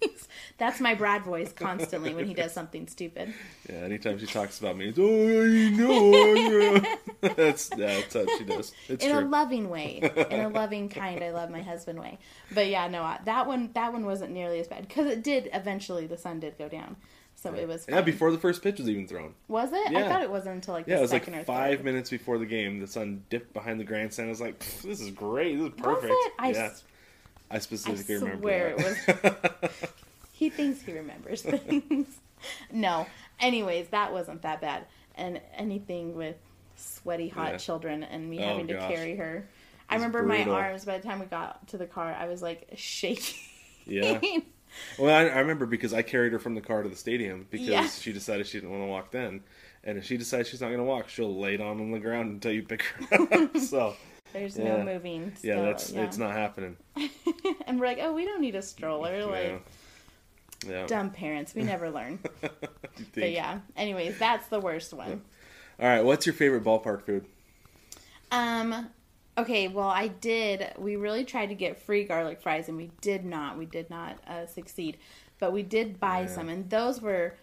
That's 0.59 0.81
my 0.81 0.95
Brad 0.95 1.23
voice 1.23 1.53
constantly 1.53 2.15
when 2.15 2.27
he 2.27 2.35
does 2.35 2.53
something 2.53 2.87
stupid. 2.87 3.33
Yeah, 3.69 3.77
anytime 3.77 4.19
she 4.19 4.27
talks 4.27 4.59
about 4.59 4.77
me, 4.77 4.89
it's, 4.89 4.99
oh, 4.99 5.05
I 5.05 6.49
know. 6.49 6.97
that's 7.35 7.71
yeah, 7.77 8.01
that's 8.01 8.15
how 8.15 8.39
she 8.39 8.45
does. 8.45 8.73
It's 8.89 9.05
in 9.05 9.11
true. 9.11 9.21
a 9.21 9.25
loving 9.27 9.69
way, 9.69 10.01
in 10.31 10.41
a 10.41 10.49
loving 10.55 10.89
kind. 10.89 11.23
I 11.23 11.31
love 11.31 11.51
my 11.51 11.63
husband 11.63 11.99
way. 11.99 12.19
But 12.55 12.69
yeah, 12.69 12.89
no, 12.89 13.17
that 13.25 13.47
one 13.47 13.71
that 13.75 13.93
one 13.93 14.07
wasn't 14.07 14.33
nearly 14.33 14.61
as 14.61 14.69
bad 14.69 14.87
because 14.89 15.07
it 15.07 15.23
did 15.23 15.51
eventually. 15.53 16.07
The 16.07 16.17
sun 16.17 16.41
did 16.41 16.57
go 16.57 16.69
down, 16.69 16.97
so 17.55 17.55
it 17.55 17.69
was. 17.69 17.87
yeah, 17.89 18.01
before 18.01 18.31
the 18.33 18.39
first 18.39 18.63
pitch 18.63 18.79
was 18.79 18.89
even 18.89 19.07
thrown. 19.07 19.35
was 19.49 19.73
it? 19.73 19.91
Yeah. 19.93 20.01
I 20.01 20.09
thought 20.09 20.23
it 20.23 20.31
wasn't 20.31 20.57
until 20.57 20.75
like 20.75 20.87
the 20.87 20.93
Yeah, 20.93 20.99
it 20.99 21.03
was 21.03 21.13
like 21.13 21.25
five 21.47 21.79
third. 21.79 21.85
minutes 21.85 22.11
before 22.11 22.39
the 22.39 22.47
game. 22.47 22.81
The 22.81 22.87
sun 22.87 23.25
dipped 23.31 23.53
behind 23.55 23.81
the 23.81 23.85
grandstand. 23.85 24.29
I 24.29 24.31
was 24.31 24.41
like, 24.41 24.59
"This 24.83 25.01
is 25.01 25.11
great. 25.11 25.57
This 25.57 25.67
is 25.69 25.73
perfect." 25.81 26.13
it? 26.13 26.33
I 26.39 26.51
yeah, 26.51 26.59
s- 26.67 26.85
I 27.51 27.59
specifically 27.59 28.15
remember 28.17 28.39
swear 28.41 28.77
that. 28.77 29.73
He 30.33 30.51
thinks 30.51 30.83
he 30.83 30.93
remembers 30.93 31.41
things. 31.41 32.09
no. 32.71 33.07
Anyways, 33.41 33.89
that 33.89 34.13
wasn't 34.13 34.43
that 34.43 34.61
bad. 34.61 34.85
And 35.17 35.41
anything 35.57 36.15
with 36.15 36.37
sweaty 36.77 37.29
hot 37.29 37.53
Yeah. 37.53 37.57
children 37.57 38.03
and 38.03 38.29
me 38.29 38.39
Oh, 38.45 38.49
having 38.49 38.67
to 38.67 38.75
gosh. 38.75 38.93
carry 38.93 39.17
her. 39.17 39.49
I 39.89 39.95
remember 39.95 40.23
brutal. 40.23 40.53
my 40.53 40.61
arms 40.61 40.85
by 40.85 40.99
the 40.99 41.07
time 41.09 41.21
we 41.21 41.27
got 41.27 41.67
to 41.69 41.79
the 41.79 41.87
car, 41.87 42.13
I 42.13 42.27
was 42.27 42.43
like 42.43 42.69
shaking. 42.77 43.39
yeah. 43.87 44.21
Well, 44.99 45.15
I, 45.15 45.23
I 45.29 45.39
remember 45.41 45.67
because 45.67 45.93
I 45.95 46.03
carried 46.03 46.33
her 46.33 46.39
from 46.39 46.55
the 46.55 46.61
car 46.61 46.83
to 46.83 46.89
the 46.89 46.97
stadium 46.97 47.47
because 47.51 47.67
Yeah. 47.69 47.89
she 47.89 48.13
decided 48.13 48.47
she 48.47 48.59
didn't 48.59 48.71
want 48.71 48.83
to 48.83 48.87
walk 48.87 49.11
then. 49.11 49.43
And 49.85 49.99
if 49.99 50.05
she 50.05 50.17
decides 50.17 50.49
she's 50.49 50.61
not 50.61 50.69
going 50.69 50.79
to 50.79 50.85
walk, 50.85 51.09
she'll 51.09 51.39
lay 51.39 51.57
down 51.57 51.81
on 51.81 51.91
the 51.93 51.99
ground 52.01 52.33
until 52.33 52.53
you 52.53 52.63
pick 52.63 52.83
her 52.83 53.23
up. 53.45 53.57
so, 53.59 53.95
There's 54.33 54.57
Yeah. 54.59 54.79
no 54.79 54.85
moving. 54.85 55.33
yeah, 55.43 55.63
that's 55.63 55.91
yeah. 55.93 56.03
it's 56.05 56.19
not 56.19 56.33
happening. 56.33 56.77
and 57.67 57.79
we're 57.79 57.87
like, 57.87 57.99
oh, 58.01 58.13
we 58.13 58.25
don't 58.25 58.41
need 58.41 58.55
a 58.57 58.63
stroller. 58.63 59.25
Like, 59.27 59.63
yeah. 60.67 60.71
Yeah. 60.71 60.87
dumb 60.87 61.11
parents. 61.11 61.55
We 61.55 61.63
never 61.63 61.91
learn. 61.91 62.19
But 62.41 63.31
yeah. 63.31 63.61
Anyways, 63.77 64.19
that's 64.19 64.49
the 64.49 64.59
worst 64.59 64.93
one. 64.95 65.21
All 65.79 65.87
right. 65.87 66.01
What's 66.03 66.27
your 66.27 66.35
favorite 66.35 66.65
ballpark 66.65 67.03
food? 67.05 67.27
Um. 68.33 68.89
Okay. 69.39 69.69
Well, 69.69 69.89
I 69.89 70.09
did. 70.09 70.73
We 70.79 70.97
really 70.97 71.25
tried 71.25 71.47
to 71.51 71.55
get 71.55 71.81
free 71.83 72.05
garlic 72.05 72.41
fries, 72.41 72.69
and 72.69 72.77
we 72.77 72.91
did 73.01 73.25
not. 73.25 73.59
We 73.59 73.67
did 73.67 73.91
not 73.91 74.19
uh, 74.27 74.47
succeed. 74.47 74.97
But 75.39 75.53
we 75.53 75.63
did 75.63 76.01
buy 76.01 76.21
Yeah. 76.23 76.27
some, 76.29 76.49
and 76.49 76.71
those 76.71 77.03
were 77.03 77.35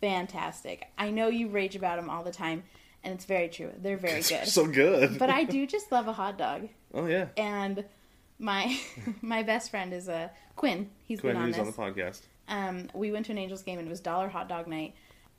fantastic. 0.00 0.86
I 0.98 1.10
know 1.10 1.28
you 1.28 1.48
rage 1.48 1.76
about 1.76 1.96
them 1.96 2.10
all 2.10 2.22
the 2.24 2.32
time, 2.32 2.64
and 3.04 3.14
it's 3.14 3.24
very 3.24 3.48
true. 3.48 3.70
They're 3.78 3.96
very 3.96 4.22
good. 4.28 4.46
so 4.46 4.66
good. 4.66 5.18
but 5.18 5.30
I 5.30 5.44
do 5.44 5.66
just 5.76 5.90
love 5.92 6.08
a 6.08 6.12
hot 6.12 6.38
dog, 6.38 6.68
oh 6.94 7.06
yeah. 7.06 7.26
and 7.36 7.84
my 8.38 8.78
my 9.22 9.42
best 9.42 9.70
friend 9.70 9.92
is 9.92 10.08
a 10.08 10.30
Quinn. 10.56 10.90
He's 11.04 11.20
Quinn, 11.20 11.34
been 11.34 11.42
on 11.42 11.48
who's 11.48 11.56
this 11.56 11.78
on 11.78 11.92
the 11.94 12.00
podcast. 12.02 12.20
um, 12.48 12.88
we 12.94 13.12
went 13.12 13.26
to 13.26 13.32
an 13.32 13.38
Angels 13.38 13.62
game 13.62 13.78
and 13.78 13.86
it 13.86 13.90
was 13.90 14.00
dollar 14.00 14.28
hot 14.28 14.48
dog 14.48 14.66
night. 14.66 14.94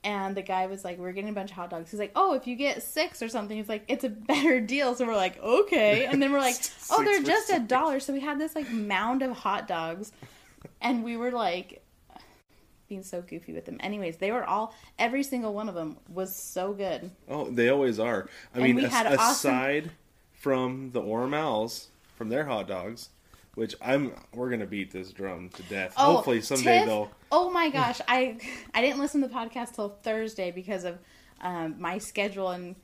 And 0.05 0.35
the 0.35 0.41
guy 0.41 0.67
was 0.67 0.83
like, 0.83 0.97
"We're 0.97 1.13
getting 1.13 1.29
a 1.29 1.33
bunch 1.33 1.51
of 1.51 1.55
hot 1.55 1.69
dogs." 1.69 1.89
He's 1.91 1.99
like, 1.99 2.11
"Oh, 2.15 2.33
if 2.33 2.45
you 2.45 2.55
get 2.57 2.83
six 2.83 3.21
or 3.21 3.29
something, 3.29 3.55
he's 3.55 3.69
like, 3.69 3.83
it's 3.87 4.03
a 4.03 4.09
better 4.09 4.59
deal." 4.59 4.95
So 4.95 5.05
we're 5.05 5.15
like, 5.15 5.41
"Okay." 5.41 6.05
And 6.05 6.21
then 6.21 6.31
we're 6.33 6.39
like, 6.41 6.57
"Oh, 6.91 7.03
they're 7.03 7.23
just 7.23 7.49
a 7.49 7.59
dollar." 7.59 7.99
So 8.01 8.11
we 8.11 8.19
had 8.19 8.37
this 8.39 8.53
like 8.55 8.69
mound 8.69 9.21
of 9.21 9.31
hot 9.31 9.67
dogs, 9.67 10.11
and 10.81 11.03
we 11.03 11.15
were 11.15 11.31
like, 11.31 11.81
being 12.89 13.01
so 13.03 13.21
goofy 13.21 13.53
with 13.53 13.65
them. 13.65 13.77
Anyways, 13.79 14.17
they 14.17 14.31
were 14.31 14.43
all 14.43 14.75
every 14.99 15.23
single 15.23 15.53
one 15.53 15.69
of 15.69 15.75
them 15.75 15.97
was 16.09 16.35
so 16.35 16.73
good. 16.73 17.09
Oh, 17.29 17.49
they 17.49 17.69
always 17.69 17.97
are. 17.99 18.27
I 18.53 18.57
And 18.57 18.63
mean, 18.63 18.75
we 18.75 18.85
as- 18.85 18.91
had 18.91 19.07
awesome- 19.07 19.21
aside 19.51 19.91
from 20.33 20.91
the 20.91 21.01
Ormels, 21.01 21.87
from 22.17 22.27
their 22.29 22.43
hot 22.45 22.67
dogs, 22.67 23.09
which 23.55 23.75
I'm, 23.81 24.13
we're 24.33 24.49
gonna 24.49 24.65
beat 24.65 24.91
this 24.91 25.11
drum 25.11 25.49
to 25.49 25.63
death. 25.63 25.93
Oh, 25.97 26.15
Hopefully 26.15 26.41
someday 26.41 26.79
Tiff- 26.79 26.87
they'll. 26.87 27.11
Oh 27.31 27.49
my 27.51 27.69
gosh, 27.69 28.01
I 28.07 28.37
I 28.73 28.81
didn't 28.81 28.99
listen 28.99 29.21
to 29.21 29.27
the 29.27 29.33
podcast 29.33 29.75
till 29.75 29.89
Thursday 30.03 30.51
because 30.51 30.83
of 30.83 30.97
um, 31.41 31.75
my 31.79 31.97
schedule 31.97 32.49
and 32.49 32.75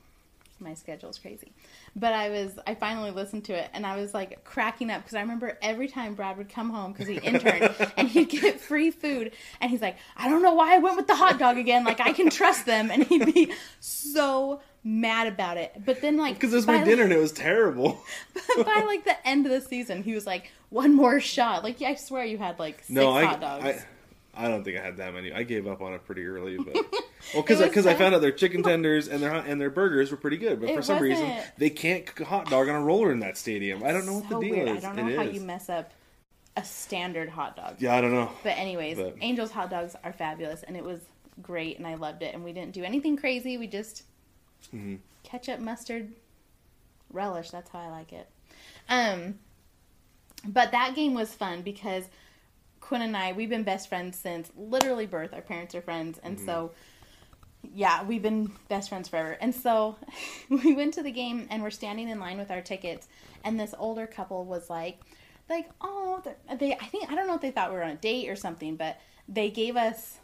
my 0.60 0.74
schedule's 0.74 1.18
crazy. 1.18 1.52
But 1.96 2.14
I 2.14 2.30
was 2.30 2.60
I 2.68 2.76
finally 2.76 3.12
listened 3.12 3.46
to 3.46 3.54
it 3.54 3.70
and 3.74 3.86
I 3.86 3.96
was 3.96 4.14
like 4.14 4.44
cracking 4.44 4.92
up 4.92 5.02
because 5.02 5.16
I 5.16 5.22
remember 5.22 5.58
every 5.62 5.88
time 5.88 6.16
Brad 6.16 6.38
would 6.38 6.50
come 6.50 6.70
home 6.70 6.92
because 6.92 7.08
he 7.08 7.16
interned 7.24 7.74
and 7.98 8.08
he'd 8.08 8.30
get 8.30 8.60
free 8.60 8.92
food 8.92 9.32
and 9.62 9.72
he's 9.72 9.82
like 9.82 9.98
I 10.18 10.30
don't 10.30 10.42
know 10.42 10.54
why 10.54 10.76
I 10.76 10.78
went 10.80 10.98
with 10.98 11.08
the 11.08 11.16
hot 11.16 11.40
dog 11.40 11.58
again 11.58 11.84
like 11.84 12.00
I 12.00 12.14
can 12.14 12.30
trust 12.30 12.66
them 12.66 12.92
and 12.92 13.04
he'd 13.04 13.34
be 13.34 13.54
so 13.80 14.62
mad 14.84 15.28
about 15.28 15.58
it. 15.58 15.74
But 15.86 16.02
then 16.02 16.18
like 16.18 16.36
Because 16.36 16.54
it 16.54 16.58
was 16.58 16.68
my 16.68 16.84
dinner 16.84 17.04
and 17.04 17.13
it 17.13 17.20
was 17.20 17.32
terrible. 17.32 18.02
by 18.58 18.84
like 18.86 19.04
the 19.06 19.28
end 19.28 19.46
of 19.46 19.52
the 19.52 19.62
season 19.62 20.04
he 20.04 20.13
was 20.13 20.26
like 20.26 20.52
one 20.70 20.94
more 20.94 21.20
shot 21.20 21.63
like 21.63 21.82
I 21.82 21.96
swear 21.96 22.26
you 22.26 22.38
had 22.38 22.60
like 22.60 22.78
six 22.80 22.89
no, 22.89 23.12
I, 23.12 23.26
hot 23.26 23.42
dogs. 23.42 23.65
I, 23.65 23.86
I 24.36 24.48
don't 24.48 24.63
think 24.63 24.78
I 24.78 24.82
had 24.82 24.98
that 24.98 25.13
many. 25.13 25.34
I 25.34 25.44
gave 25.44 25.68
up 25.68 25.82
on 25.82 25.94
it 25.94 26.06
pretty 26.06 26.26
early, 26.26 26.58
but 26.58 26.74
well, 27.34 27.44
because 27.44 27.60
because 27.62 27.86
I 27.86 27.94
so- 27.94 28.00
found 28.00 28.15
out 28.15 28.22
their 28.22 28.32
chicken 28.32 28.63
tenders 28.63 29.08
and 29.08 29.22
their 29.22 29.34
and 29.34 29.60
their 29.60 29.70
burgers 29.70 30.12
were 30.12 30.18
pretty 30.18 30.38
good, 30.38 30.62
but 30.62 30.74
for 30.74 30.82
some 30.82 31.02
reason 31.02 31.34
they 31.58 31.70
can't 31.70 32.06
cook 32.06 32.22
a 32.22 32.26
hot 32.26 32.50
dog 32.50 32.70
on 32.70 32.76
a 32.76 32.82
roller 32.82 33.12
in 33.12 33.20
that 33.20 33.38
stadium. 33.38 33.84
I 33.84 33.92
don't 33.92 34.06
know 34.06 34.13
what 34.13 34.30
the 34.30 34.39
deal 34.39 34.52
weird. 34.56 34.78
is. 34.78 34.86
I 34.86 34.96
don't 34.96 35.06
know 35.08 35.12
It 35.12 35.18
how 35.18 35.24
is. 35.24 35.34
you 35.36 35.42
mess 35.42 35.68
up 35.70 35.92
a 36.56 36.63
standard 36.63 37.30
hot 37.30 37.56
dog. 37.58 37.76
Yeah, 37.80 37.96
I 37.96 38.02
don't 38.02 38.12
know. 38.13 38.32
But 38.44 38.58
anyways, 38.58 38.98
But- 38.98 39.15
Angel's 39.22 39.52
hot 39.52 39.70
dogs 39.70 39.96
are 40.04 40.13
fabulous, 40.13 40.63
and 40.63 40.78
it 40.78 40.84
was 40.84 41.02
great, 41.42 41.78
and 41.78 41.88
I 41.88 41.96
loved 41.96 42.22
it. 42.22 42.34
And 42.34 42.44
we 42.44 42.54
didn't 42.54 42.72
do 42.74 42.84
anything 42.84 43.18
crazy. 43.18 43.58
We 43.58 43.68
just 43.68 44.04
Mm-hmm. 44.74 44.95
ketchup, 45.24 45.60
mustard, 45.60 46.12
relish. 47.12 47.50
That's 47.50 47.69
how 47.72 47.80
I 47.80 47.89
like 47.89 48.13
it. 48.13 48.30
Um, 48.88 49.39
but 50.45 50.72
that 50.72 50.95
game 50.95 51.13
was 51.13 51.34
fun 51.34 51.62
because 51.62 52.06
Quinn 52.80 53.02
and 53.02 53.15
I 53.15 53.34
we've 53.34 53.50
been 53.50 53.63
best 53.63 53.89
friends 53.89 54.17
since 54.17 54.52
literally 54.58 55.06
birth. 55.06 55.34
Our 55.34 55.41
parents 55.41 55.76
are 55.76 55.82
friends, 55.82 56.19
and 56.24 56.39
so 56.39 56.72
yeah, 57.74 58.04
we've 58.04 58.22
been 58.22 58.52
best 58.67 58.89
friends 58.89 59.10
forever. 59.10 59.38
And 59.41 59.54
so 59.54 59.98
we 60.50 60.74
went 60.74 60.93
to 60.95 61.04
the 61.04 61.12
game 61.12 61.48
and 61.50 61.62
we're 61.62 61.69
standing 61.69 62.10
in 62.10 62.19
line 62.19 62.38
with 62.38 62.52
our 62.52 62.62
tickets, 62.62 63.08
and 63.43 63.60
this 63.60 63.74
older 63.78 64.08
couple 64.08 64.45
was 64.45 64.69
like, 64.69 65.00
like, 65.50 65.69
oh, 65.82 66.24
they. 66.58 66.74
I 66.74 66.86
think 66.86 67.12
I 67.12 67.15
don't 67.15 67.28
know 67.28 67.36
if 67.36 67.41
they 67.41 67.52
thought 67.52 67.72
we 67.72 67.78
were 67.78 67.84
on 67.84 67.91
a 67.91 67.95
date 67.95 68.30
or 68.30 68.36
something, 68.36 68.76
but 68.76 69.00
they 69.28 69.50
gave 69.50 69.76
us 69.76 70.19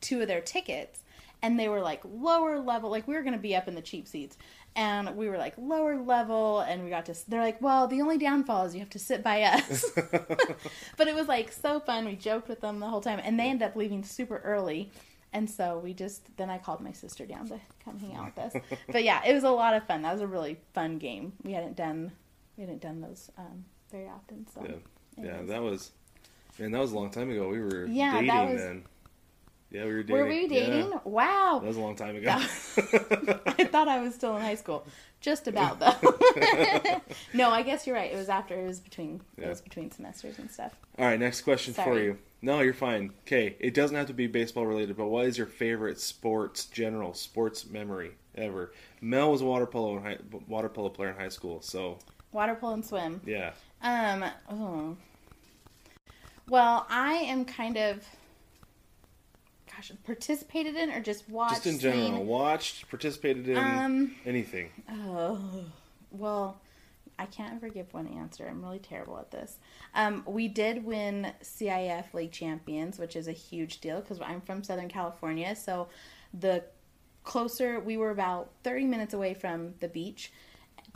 two 0.00 0.20
of 0.20 0.28
their 0.28 0.40
tickets, 0.40 1.00
and 1.42 1.58
they 1.58 1.68
were 1.68 1.80
like 1.80 2.02
lower 2.04 2.58
level, 2.60 2.90
like 2.90 3.06
we 3.08 3.14
were 3.14 3.22
gonna 3.22 3.38
be 3.38 3.54
up 3.56 3.68
in 3.68 3.74
the 3.74 3.82
cheap 3.82 4.06
seats. 4.08 4.36
And 4.74 5.16
we 5.16 5.28
were 5.28 5.36
like 5.36 5.52
lower 5.58 6.00
level, 6.00 6.60
and 6.60 6.82
we 6.82 6.88
got 6.88 7.04
to. 7.06 7.14
They're 7.28 7.42
like, 7.42 7.60
well, 7.60 7.86
the 7.88 8.00
only 8.00 8.16
downfall 8.16 8.64
is 8.64 8.72
you 8.74 8.80
have 8.80 8.88
to 8.90 8.98
sit 8.98 9.22
by 9.22 9.42
us. 9.42 9.90
but 10.96 11.08
it 11.08 11.14
was 11.14 11.28
like 11.28 11.52
so 11.52 11.78
fun. 11.78 12.06
We 12.06 12.16
joked 12.16 12.48
with 12.48 12.62
them 12.62 12.80
the 12.80 12.86
whole 12.88 13.02
time, 13.02 13.20
and 13.22 13.38
they 13.38 13.50
ended 13.50 13.68
up 13.68 13.76
leaving 13.76 14.02
super 14.02 14.38
early. 14.38 14.90
And 15.34 15.48
so 15.48 15.78
we 15.78 15.92
just 15.94 16.34
then 16.36 16.48
I 16.50 16.58
called 16.58 16.80
my 16.80 16.92
sister 16.92 17.26
down 17.26 17.48
to 17.48 17.58
come 17.84 17.98
hang 17.98 18.14
out 18.14 18.26
with 18.26 18.38
us. 18.38 18.62
but 18.92 19.02
yeah, 19.04 19.20
it 19.26 19.34
was 19.34 19.44
a 19.44 19.50
lot 19.50 19.74
of 19.74 19.84
fun. 19.86 20.02
That 20.02 20.12
was 20.12 20.20
a 20.22 20.26
really 20.26 20.58
fun 20.74 20.98
game. 20.98 21.32
We 21.42 21.52
hadn't 21.52 21.76
done 21.76 22.12
we 22.56 22.62
hadn't 22.62 22.80
done 22.82 23.00
those 23.00 23.30
um, 23.38 23.64
very 23.90 24.08
often. 24.08 24.46
So 24.54 24.62
Yeah, 25.18 25.24
yeah, 25.24 25.42
that 25.42 25.62
was 25.62 25.92
man, 26.58 26.70
that 26.72 26.80
was 26.80 26.92
a 26.92 26.96
long 26.96 27.10
time 27.10 27.30
ago. 27.30 27.48
We 27.48 27.60
were 27.60 27.86
Yeah, 27.86 28.20
dating 28.20 28.52
was- 28.52 28.60
then. 28.62 28.84
Yeah, 29.72 29.84
we 29.86 29.94
were 29.94 30.02
dating. 30.02 30.16
were 30.16 30.28
we 30.28 30.46
dating? 30.48 30.90
Yeah, 30.90 30.98
Wow, 31.04 31.58
that 31.62 31.66
was 31.66 31.76
a 31.76 31.80
long 31.80 31.96
time 31.96 32.14
ago. 32.16 32.28
I 33.56 33.64
thought 33.64 33.88
I 33.88 34.00
was 34.00 34.14
still 34.14 34.36
in 34.36 34.42
high 34.42 34.54
school. 34.54 34.86
Just 35.20 35.48
about 35.48 35.78
though. 35.80 37.00
no, 37.34 37.50
I 37.50 37.62
guess 37.62 37.86
you're 37.86 37.96
right. 37.96 38.12
It 38.12 38.16
was 38.16 38.28
after. 38.28 38.54
It 38.60 38.66
was 38.66 38.80
between. 38.80 39.20
It 39.38 39.48
was 39.48 39.60
between 39.60 39.90
semesters 39.90 40.38
and 40.38 40.50
stuff. 40.50 40.74
All 40.98 41.06
right, 41.06 41.18
next 41.18 41.42
question 41.42 41.72
for 41.74 41.98
you. 41.98 42.18
No, 42.42 42.60
you're 42.60 42.74
fine. 42.74 43.12
Okay, 43.26 43.54
it 43.60 43.72
doesn't 43.72 43.96
have 43.96 44.08
to 44.08 44.12
be 44.14 44.26
baseball 44.26 44.66
related, 44.66 44.96
but 44.96 45.06
what 45.06 45.26
is 45.26 45.38
your 45.38 45.46
favorite 45.46 46.00
sports 46.00 46.64
general 46.66 47.14
sports 47.14 47.66
memory 47.68 48.10
ever? 48.34 48.72
Mel 49.00 49.30
was 49.30 49.42
a 49.42 49.44
water 49.46 49.64
polo 49.66 50.00
high, 50.00 50.18
water 50.48 50.68
polo 50.68 50.88
player 50.88 51.10
in 51.10 51.16
high 51.16 51.28
school, 51.28 51.62
so 51.62 51.98
Water 52.32 52.56
polo 52.56 52.74
and 52.74 52.84
swim. 52.84 53.20
yeah. 53.24 53.52
Um. 53.80 54.24
Oh. 54.50 54.96
Well, 56.48 56.86
I 56.90 57.12
am 57.14 57.44
kind 57.44 57.76
of, 57.76 58.04
gosh, 59.82 59.96
participated 60.04 60.76
in 60.76 60.90
or 60.90 61.00
just 61.00 61.28
watched? 61.28 61.64
Just 61.64 61.66
in 61.66 61.78
general, 61.78 62.18
seen? 62.18 62.26
watched, 62.26 62.88
participated 62.88 63.48
in 63.48 63.56
Um, 63.56 64.14
anything. 64.24 64.70
Oh, 64.88 65.64
well, 66.10 66.60
I 67.18 67.26
can't 67.26 67.54
ever 67.54 67.68
give 67.68 67.92
one 67.92 68.06
answer. 68.06 68.46
I'm 68.48 68.62
really 68.62 68.78
terrible 68.78 69.18
at 69.18 69.30
this. 69.30 69.58
Um, 69.94 70.22
we 70.26 70.48
did 70.48 70.84
win 70.84 71.32
CIF 71.42 72.14
League 72.14 72.32
Champions, 72.32 72.98
which 72.98 73.16
is 73.16 73.28
a 73.28 73.32
huge 73.32 73.80
deal 73.80 74.00
because 74.00 74.20
I'm 74.20 74.40
from 74.40 74.64
Southern 74.64 74.88
California. 74.88 75.54
So 75.56 75.88
the 76.34 76.64
closer 77.24 77.78
we 77.78 77.96
were 77.96 78.10
about 78.10 78.50
30 78.64 78.86
minutes 78.86 79.14
away 79.14 79.34
from 79.34 79.74
the 79.80 79.88
beach. 79.88 80.32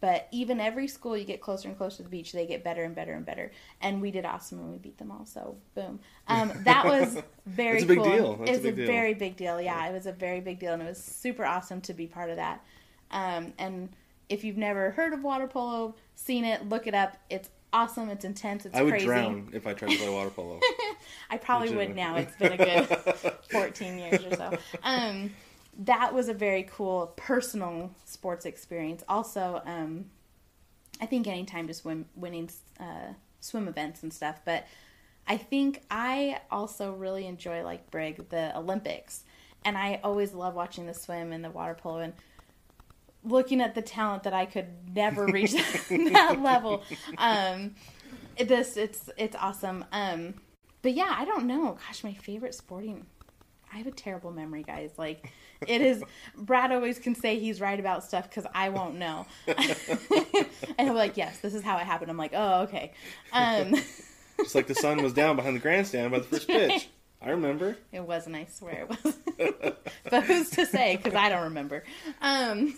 But 0.01 0.29
even 0.31 0.61
every 0.61 0.89
school 0.89 1.17
you 1.17 1.25
get 1.25 1.41
closer 1.41 1.69
and 1.69 1.77
closer 1.77 1.99
to 1.99 2.03
the 2.03 2.09
beach, 2.11 2.33
they 2.33 2.47
get 2.47 2.63
better 2.63 2.85
and 2.85 2.95
better 2.95 3.15
and 3.15 3.25
better. 3.25 3.51
And 3.81 4.03
we 4.03 4.11
did 4.11 4.27
awesome 4.27 4.59
when 4.61 4.73
we 4.73 4.79
beat 4.79 4.99
them 4.99 5.11
all. 5.11 5.25
So 5.25 5.57
boom, 5.75 6.01
um, 6.29 6.53
that 6.65 6.85
was 6.85 7.17
very 7.47 7.81
a 7.81 7.87
cool. 7.87 8.05
deal. 8.05 8.37
That's 8.37 8.51
it 8.51 8.53
was 8.53 8.63
big 8.63 8.73
a 8.75 8.77
deal. 8.77 8.87
very 8.87 9.15
big 9.15 9.37
deal. 9.37 9.61
Yeah, 9.61 9.89
it 9.89 9.93
was 9.93 10.07
a 10.07 10.13
very 10.13 10.41
big 10.41 10.59
deal, 10.59 10.75
and 10.75 10.83
it 10.83 10.87
was 10.87 11.03
super 11.03 11.45
awesome 11.45 11.81
to 11.83 11.95
be 11.95 12.07
part 12.07 12.29
of 12.31 12.37
that. 12.37 12.63
Um, 13.11 13.55
and 13.59 13.89
if 14.29 14.45
you've 14.45 14.57
never 14.59 14.91
heard 14.91 15.13
of 15.13 15.23
water 15.23 15.47
polo, 15.47 15.95
seen 16.15 16.45
it, 16.45 16.69
look 16.69 16.87
it 16.87 16.95
up. 16.95 17.17
It's 17.31 17.49
awesome. 17.73 18.09
It's 18.11 18.25
intense. 18.25 18.67
It's 18.67 18.77
I 18.77 18.83
would 18.83 18.91
crazy. 18.91 19.07
drown 19.07 19.49
if 19.53 19.67
I 19.67 19.73
tried 19.73 19.93
to 19.93 19.99
play 19.99 20.09
water 20.11 20.31
polo. 20.31 20.61
I 21.31 21.37
probably 21.39 21.75
would 21.75 21.95
now. 21.95 22.17
It's 22.17 22.37
been 22.37 22.53
a 22.53 22.57
good 22.57 22.87
14 23.51 23.99
years 23.99 24.25
or 24.25 24.37
so. 24.37 24.59
Um, 24.83 25.31
that 25.79 26.15
was 26.15 26.29
a 26.29 26.35
very 26.35 26.63
cool 26.65 27.13
personal 27.17 27.91
sports 28.05 28.47
experience. 28.47 29.03
Also, 29.09 29.63
um, 29.67 30.07
I 31.01 31.07
think 31.07 31.27
anytime 31.27 31.67
just 31.67 31.85
win, 31.85 32.07
winning 32.15 32.49
uh, 32.81 33.13
swim 33.41 33.69
events 33.69 34.03
and 34.03 34.13
stuff, 34.13 34.41
but 34.45 34.67
I 35.27 35.37
think 35.37 35.83
I 35.91 36.41
also 36.51 36.93
really 36.93 37.27
enjoy 37.27 37.63
like 37.63 37.91
Brig 37.91 38.29
the 38.31 38.57
Olympics, 38.57 39.25
and 39.65 39.77
I 39.77 40.01
always 40.03 40.33
love 40.33 40.55
watching 40.55 40.87
the 40.87 40.95
swim 40.95 41.33
and 41.33 41.45
the 41.45 41.51
water 41.51 41.75
polo 41.75 41.99
and 41.99 42.15
looking 43.25 43.61
at 43.61 43.75
the 43.75 43.83
talent 43.83 44.23
that 44.23 44.33
I 44.33 44.47
could 44.47 44.69
never 44.95 45.27
reach 45.27 45.53
that 45.89 46.41
level. 46.41 46.83
Um, 47.19 47.75
this 48.39 48.77
it's 48.77 49.11
it's 49.17 49.37
awesome. 49.37 49.85
Um, 49.93 50.35
but 50.83 50.95
yeah, 50.95 51.15
I 51.19 51.25
don't 51.25 51.47
know. 51.47 51.77
Gosh, 51.87 52.05
my 52.05 52.15
favorite 52.15 52.55
sporting. 52.55 53.07
I 53.73 53.79
have 53.79 53.87
a 53.87 53.93
terrible 53.93 54.31
memory, 54.31 54.63
guys. 54.63 54.93
Like, 54.97 55.33
it 55.67 55.81
is. 55.81 56.03
Brad 56.37 56.73
always 56.73 56.99
can 56.99 57.15
say 57.15 57.39
he's 57.39 57.61
right 57.61 57.79
about 57.79 58.05
stuff 58.05 58.29
because 58.29 58.47
I 58.55 58.69
won't 58.69 58.97
know. 58.97 59.27
and 59.47 59.59
he'll 60.79 60.89
be 60.89 60.91
like, 60.93 61.17
"Yes, 61.17 61.39
this 61.41 61.55
is 61.55 61.63
how 61.63 61.77
it 61.79 61.85
happened." 61.87 62.11
I'm 62.11 62.17
like, 62.17 62.33
"Oh, 62.35 62.63
okay." 62.63 62.93
Um, 63.33 63.75
Just 64.39 64.55
like 64.55 64.67
the 64.67 64.75
sun 64.75 65.03
was 65.03 65.13
down 65.15 65.37
behind 65.37 65.57
the 65.57 65.61
grandstand 65.61 66.11
by 66.11 66.19
the 66.19 66.25
first 66.25 66.47
pitch. 66.47 66.89
I 67.23 67.31
remember. 67.31 67.77
it 67.93 68.01
wasn't. 68.01 68.37
I 68.37 68.45
swear 68.45 68.87
it 68.89 69.05
was. 69.05 69.17
but 70.11 70.25
who's 70.25 70.51
to 70.51 70.67
say? 70.67 70.97
Because 70.97 71.15
I 71.15 71.31
don't 71.31 71.45
remember. 71.45 71.83
Um, 72.21 72.75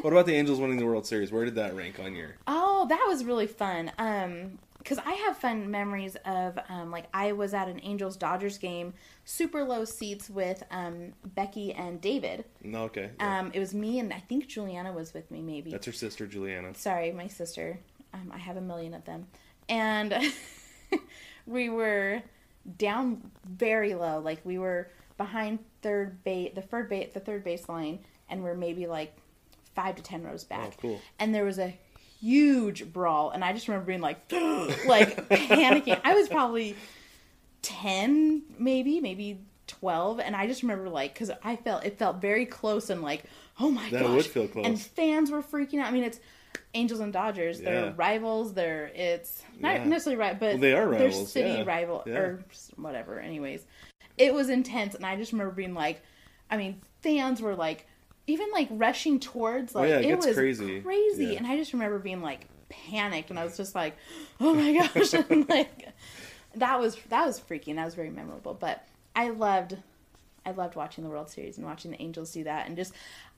What 0.00 0.12
about 0.12 0.26
the 0.26 0.34
Angels 0.34 0.58
winning 0.58 0.78
the 0.78 0.86
World 0.86 1.06
Series? 1.06 1.30
Where 1.30 1.44
did 1.44 1.54
that 1.54 1.76
rank 1.76 2.00
on 2.00 2.14
your? 2.14 2.34
Oh, 2.46 2.86
that 2.88 3.04
was 3.06 3.24
really 3.24 3.46
fun. 3.46 3.92
Um, 3.98 4.58
because 4.84 4.98
I 4.98 5.12
have 5.12 5.38
fun 5.38 5.70
memories 5.70 6.14
of 6.26 6.58
um, 6.68 6.90
like 6.90 7.06
I 7.14 7.32
was 7.32 7.54
at 7.54 7.68
an 7.68 7.80
Angels 7.82 8.16
Dodgers 8.16 8.58
game, 8.58 8.92
super 9.24 9.64
low 9.64 9.84
seats 9.86 10.28
with 10.28 10.62
um 10.70 11.14
Becky 11.24 11.72
and 11.72 12.00
David. 12.00 12.44
No, 12.62 12.82
okay. 12.84 13.10
yeah. 13.18 13.40
Um, 13.40 13.50
it 13.54 13.58
was 13.58 13.74
me 13.74 13.98
and 13.98 14.12
I 14.12 14.20
think 14.20 14.46
Juliana 14.46 14.92
was 14.92 15.14
with 15.14 15.30
me. 15.30 15.40
Maybe 15.40 15.70
That's 15.70 15.86
her 15.86 15.92
sister, 15.92 16.26
Juliana. 16.26 16.74
sorry, 16.74 17.10
my 17.12 17.26
sister. 17.26 17.80
Um, 18.12 18.30
I 18.32 18.38
have 18.38 18.56
a 18.56 18.60
million 18.60 18.94
of 18.94 19.04
them, 19.04 19.26
and 19.68 20.14
we 21.46 21.68
were 21.68 22.22
down 22.78 23.30
very 23.44 23.94
low. 23.94 24.20
Like 24.20 24.40
we 24.44 24.58
were 24.58 24.90
behind 25.16 25.58
third 25.82 26.22
base, 26.24 26.52
the 26.54 26.62
third 26.62 26.88
base, 26.88 27.12
the 27.14 27.20
third 27.20 27.42
base 27.42 27.68
line, 27.68 28.00
and 28.28 28.44
we're 28.44 28.54
maybe 28.54 28.86
like 28.86 29.16
five 29.74 29.96
to 29.96 30.02
ten 30.02 30.22
rows 30.22 30.44
back. 30.44 30.74
Oh, 30.74 30.80
cool. 30.80 31.00
And 31.18 31.34
there 31.34 31.44
was 31.44 31.58
a 31.58 31.76
huge 32.24 32.90
brawl, 32.92 33.30
and 33.30 33.44
I 33.44 33.52
just 33.52 33.68
remember 33.68 33.86
being 33.86 34.00
like, 34.00 34.18
like 34.86 35.28
panicking. 35.28 36.00
I 36.02 36.14
was 36.14 36.28
probably 36.28 36.74
ten, 37.62 38.42
maybe, 38.58 39.00
maybe 39.00 39.40
twelve, 39.66 40.20
and 40.20 40.34
I 40.34 40.46
just 40.46 40.62
remember 40.62 40.88
like 40.88 41.14
because 41.14 41.30
I 41.42 41.56
felt 41.56 41.84
it 41.84 41.98
felt 41.98 42.20
very 42.20 42.46
close 42.46 42.90
and 42.90 43.02
like, 43.02 43.24
oh 43.60 43.70
my 43.70 43.88
That 43.90 44.02
gosh, 44.02 44.10
would 44.16 44.26
feel 44.26 44.48
close. 44.48 44.66
And 44.66 44.80
fans 44.80 45.30
were 45.30 45.42
freaking 45.42 45.80
out. 45.80 45.86
I 45.86 45.90
mean, 45.90 46.04
it's 46.04 46.20
Angels 46.74 47.00
and 47.00 47.12
Dodgers. 47.12 47.60
They're 47.60 47.92
rivals. 47.96 48.54
They're 48.54 48.90
it's 48.94 49.42
not 49.60 49.74
Yeah. 49.76 49.84
necessarily 49.84 50.18
right, 50.20 50.38
but 50.38 50.52
Well, 50.52 50.58
they 50.58 50.72
are 50.72 50.90
They're 50.90 51.06
rivals, 51.08 51.32
city 51.32 51.50
yeah. 51.50 51.64
rival 51.64 52.02
Yeah. 52.06 52.12
or 52.14 52.44
whatever. 52.76 53.20
Anyways, 53.20 53.64
it 54.18 54.32
was 54.34 54.48
intense, 54.48 54.94
and 54.94 55.04
I 55.04 55.16
just 55.16 55.32
remember 55.32 55.52
being 55.54 55.74
like, 55.74 56.02
I 56.50 56.56
mean, 56.56 56.80
fans 57.02 57.40
were 57.40 57.54
like, 57.54 57.86
even 58.26 58.50
like 58.52 58.68
rushing 58.70 59.20
towards 59.20 59.74
like 59.74 59.84
Oh, 59.84 59.88
yeah, 59.88 59.98
it 59.98 60.10
it, 60.10 60.16
was 60.18 60.34
crazy. 60.34 60.80
crazy, 60.80 61.26
Yeah. 61.26 61.38
and 61.38 61.46
I 61.46 61.56
just 61.56 61.72
remember 61.72 61.98
being 61.98 62.22
like 62.22 62.46
panicked, 62.68 63.30
and 63.30 63.38
I 63.38 63.44
was 63.44 63.56
just 63.56 63.74
like, 63.74 63.94
oh 64.40 64.54
my 64.54 64.72
gosh, 64.72 65.14
and 65.30 65.48
like 65.48 65.88
that 66.56 66.80
was 66.80 66.96
that 67.08 67.26
was 67.26 67.38
freaking. 67.40 67.76
That 67.76 67.84
was 67.84 67.94
very 67.94 68.10
memorable, 68.10 68.54
but 68.54 68.86
I 69.14 69.28
loved. 69.30 69.76
I 70.46 70.50
loved 70.50 70.76
watching 70.76 71.04
the 71.04 71.10
World 71.10 71.30
Series 71.30 71.56
and 71.56 71.66
watching 71.66 71.90
the 71.90 72.00
Angels 72.02 72.30
do 72.32 72.44
that, 72.44 72.66
and 72.66 72.76
just 72.76 72.92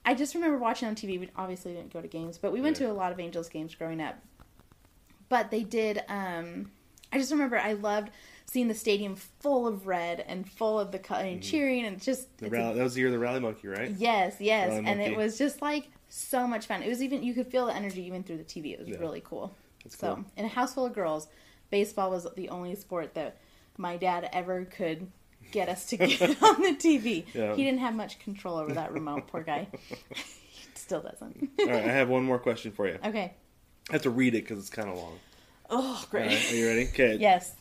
I 0.05 0.15
just 0.15 0.35
remember 0.35 0.59
watching 0.59 0.89
on 0.89 0.95
TV. 0.95 1.19
We 1.21 1.31
obviously 1.37 1.73
didn't 1.75 1.93
go 1.93 2.01
to 2.01 2.09
games, 2.09 2.37
but 2.39 2.53
we 2.53 2.61
went 2.61 2.81
Yeah. 2.81 2.87
to 2.89 2.93
a 2.93 2.95
lot 2.95 3.13
of 3.13 3.21
Angels 3.21 3.49
games 3.49 3.75
growing 3.75 4.01
up. 4.01 4.17
But 5.29 5.51
they 5.51 5.63
did. 5.63 6.03
um 6.09 6.71
I 7.13 7.19
just 7.19 7.31
remember 7.31 7.59
I 7.59 7.73
loved 7.75 8.11
seeing 8.47 8.69
the 8.69 8.75
stadium 8.75 9.17
full 9.17 9.67
of 9.67 9.87
red 9.87 10.25
and 10.27 10.49
full 10.49 10.79
of 10.81 10.93
the 10.93 10.99
color 10.99 11.25
and 11.25 11.41
mm. 11.41 11.45
cheering 11.45 11.85
and 11.85 12.01
just. 12.01 12.37
The 12.39 12.47
it's 12.47 12.55
a- 12.55 12.57
rally, 12.59 12.75
that 12.77 12.83
was 12.83 12.95
the 12.95 13.01
year 13.01 13.09
of 13.09 13.13
the 13.13 13.19
Rally 13.19 13.41
Monkey, 13.41 13.69
right? 13.69 13.91
yes, 13.91 14.37
yes, 14.41 14.69
Rally 14.69 14.79
and 14.79 14.99
Monkey. 14.99 15.13
it 15.13 15.17
was 15.17 15.37
just 15.39 15.61
like 15.63 15.89
so 16.09 16.47
much 16.47 16.67
fun. 16.67 16.83
It 16.83 16.89
was 16.89 17.03
even 17.03 17.23
you 17.23 17.35
could 17.35 17.47
feel 17.49 17.67
the 17.67 17.75
energy 17.75 18.05
even 18.07 18.23
through 18.23 18.39
the 18.39 18.45
TV. 18.45 18.73
It 18.73 18.81
was 18.81 18.89
Yeah. 18.89 18.99
really 18.99 19.23
cool. 19.25 19.55
That's 19.85 19.99
so 19.99 20.17
cool. 20.17 20.25
in 20.37 20.45
a 20.45 20.49
house 20.49 20.75
full 20.75 20.87
of 20.87 20.95
girls, 20.95 21.29
baseball 21.71 22.11
was 22.11 22.27
the 22.37 22.49
only 22.49 22.75
sport 22.75 23.15
that 23.15 23.39
my 23.77 23.97
dad 23.97 24.29
ever 24.33 24.65
could 24.65 25.11
get 25.53 25.69
us 25.69 25.87
to 25.87 25.97
get 25.97 26.21
on 26.43 26.63
the 26.63 26.77
TV. 26.77 27.25
Yeah. 27.35 27.55
He 27.55 27.65
didn't 27.65 27.81
have 27.81 27.95
much 27.95 28.19
control 28.19 28.57
over 28.57 28.73
that 28.73 28.93
remote. 28.93 29.27
Poor 29.29 29.43
guy. 29.43 29.69
still 30.75 31.03
doesn't. 31.03 31.51
All 31.59 31.67
right, 31.67 31.85
I 31.85 31.93
have 31.93 32.09
one 32.09 32.25
more 32.25 32.39
question 32.39 32.73
for 32.73 32.87
you. 32.87 32.99
okay. 33.05 33.35
I 33.89 33.93
have 33.93 34.03
to 34.03 34.11
read 34.11 34.35
it 34.35 34.43
because 34.43 34.59
it's 34.59 34.71
kind 34.71 34.89
of 34.89 34.97
long. 34.97 35.19
Oh, 35.71 36.05
great. 36.11 36.27
right, 36.27 36.53
are 36.53 36.57
you 36.57 36.67
ready? 36.67 36.89
Okay. 36.89 37.17
Yes. 37.21 37.55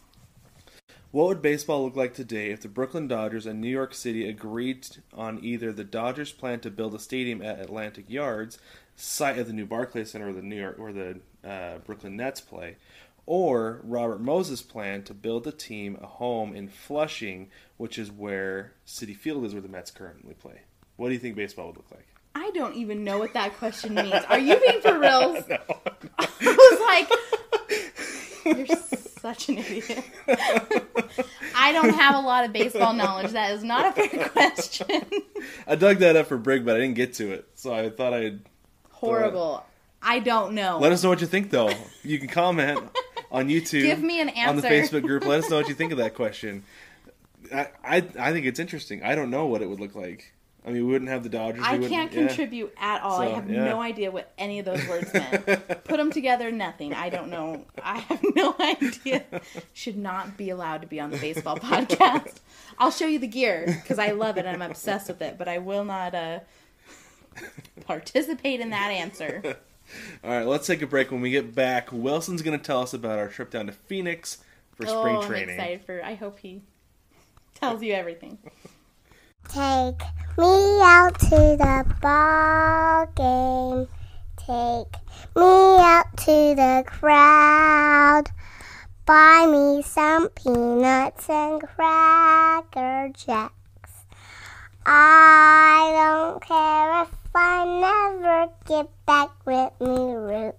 What 1.16 1.30
would 1.30 1.42
baseball 1.42 1.86
look 1.86 1.96
like 1.96 2.14
today 2.14 2.52
if 2.52 2.60
the 2.60 2.68
Brooklyn 2.68 3.08
Dodgers 3.08 3.46
and 3.46 3.62
New 3.62 3.70
York 3.70 3.94
City 3.94 4.28
agreed 4.28 4.86
on 5.14 5.40
either 5.42 5.72
the 5.72 5.86
Dodgers' 5.86 6.34
plan 6.34 6.60
to 6.60 6.70
build 6.70 6.94
a 6.94 7.00
stadium 7.00 7.42
at 7.42 7.62
Atlantic 7.62 8.10
Yards, 8.10 8.60
site 8.98 9.40
of 9.40 9.48
the 9.48 9.54
new 9.54 9.66
Barclays 9.66 10.12
Center, 10.12 10.26
where 10.26 10.34
the 10.34 10.42
New 10.42 10.60
York, 10.60 10.78
where 10.78 10.92
the 10.92 11.20
uh, 11.42 11.78
Brooklyn 11.86 12.18
Nets 12.18 12.42
play, 12.42 12.76
or 13.26 13.80
Robert 13.86 14.20
Moses' 14.20 14.62
plan 14.62 15.04
to 15.04 15.14
build 15.14 15.46
the 15.46 15.54
team 15.54 15.98
a 16.02 16.06
home 16.06 16.54
in 16.54 16.68
Flushing, 16.68 17.50
which 17.78 17.98
is 17.98 18.12
where 18.12 18.74
Citi 18.86 19.16
Field 19.16 19.46
is, 19.46 19.54
where 19.54 19.62
the 19.62 19.70
Mets 19.70 19.92
currently 19.92 20.34
play? 20.34 20.64
What 20.98 21.08
do 21.08 21.14
you 21.14 21.20
think 21.22 21.38
baseball 21.38 21.68
would 21.68 21.78
look 21.78 21.92
like? 21.92 22.08
I 22.36 22.52
don't 22.54 22.76
even 22.76 23.06
know 23.06 23.20
what 23.20 23.32
that 23.36 23.56
question 23.56 23.94
means. 23.94 24.22
Are 24.28 24.38
you 24.38 24.60
being 24.60 24.82
for 24.82 25.00
reals? 25.00 25.46
I 26.20 26.28
was 26.42 26.80
like, 26.82 27.10
you're 28.68 28.76
such 29.26 29.50
an 29.50 29.58
idiot. 29.58 30.04
I 31.56 31.72
don't 31.72 31.96
have 31.96 32.14
a 32.14 32.20
lot 32.20 32.46
of 32.46 32.54
baseball 32.54 32.94
knowledge. 32.94 33.32
That 33.32 33.54
is 33.54 33.64
not 33.64 33.98
a 33.98 34.08
fair 34.08 34.30
question. 34.30 34.86
I 35.66 35.74
dug 35.74 35.98
that 35.98 36.16
up 36.16 36.28
for 36.28 36.38
Brig, 36.38 36.64
but 36.64 36.76
I 36.76 36.80
didn't 36.80 36.94
get 36.94 37.16
to 37.16 37.32
it, 37.32 37.48
so 37.56 37.74
I 37.74 37.90
thought 37.90 38.14
I'd 38.14 38.42
Horrible. 38.92 39.66
I 40.00 40.20
don't 40.20 40.54
know. 40.54 40.78
Let 40.78 40.92
us 40.92 41.02
know 41.04 41.10
what 41.10 41.22
you 41.22 41.28
think, 41.28 41.50
though. 41.50 41.74
You 42.04 42.20
can 42.20 42.28
comment 42.28 42.80
on 43.32 43.48
YouTube. 43.50 43.82
Give 43.82 44.00
me 44.00 44.22
an 44.22 44.30
answer 44.30 44.50
on 44.50 44.56
the. 44.58 44.68
Facebook 44.68 45.02
group. 45.02 45.26
Let 45.26 45.44
us 45.44 45.50
know 45.50 45.58
what 45.58 45.70
you 45.70 45.74
think 45.74 45.92
of 45.92 45.98
that 45.98 46.14
question. 46.22 46.62
I, 47.52 47.70
I 47.84 47.96
I 48.20 48.32
think 48.32 48.46
it's 48.46 48.60
interesting. 48.60 49.02
I 49.02 49.16
don't 49.16 49.32
know 49.32 49.48
what 49.48 49.64
it 49.64 49.70
would 49.70 49.80
look 49.80 49.96
like. 49.96 50.35
I 50.66 50.72
mean, 50.72 50.88
we 50.88 50.94
wouldn't 50.94 51.12
have 51.12 51.22
the 51.22 51.30
Dodgers. 51.30 51.64
I 51.64 51.78
can't 51.78 52.12
yeah. 52.12 52.26
contribute 52.28 52.74
at 52.80 53.04
all. 53.04 53.22
I 53.22 53.28
have 53.28 53.48
yeah. 53.48 53.66
no 53.66 53.82
idea 53.82 54.10
what 54.10 54.34
any 54.36 54.58
of 54.58 54.66
those 54.66 54.86
words 54.88 55.14
meant. 55.14 55.46
Put 55.84 55.98
them 55.98 56.12
together, 56.12 56.52
nothing. 56.52 56.92
I 56.92 57.10
don't 57.10 57.30
know. 57.30 57.66
I 57.84 58.00
have 58.00 58.24
no 58.36 58.56
idea. 58.60 59.26
Should 59.74 59.98
not 59.98 60.38
be 60.38 60.50
allowed 60.50 60.82
to 60.82 60.88
be 60.88 61.00
on 61.00 61.12
the 61.12 61.18
baseball 61.18 61.58
podcast. 61.60 62.38
I'll 62.80 62.90
show 62.90 63.06
you 63.06 63.20
the 63.20 63.28
gear 63.28 63.64
because 63.68 64.00
I 64.00 64.12
love 64.12 64.38
it 64.38 64.46
and 64.46 64.64
I'm 64.64 64.68
obsessed 64.68 65.08
with 65.08 65.22
it, 65.22 65.38
but 65.38 65.48
I 65.48 65.60
will 65.60 65.86
not 65.86 66.16
uh, 66.16 66.40
participate 67.86 68.60
in 68.60 68.72
that 68.72 68.90
answer. 68.90 69.58
All 70.24 70.32
right, 70.32 70.48
let's 70.48 70.66
take 70.66 70.82
a 70.82 70.88
break. 70.88 71.12
When 71.12 71.22
we 71.22 71.30
get 71.30 71.54
back, 71.54 71.92
Wilson's 71.92 72.42
going 72.42 72.58
to 72.58 72.66
tell 72.66 72.82
us 72.82 72.92
about 72.92 73.20
our 73.20 73.28
trip 73.28 73.52
down 73.52 73.68
to 73.68 73.72
Phoenix 73.72 74.40
for 74.74 74.88
spring 74.88 75.16
oh, 75.16 75.22
I'm 75.22 75.28
training. 75.28 75.50
excited 75.52 75.86
for. 75.86 76.04
I 76.04 76.16
hope 76.16 76.40
he 76.40 76.64
tells 77.54 77.84
you 77.84 77.94
everything. 77.94 78.40
Take 79.48 80.02
me 80.38 80.82
out 80.82 81.18
to 81.20 81.56
the 81.58 81.86
ball 82.02 83.06
game. 83.16 83.88
Take 84.36 85.00
me 85.36 85.78
out 85.80 86.18
to 86.18 86.56
the 86.56 86.84
crowd. 86.86 88.24
Buy 89.06 89.48
me 89.50 89.82
some 89.82 90.30
peanuts 90.30 91.30
and 91.30 91.62
cracker 91.62 93.10
jacks. 93.14 94.06
I 94.86 95.92
don't 95.96 96.42
care 96.42 97.04
if 97.04 97.10
I 97.34 97.66
never 97.82 98.52
get 98.68 98.90
back 99.06 99.30
with 99.46 99.72
me. 99.80 100.14
Root, 100.14 100.56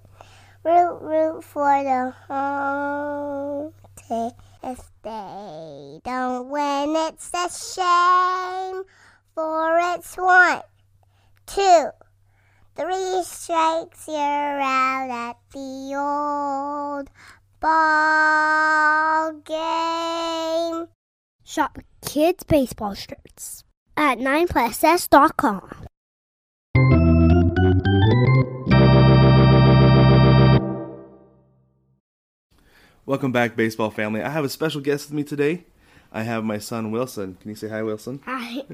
root, 0.65 0.99
root 1.01 1.45
for 1.45 1.83
the 1.85 2.15
home 2.29 3.73
team. 3.97 4.31
If 4.69 4.91
they 5.05 6.01
don't 6.03 6.49
win, 6.49 6.97
it's 6.97 7.31
a 7.33 7.49
shame. 7.49 8.83
For 9.33 9.79
it's 9.95 10.17
one, 10.17 10.63
two, 11.47 11.91
three 12.75 13.23
strikes, 13.23 14.09
you're 14.09 14.17
out 14.19 15.09
at 15.09 15.37
the 15.53 15.95
old 15.95 17.11
ball 17.61 19.35
game. 19.45 20.89
Shop 21.45 21.79
kids' 22.05 22.43
baseball 22.43 22.95
shirts 22.95 23.63
at 23.97 24.19
9pluss.com. 24.19 25.87
Welcome 33.07 33.31
back, 33.31 33.55
baseball 33.55 33.93
family. 33.93 34.21
I 34.21 34.31
have 34.31 34.45
a 34.45 34.49
special 34.49 34.81
guest 34.81 35.07
with 35.07 35.15
me 35.15 35.23
today. 35.23 35.63
I 36.11 36.25
have 36.25 36.43
my 36.43 36.59
son 36.59 36.91
Wilson. 36.91 37.37
Can 37.41 37.51
you 37.51 37.55
say 37.55 37.69
hi, 37.69 37.81
Wilson? 37.85 38.21
Hi. 38.25 38.65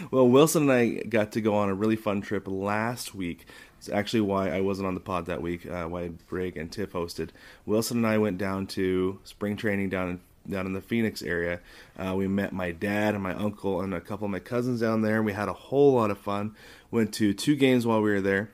well, 0.10 0.26
Wilson 0.26 0.70
and 0.70 0.72
I 0.72 1.02
got 1.02 1.30
to 1.32 1.42
go 1.42 1.54
on 1.54 1.68
a 1.68 1.74
really 1.74 1.96
fun 1.96 2.22
trip 2.22 2.48
last 2.48 3.14
week. 3.14 3.44
It's 3.76 3.90
actually 3.90 4.22
why 4.22 4.48
I 4.48 4.62
wasn't 4.62 4.88
on 4.88 4.94
the 4.94 5.00
pod 5.00 5.26
that 5.26 5.42
week. 5.42 5.66
Uh, 5.66 5.84
why 5.84 6.12
Brig 6.28 6.56
and 6.56 6.72
Tiff 6.72 6.94
hosted. 6.94 7.28
Wilson 7.66 7.98
and 7.98 8.06
I 8.06 8.16
went 8.16 8.38
down 8.38 8.66
to 8.68 9.20
spring 9.24 9.58
training 9.58 9.90
down 9.90 10.08
in 10.08 10.20
down 10.50 10.64
in 10.64 10.72
the 10.72 10.80
Phoenix 10.80 11.20
area. 11.20 11.60
Uh, 11.98 12.14
we 12.16 12.26
met 12.26 12.54
my 12.54 12.72
dad 12.72 13.12
and 13.12 13.22
my 13.22 13.34
uncle 13.34 13.82
and 13.82 13.92
a 13.92 14.00
couple 14.00 14.24
of 14.24 14.30
my 14.30 14.38
cousins 14.38 14.80
down 14.80 15.02
there. 15.02 15.16
And 15.16 15.26
we 15.26 15.34
had 15.34 15.50
a 15.50 15.52
whole 15.52 15.92
lot 15.92 16.10
of 16.10 16.16
fun. 16.16 16.56
Went 16.90 17.12
to 17.14 17.34
two 17.34 17.54
games 17.54 17.86
while 17.86 18.00
we 18.00 18.12
were 18.12 18.22
there. 18.22 18.50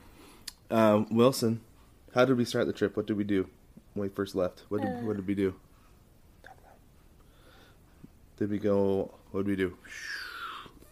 Uh, 0.72 1.04
Wilson, 1.08 1.60
how 2.16 2.24
did 2.24 2.36
we 2.36 2.44
start 2.44 2.66
the 2.66 2.72
trip? 2.72 2.96
What 2.96 3.06
did 3.06 3.16
we 3.16 3.22
do 3.22 3.48
when 3.94 4.08
we 4.08 4.14
first 4.14 4.34
left? 4.34 4.62
What 4.68 4.82
did, 4.82 5.04
what 5.04 5.16
did 5.16 5.26
we 5.26 5.34
do? 5.34 5.54
Did 8.36 8.50
we 8.50 8.58
go? 8.58 9.12
What 9.32 9.44
did 9.44 9.48
we 9.48 9.56
do? 9.56 9.76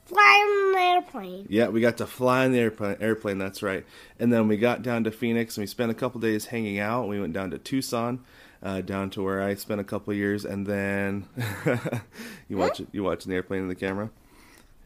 Fly 0.05 0.21
on 0.21 0.75
an 0.75 0.95
airplane. 0.97 1.47
Yeah, 1.51 1.69
we 1.69 1.81
got 1.81 1.99
to 1.99 2.07
fly 2.07 2.45
in 2.45 2.53
the 2.53 2.59
airplane. 2.59 2.97
Airplane, 3.01 3.37
that's 3.39 3.63
right. 3.63 3.85
And 4.19 4.33
then 4.33 4.49
we 4.49 4.57
got 4.57 4.83
down 4.83 5.05
to 5.05 5.11
Phoenix 5.11 5.57
and 5.57 5.63
we 5.63 5.67
spent 5.67 5.91
a 5.91 5.95
couple 5.95 6.21
days 6.21 6.47
hanging 6.47 6.79
out. 6.79 7.09
We 7.09 7.21
went 7.21 7.35
down 7.35 7.51
to 7.51 7.59
Tucson, 7.59 8.25
uh, 8.63 8.81
down 8.81 9.11
to 9.11 9.23
where 9.23 9.43
I 9.43 9.55
spent 9.55 9.81
a 9.81 9.85
couple 9.85 10.15
years, 10.15 10.45
and 10.45 10.67
then 10.67 11.29
you 12.49 12.57
watch 12.57 12.81
it. 12.81 12.89
You 12.93 13.03
watching 13.05 13.31
the 13.31 13.37
airplane 13.37 13.63
in 13.63 13.69
the 13.69 13.75
camera, 13.75 14.11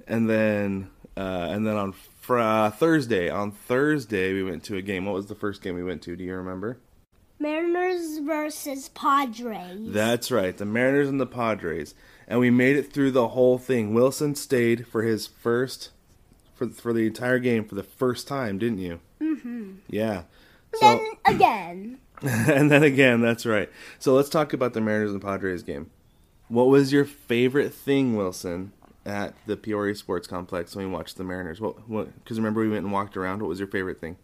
and 0.09 0.29
then 0.29 0.91
uh, 1.17 1.49
and 1.51 1.67
then 1.67 1.77
on 1.77 1.93
fr- 1.93 2.39
uh, 2.39 2.71
Thursday, 2.71 3.29
on 3.29 3.53
Thursday 3.53 4.33
we 4.33 4.43
went 4.43 4.65
to 4.65 4.77
a 4.77 4.83
game. 4.83 5.05
What 5.07 5.15
was 5.15 5.27
the 5.27 5.35
first 5.37 5.63
game 5.63 5.75
we 5.77 5.85
went 5.85 6.03
to? 6.03 6.17
Do 6.17 6.25
you 6.25 6.35
remember? 6.35 6.79
Mariners 7.43 8.19
versus 8.19 8.89
Padres. 8.91 9.93
That's 9.93 10.31
right, 10.31 10.57
the 10.57 10.65
Mariners 10.65 11.09
and 11.09 11.21
the 11.21 11.27
Padres, 11.27 11.95
and 12.29 12.39
we 12.39 12.51
made 12.51 12.77
it 12.77 12.93
through 12.93 13.11
the 13.11 13.29
whole 13.29 13.59
thing. 13.59 13.93
Wilson 13.93 14.37
stayed 14.37 14.87
for 14.87 15.03
his 15.03 15.27
first, 15.27 15.91
for 16.55 16.69
for 16.69 16.93
the 16.93 17.07
entire 17.07 17.41
game 17.41 17.65
for 17.65 17.75
the 17.75 17.83
first 17.83 18.29
time, 18.29 18.59
didn't 18.59 18.79
you? 18.79 19.01
Mm-hmm. 19.21 19.73
Yeah. 19.89 20.23
So, 20.75 20.87
then 20.87 21.07
again. 21.35 21.99
and 22.23 22.71
then 22.71 22.85
again, 22.85 23.21
that's 23.21 23.45
right. 23.45 23.69
So 23.99 24.15
let's 24.15 24.29
talk 24.29 24.53
about 24.53 24.73
the 24.73 24.81
Mariners 24.81 25.11
and 25.11 25.21
Padres 25.21 25.65
game. 25.65 25.91
What 26.47 26.69
was 26.69 26.93
your 26.93 27.05
favorite 27.05 27.75
thing, 27.75 28.15
Wilson, 28.17 28.73
at 29.05 29.35
the 29.47 29.57
Peoria 29.57 29.95
Sports 29.97 30.29
Complex 30.29 30.77
when 30.77 30.87
we 30.87 30.93
watched 30.93 31.17
the 31.17 31.25
Mariners? 31.25 31.61
What? 31.61 31.89
What? 31.89 32.15
Because 32.23 32.39
remember 32.39 32.61
we 32.61 32.69
went 32.69 32.85
and 32.85 32.93
walked 32.93 33.17
around. 33.17 33.43
What 33.43 33.49
was 33.49 33.59
your 33.59 33.69
favorite 33.69 34.01
thing? 34.01 34.17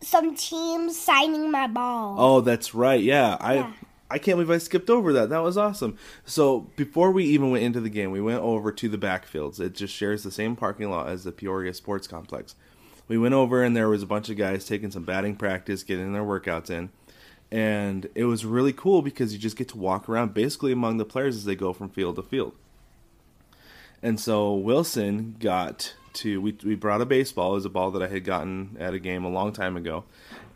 Some 0.00 0.34
teams 0.34 0.98
signing 0.98 1.50
my 1.50 1.66
ball. 1.66 2.16
Oh, 2.18 2.40
that's 2.40 2.74
right. 2.74 3.02
Yeah, 3.02 3.36
I 3.40 3.54
Yeah. 3.54 3.72
I 4.08 4.18
can't 4.18 4.36
believe 4.36 4.50
I 4.50 4.58
skipped 4.58 4.88
over 4.88 5.12
that. 5.14 5.30
That 5.30 5.42
was 5.42 5.56
awesome. 5.56 5.98
So 6.24 6.70
before 6.76 7.10
we 7.10 7.24
even 7.24 7.50
went 7.50 7.64
into 7.64 7.80
the 7.80 7.90
game, 7.90 8.12
we 8.12 8.20
went 8.20 8.40
over 8.40 8.70
to 8.70 8.88
the 8.88 8.98
backfields. 8.98 9.58
It 9.58 9.74
just 9.74 9.92
shares 9.94 10.22
the 10.22 10.30
same 10.30 10.54
parking 10.54 10.90
lot 10.90 11.08
as 11.08 11.24
the 11.24 11.32
Peoria 11.32 11.74
Sports 11.74 12.06
Complex. 12.06 12.54
We 13.08 13.18
went 13.18 13.34
over 13.34 13.62
and 13.62 13.76
there 13.76 13.88
was 13.88 14.02
a 14.02 14.06
bunch 14.06 14.28
of 14.28 14.36
guys 14.36 14.64
taking 14.64 14.90
some 14.90 15.04
batting 15.04 15.36
practice, 15.36 15.82
getting 15.82 16.12
their 16.12 16.22
workouts 16.22 16.70
in. 16.70 16.90
And 17.50 18.08
it 18.14 18.24
was 18.24 18.44
really 18.44 18.72
cool 18.72 19.02
because 19.02 19.32
you 19.32 19.38
just 19.38 19.56
get 19.56 19.68
to 19.68 19.78
walk 19.78 20.08
around 20.08 20.34
basically 20.34 20.72
among 20.72 20.98
the 20.98 21.04
players 21.04 21.36
as 21.36 21.44
they 21.44 21.56
go 21.56 21.72
from 21.72 21.88
field 21.88 22.16
to 22.16 22.22
field. 22.22 22.54
And 24.02 24.20
so 24.20 24.54
Wilson 24.54 25.36
got 25.38 25.94
to 26.16 26.40
we 26.40 26.56
we 26.64 26.74
brought 26.74 27.00
a 27.00 27.06
baseball. 27.06 27.52
It 27.52 27.56
was 27.56 27.64
a 27.64 27.70
ball 27.70 27.90
that 27.92 28.02
I 28.02 28.08
had 28.08 28.24
gotten 28.24 28.76
at 28.78 28.94
a 28.94 28.98
game 28.98 29.24
a 29.24 29.30
long 29.30 29.52
time 29.52 29.76
ago, 29.76 30.04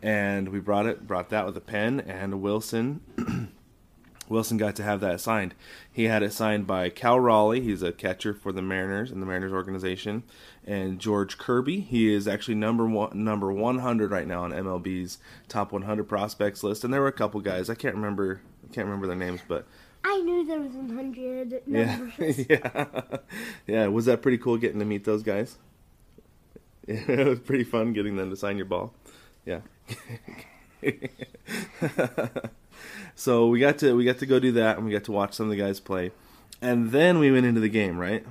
and 0.01 0.49
we 0.49 0.59
brought 0.59 0.85
it 0.85 1.07
brought 1.07 1.29
that 1.29 1.45
with 1.45 1.57
a 1.57 1.61
pen. 1.61 1.99
And 1.99 2.41
Wilson 2.41 3.01
Wilson 4.31 4.57
got 4.57 4.75
to 4.77 4.83
have 4.83 5.01
that 5.01 5.19
signed. 5.19 5.53
He 5.91 6.05
had 6.05 6.23
it 6.23 6.33
signed 6.33 6.65
by 6.65 6.89
Cal 6.89 7.19
Raleigh. 7.19 7.61
He's 7.61 7.83
a 7.83 7.91
catcher 7.91 8.33
for 8.33 8.51
the 8.51 8.61
Mariners 8.61 9.11
in 9.11 9.19
the 9.19 9.25
Mariners 9.25 9.51
organization, 9.51 10.23
and 10.65 10.99
George 10.99 11.37
Kirby. 11.37 11.81
He 11.81 12.13
is 12.13 12.27
actually 12.27 12.55
number 12.55 12.87
one 12.87 13.23
number 13.23 13.51
100 13.51 14.09
right 14.09 14.27
now 14.27 14.43
on 14.43 14.51
MLB's 14.51 15.17
top 15.47 15.71
100 15.71 16.05
prospects 16.05 16.63
list. 16.63 16.83
And 16.83 16.93
there 16.93 17.01
were 17.01 17.07
a 17.07 17.13
couple 17.13 17.41
guys 17.41 17.69
I 17.69 17.75
can't 17.75 17.95
remember 17.95 18.41
I 18.63 18.73
can't 18.73 18.85
remember 18.85 19.07
their 19.07 19.15
names, 19.15 19.41
but 19.47 19.67
I 20.03 20.19
knew 20.21 20.45
there 20.45 20.59
was 20.59 20.75
a 20.75 20.93
hundred 20.93 21.61
yeah, 21.67 21.95
numbers. 21.97 22.45
yeah, 22.49 22.93
yeah. 23.67 23.87
Was 23.87 24.05
that 24.05 24.21
pretty 24.21 24.37
cool 24.37 24.57
getting 24.57 24.79
to 24.79 24.85
meet 24.85 25.03
those 25.03 25.23
guys? 25.23 25.57
it 26.87 27.27
was 27.27 27.39
pretty 27.39 27.63
fun 27.63 27.93
getting 27.93 28.15
them 28.15 28.29
to 28.29 28.35
sign 28.35 28.57
your 28.57 28.65
ball. 28.65 28.93
Yeah. 29.45 29.61
so 33.15 33.47
we 33.47 33.59
got 33.59 33.77
to 33.79 33.95
we 33.95 34.03
got 34.05 34.17
to 34.19 34.25
go 34.25 34.39
do 34.39 34.51
that, 34.53 34.77
and 34.77 34.85
we 34.85 34.91
got 34.91 35.03
to 35.05 35.11
watch 35.11 35.33
some 35.33 35.45
of 35.45 35.51
the 35.51 35.57
guys 35.57 35.79
play, 35.79 36.11
and 36.61 36.91
then 36.91 37.19
we 37.19 37.31
went 37.31 37.45
into 37.45 37.61
the 37.61 37.69
game, 37.69 37.97
right? 37.97 38.25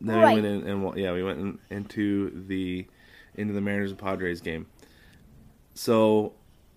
Then 0.00 0.18
Right. 0.18 0.34
we 0.36 0.42
went 0.42 0.64
in 0.64 0.68
and 0.70 0.98
yeah, 0.98 1.12
we 1.12 1.22
went 1.22 1.38
in, 1.40 1.58
into 1.70 2.44
the 2.46 2.86
into 3.34 3.52
the 3.52 3.60
Mariners 3.60 3.90
and 3.90 3.98
Padres 3.98 4.40
game. 4.40 4.66
So 5.74 6.32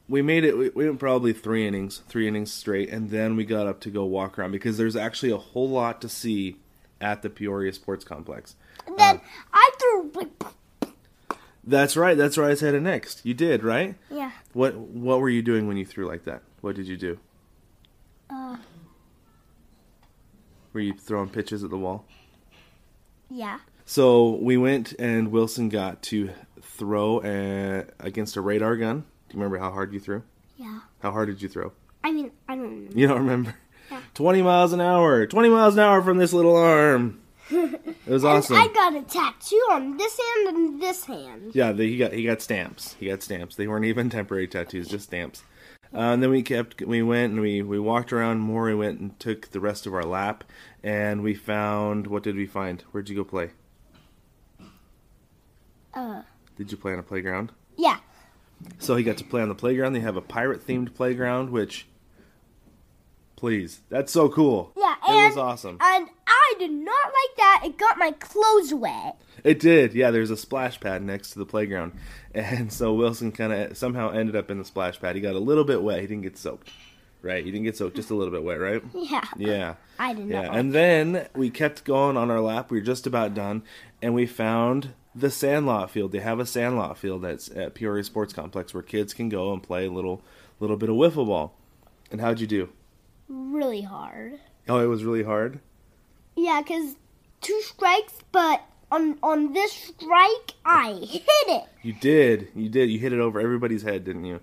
we 0.10 0.22
made 0.22 0.44
it. 0.44 0.58
We, 0.58 0.70
we 0.70 0.86
went 0.88 1.00
probably 1.00 1.32
three 1.34 1.66
innings, 1.68 2.02
three 2.10 2.28
innings 2.28 2.52
straight, 2.52 2.90
and 2.90 3.10
then 3.12 3.36
we 3.36 3.46
got 3.46 3.68
up 3.68 3.80
to 3.82 3.90
go 3.90 4.04
walk 4.06 4.38
around 4.38 4.52
because 4.52 4.78
there's 4.78 4.96
actually 4.96 5.32
a 5.32 5.38
whole 5.38 5.70
lot 5.70 6.02
to 6.02 6.10
see 6.10 6.58
at 7.00 7.22
the 7.22 7.30
Peoria 7.30 7.72
Sports 7.72 8.04
Complex. 8.04 8.56
And 8.88 8.98
then 8.98 9.22
I 9.54 9.70
threw 9.80 10.32
That's 11.64 11.96
right. 11.96 12.18
That's 12.18 12.36
where 12.38 12.48
I 12.48 12.50
was 12.50 12.62
headed 12.62 12.84
next. 12.84 13.26
You 13.26 13.34
did 13.34 13.64
right. 13.64 13.96
yeah. 14.10 14.32
What 14.54 14.76
What 14.76 15.20
were 15.22 15.30
you 15.30 15.42
doing 15.42 15.68
when 15.68 15.78
you 15.78 15.86
threw 15.86 16.08
like 16.08 16.26
that? 16.26 16.42
What 16.62 16.76
did 16.76 16.88
you 16.88 16.98
do? 16.98 17.20
Uh, 18.30 18.58
Were 20.74 20.82
you 20.82 20.94
throwing 20.94 21.30
pitches 21.30 21.64
at 21.64 21.70
the 21.70 21.78
wall? 21.78 22.06
yeah. 23.30 23.60
So 23.86 24.30
we 24.36 24.56
went 24.56 24.94
and 25.00 25.32
Wilson 25.32 25.68
got 25.70 26.04
to 26.04 26.30
throw 26.62 27.20
uh 27.20 27.86
against 28.00 28.36
a 28.38 28.42
radar 28.42 28.76
gun. 28.78 29.06
Do 29.30 29.38
you 29.38 29.40
remember 29.44 29.58
how 29.60 29.72
hard 29.72 29.94
you 29.94 30.00
threw? 30.00 30.24
Yeah. 30.58 30.80
How 31.02 31.12
hard 31.12 31.30
did 31.30 31.42
you 31.42 31.50
throw? 31.50 31.72
I 32.04 32.12
mean, 32.12 32.32
I 32.48 32.56
don't 32.56 32.86
know. 32.86 32.92
You 32.96 33.08
don't 33.08 33.20
remember? 33.20 33.56
Yeah. 33.92 34.02
20 34.16 34.42
miles 34.42 34.74
an 34.74 34.82
hour. 34.82 35.26
20 35.26 35.50
miles 35.50 35.76
an 35.76 35.80
hour 35.82 36.02
from 36.02 36.18
this 36.18 36.34
little 36.34 36.56
arm. 36.56 37.22
It 37.52 37.96
was 38.08 38.24
awesome. 38.26 38.56
I 38.58 38.68
got 38.68 38.96
a 38.96 39.02
tattoo 39.02 39.68
on 39.72 39.98
this 39.98 40.20
hand 40.20 40.56
and 40.58 40.82
this 40.82 41.06
hand. 41.06 41.52
Yeah, 41.54 41.72
they, 41.72 41.88
he 41.88 41.98
got 41.98 42.14
he 42.14 42.24
got 42.24 42.42
stamps. 42.42 42.96
He 43.00 43.08
got 43.08 43.24
stamps. 43.24 43.56
They 43.56 43.68
weren't 43.68 43.86
even 43.86 44.10
temporary 44.10 44.48
tattoos, 44.48 44.88
just 44.88 45.06
stamps. 45.06 45.44
Uh, 45.92 45.98
and 46.14 46.22
then 46.22 46.30
we 46.30 46.44
kept 46.44 46.82
we 46.84 47.02
went 47.02 47.34
and 47.34 47.42
we 47.42 47.62
we 47.64 47.80
walked 47.80 48.14
around 48.14 48.40
more. 48.40 48.66
We 48.66 48.76
went 48.76 49.00
and 49.00 49.20
took 49.20 49.50
the 49.50 49.60
rest 49.60 49.88
of 49.88 49.94
our 49.96 50.04
lap, 50.04 50.44
and 50.84 51.24
we 51.24 51.34
found 51.34 52.06
what 52.06 52.22
did 52.22 52.36
we 52.36 52.46
find? 52.46 52.82
Where'd 52.92 53.10
you 53.10 53.16
go 53.16 53.24
play? 53.24 53.50
Uh, 55.94 56.22
Did 56.56 56.72
you 56.72 56.78
play 56.78 56.94
on 56.94 57.00
a 57.00 57.04
playground? 57.04 57.52
yeah. 57.78 57.98
So 58.78 58.96
he 58.96 59.04
got 59.04 59.18
to 59.18 59.24
play 59.24 59.42
on 59.42 59.50
the 59.50 59.56
playground. 59.56 59.94
They 59.94 60.00
have 60.02 60.18
a 60.18 60.22
pirate 60.22 60.66
themed 60.66 60.94
playground, 60.94 61.50
which, 61.50 61.88
please, 63.36 63.82
that's 63.90 64.12
so 64.12 64.30
cool. 64.30 64.72
Yeah, 64.78 64.96
it 65.08 65.10
and 65.10 65.36
was 65.36 65.38
awesome. 65.38 65.78
And 65.80 66.10
I 66.28 66.54
did 66.60 66.72
not 66.72 67.06
like 67.06 67.38
that. 67.38 67.62
It 67.66 67.78
got 67.78 67.98
my 67.98 68.12
clothes 68.12 68.74
wet. 68.74 69.22
It 69.44 69.60
did, 69.60 69.94
yeah. 69.94 70.12
There's 70.12 70.32
a 70.32 70.38
splash 70.38 70.80
pad 70.80 71.02
next 71.02 71.32
to 71.32 71.40
the 71.40 71.46
playground, 71.46 71.94
and 72.34 72.72
so 72.72 72.94
Wilson 72.94 73.32
kind 73.32 73.54
of 73.54 73.78
somehow 73.78 74.10
ended 74.12 74.36
up 74.36 74.52
in 74.52 74.58
the 74.58 74.66
splash 74.66 75.00
pad. 75.00 75.16
He 75.16 75.22
got 75.22 75.36
a 75.36 75.40
little 75.40 75.64
bit 75.64 75.82
wet. 75.82 76.02
He 76.02 76.08
didn't 76.08 76.24
get 76.24 76.38
soaked, 76.38 76.70
right? 77.22 77.44
He 77.44 77.52
didn't 77.52 77.66
get 77.66 77.78
soaked, 77.78 77.96
just 77.96 78.12
a 78.12 78.16
little 78.16 78.34
bit 78.34 78.44
wet, 78.44 78.60
right? 78.60 78.84
Yeah. 78.94 79.24
Yeah. 79.38 79.76
I 79.98 80.14
did 80.14 80.26
not. 80.26 80.46
Yeah, 80.46 80.54
and 80.54 80.74
then 80.74 81.28
we 81.36 81.50
kept 81.50 81.84
going 81.84 82.18
on 82.18 82.30
our 82.30 82.42
lap. 82.42 82.72
We 82.72 82.80
were 82.80 82.86
just 82.86 83.08
about 83.08 83.34
done, 83.34 83.64
and 84.02 84.14
we 84.14 84.26
found 84.26 84.94
the 85.16 85.30
Sandlot 85.30 85.90
field. 85.90 86.12
They 86.12 86.20
have 86.20 86.40
a 86.40 86.46
Sandlot 86.46 86.98
field 86.98 87.24
that's 87.24 87.50
at 87.50 87.74
Peoria 87.74 88.04
Sports 88.04 88.34
Complex 88.34 88.74
where 88.74 88.84
kids 88.84 89.14
can 89.14 89.30
go 89.30 89.52
and 89.54 89.62
play 89.62 89.86
a 89.86 89.92
little, 89.92 90.22
little 90.60 90.78
bit 90.78 90.90
of 90.90 90.96
wiffle 90.96 91.28
ball. 91.28 91.56
And 92.12 92.22
how'd 92.22 92.40
you 92.40 92.48
do? 92.48 92.70
really 93.30 93.82
hard. 93.82 94.40
Oh, 94.68 94.80
it 94.80 94.88
was 94.88 95.04
really 95.04 95.24
hard. 95.24 95.60
Yeah, 96.36 96.62
because 96.62 96.96
two 97.42 97.60
strikes, 97.62 98.14
but 98.32 98.62
on 98.92 99.18
on 99.22 99.54
this 99.54 99.72
strike, 99.72 100.54
I 100.66 100.94
hit 100.94 101.24
it. 101.48 101.64
You 101.84 101.94
did. 101.94 102.50
You 102.56 102.70
did. 102.70 102.90
You 102.90 103.00
hit 103.00 103.14
it 103.14 103.20
over 103.20 103.40
everybody's 103.40 103.84
head, 103.84 104.04
didn't 104.04 104.26
you? 104.26 104.40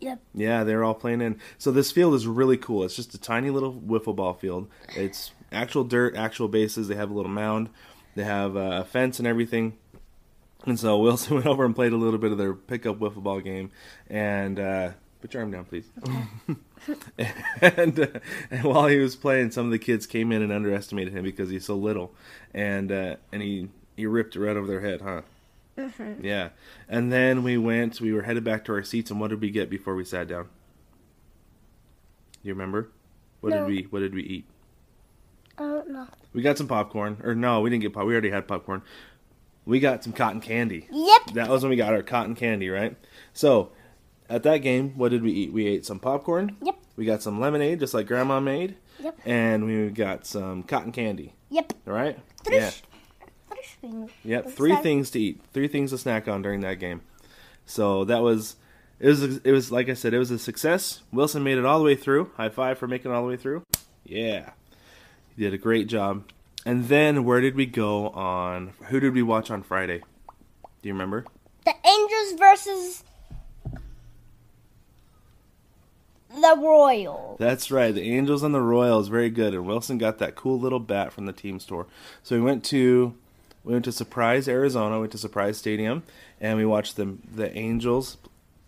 Yep. 0.00 0.20
Yeah, 0.34 0.64
they're 0.64 0.82
all 0.82 0.94
playing 0.94 1.20
in. 1.20 1.38
So 1.58 1.70
this 1.70 1.92
field 1.92 2.14
is 2.14 2.26
really 2.26 2.56
cool. 2.56 2.82
It's 2.82 2.96
just 2.96 3.14
a 3.14 3.20
tiny 3.20 3.50
little 3.50 3.72
wiffle 3.72 4.16
ball 4.16 4.34
field. 4.34 4.68
It's 4.96 5.30
actual 5.52 5.84
dirt, 5.84 6.16
actual 6.16 6.48
bases. 6.48 6.88
They 6.88 6.96
have 6.96 7.10
a 7.10 7.14
little 7.14 7.30
mound. 7.30 7.68
They 8.14 8.24
have 8.24 8.56
a 8.56 8.84
fence 8.84 9.18
and 9.18 9.26
everything. 9.26 9.78
And 10.64 10.78
so 10.78 10.98
Wilson 10.98 11.34
went 11.36 11.46
over 11.46 11.64
and 11.64 11.74
played 11.74 11.92
a 11.92 11.96
little 11.96 12.18
bit 12.18 12.32
of 12.32 12.38
their 12.38 12.54
pickup 12.54 12.98
wiffle 12.98 13.22
ball 13.22 13.40
game. 13.40 13.70
And 14.08 14.60
uh, 14.60 14.90
put 15.20 15.34
your 15.34 15.42
arm 15.42 15.50
down, 15.50 15.64
please. 15.64 15.86
and, 17.60 17.98
uh, 18.00 18.06
and 18.50 18.64
while 18.64 18.86
he 18.86 18.98
was 18.98 19.16
playing, 19.16 19.50
some 19.50 19.66
of 19.66 19.72
the 19.72 19.78
kids 19.78 20.06
came 20.06 20.32
in 20.32 20.42
and 20.42 20.52
underestimated 20.52 21.12
him 21.14 21.24
because 21.24 21.48
he's 21.50 21.64
so 21.64 21.76
little, 21.76 22.12
and 22.52 22.90
uh, 22.90 23.16
and 23.32 23.40
he 23.42 23.68
he 23.96 24.06
ripped 24.06 24.34
it 24.36 24.40
right 24.40 24.56
over 24.56 24.66
their 24.66 24.80
head, 24.80 25.00
huh? 25.00 25.22
Yeah. 26.20 26.50
And 26.88 27.12
then 27.12 27.42
we 27.44 27.56
went. 27.56 28.00
We 28.00 28.12
were 28.12 28.22
headed 28.22 28.44
back 28.44 28.64
to 28.66 28.72
our 28.72 28.82
seats, 28.82 29.10
and 29.10 29.20
what 29.20 29.30
did 29.30 29.40
we 29.40 29.50
get 29.50 29.70
before 29.70 29.94
we 29.94 30.04
sat 30.04 30.28
down? 30.28 30.48
You 32.42 32.52
remember? 32.52 32.88
What 33.40 33.50
No. 33.50 33.58
did 33.60 33.66
we 33.68 33.82
What 33.90 34.00
did 34.00 34.14
we 34.14 34.22
eat? 34.22 34.44
Oh, 35.58 35.64
I 35.64 35.68
don't 35.82 35.90
know. 35.90 36.06
We 36.32 36.42
got 36.42 36.58
some 36.58 36.68
popcorn. 36.68 37.18
Or 37.22 37.34
no, 37.34 37.60
we 37.60 37.70
didn't 37.70 37.82
get 37.82 37.92
pop. 37.92 38.06
We 38.06 38.12
already 38.12 38.30
had 38.30 38.48
popcorn. 38.48 38.82
We 39.64 39.80
got 39.80 40.02
some 40.02 40.12
cotton 40.12 40.40
candy. 40.40 40.88
Yep. 40.90 41.34
That 41.34 41.48
was 41.48 41.62
when 41.62 41.70
we 41.70 41.76
got 41.76 41.92
our 41.92 42.02
cotton 42.02 42.34
candy, 42.34 42.68
right? 42.68 42.96
So, 43.32 43.70
at 44.28 44.42
that 44.44 44.58
game, 44.58 44.96
what 44.96 45.10
did 45.10 45.22
we 45.22 45.30
eat? 45.30 45.52
We 45.52 45.66
ate 45.66 45.84
some 45.86 46.00
popcorn. 46.00 46.56
Yep. 46.62 46.76
We 46.96 47.04
got 47.04 47.22
some 47.22 47.38
lemonade, 47.40 47.78
just 47.80 47.94
like 47.94 48.06
Grandma 48.06 48.40
made. 48.40 48.76
Yep. 48.98 49.18
And 49.24 49.64
we 49.66 49.90
got 49.90 50.26
some 50.26 50.62
cotton 50.64 50.90
candy. 50.92 51.34
Yep. 51.50 51.72
All 51.86 51.92
right. 51.92 52.18
Three, 52.44 52.56
Yeah. 52.56 52.70
three 52.70 53.62
things. 53.80 54.10
Yep. 54.24 54.50
Three 54.50 54.76
things 54.76 55.10
to 55.10 55.20
eat. 55.20 55.42
Three 55.52 55.68
things 55.68 55.90
to 55.90 55.98
snack 55.98 56.26
on 56.28 56.42
during 56.42 56.60
that 56.60 56.80
game. 56.80 57.02
So 57.66 58.04
that 58.06 58.22
was. 58.22 58.56
It 58.98 59.08
was, 59.08 59.22
it 59.38 59.50
was 59.50 59.72
like 59.72 59.88
I 59.88 59.94
said, 59.94 60.14
it 60.14 60.18
was 60.20 60.30
a 60.30 60.38
success. 60.38 61.02
Wilson 61.12 61.42
made 61.42 61.58
it 61.58 61.64
all 61.64 61.78
the 61.80 61.84
way 61.84 61.96
through. 61.96 62.30
High 62.36 62.50
five 62.50 62.78
for 62.78 62.86
making 62.86 63.10
it 63.10 63.14
all 63.14 63.22
the 63.22 63.28
way 63.28 63.36
through. 63.36 63.64
Yeah, 64.04 64.50
he 65.36 65.42
did 65.42 65.54
a 65.54 65.58
great 65.58 65.86
job. 65.86 66.24
And 66.64 66.88
then 66.88 67.24
where 67.24 67.40
did 67.40 67.54
we 67.54 67.66
go 67.66 68.08
on? 68.10 68.72
Who 68.88 69.00
did 69.00 69.14
we 69.14 69.22
watch 69.22 69.50
on 69.50 69.62
Friday? 69.62 70.02
Do 70.82 70.88
you 70.88 70.92
remember? 70.92 71.24
The 71.64 71.74
Angels 71.84 72.38
versus 72.38 73.04
the 76.30 76.56
Royals. 76.58 77.38
That's 77.38 77.70
right. 77.70 77.94
The 77.94 78.02
Angels 78.16 78.42
and 78.42 78.54
the 78.54 78.60
Royals, 78.60 79.08
very 79.08 79.30
good. 79.30 79.54
And 79.54 79.66
Wilson 79.66 79.98
got 79.98 80.18
that 80.18 80.34
cool 80.34 80.58
little 80.58 80.80
bat 80.80 81.12
from 81.12 81.26
the 81.26 81.32
team 81.32 81.60
store. 81.60 81.86
So 82.22 82.36
we 82.36 82.42
went 82.42 82.64
to 82.66 83.14
we 83.64 83.72
went 83.72 83.84
to 83.84 83.92
Surprise, 83.92 84.48
Arizona. 84.48 84.98
Went 84.98 85.12
to 85.12 85.18
Surprise 85.18 85.56
Stadium, 85.56 86.02
and 86.40 86.58
we 86.58 86.66
watched 86.66 86.96
the 86.96 87.16
the 87.34 87.56
Angels 87.56 88.16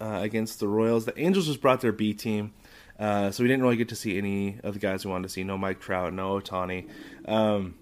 uh, 0.01 0.21
against 0.23 0.61
the 0.61 0.69
Royals. 0.69 1.05
The 1.05 1.19
Angels 1.19 1.47
just 1.47 1.61
brought 1.61 1.81
their 1.81 1.93
B 1.93 2.13
team, 2.13 2.53
uh, 2.99 3.31
so 3.31 3.43
we 3.43 3.49
didn't 3.49 3.63
really 3.63 3.77
get 3.77 3.89
to 3.89 3.97
see 3.97 4.19
any 4.19 4.59
of 4.63 4.75
the 4.75 4.81
guys 4.81 5.05
we 5.05 5.11
wanted 5.11 5.25
to 5.25 5.29
see. 5.29 5.45
No 5.45 5.59
Mike 5.59 5.81
Trout, 5.81 6.13
no 6.13 6.41
Ohtani. 6.41 6.89
Um, 7.27 7.75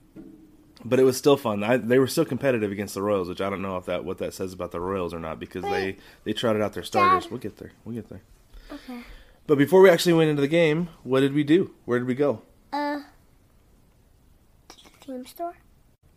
but 0.84 0.98
it 0.98 1.04
was 1.04 1.16
still 1.16 1.36
fun. 1.36 1.62
I, 1.62 1.76
they 1.76 1.98
were 1.98 2.06
still 2.06 2.24
competitive 2.24 2.72
against 2.72 2.94
the 2.94 3.02
Royals, 3.02 3.28
which 3.28 3.40
I 3.40 3.50
don't 3.50 3.62
know 3.62 3.76
if 3.76 3.86
that 3.86 4.04
what 4.04 4.18
that 4.18 4.34
says 4.34 4.52
about 4.52 4.72
the 4.72 4.80
Royals 4.80 5.14
or 5.14 5.20
not 5.20 5.38
because 5.38 5.62
they 5.62 5.96
they 6.24 6.32
trotted 6.32 6.62
out 6.62 6.72
their 6.72 6.82
starters. 6.82 7.24
Dad. 7.24 7.30
We'll 7.30 7.40
get 7.40 7.58
there. 7.58 7.72
We'll 7.84 7.94
get 7.94 8.08
there. 8.08 8.22
Okay. 8.72 9.02
But 9.46 9.58
before 9.58 9.80
we 9.80 9.90
actually 9.90 10.14
went 10.14 10.30
into 10.30 10.42
the 10.42 10.48
game, 10.48 10.88
what 11.02 11.20
did 11.20 11.34
we 11.34 11.44
do? 11.44 11.72
Where 11.84 11.98
did 11.98 12.06
we 12.08 12.14
go? 12.14 12.42
Uh, 12.72 13.00
to 14.68 14.76
the 14.84 14.90
team 15.04 15.26
store. 15.26 15.54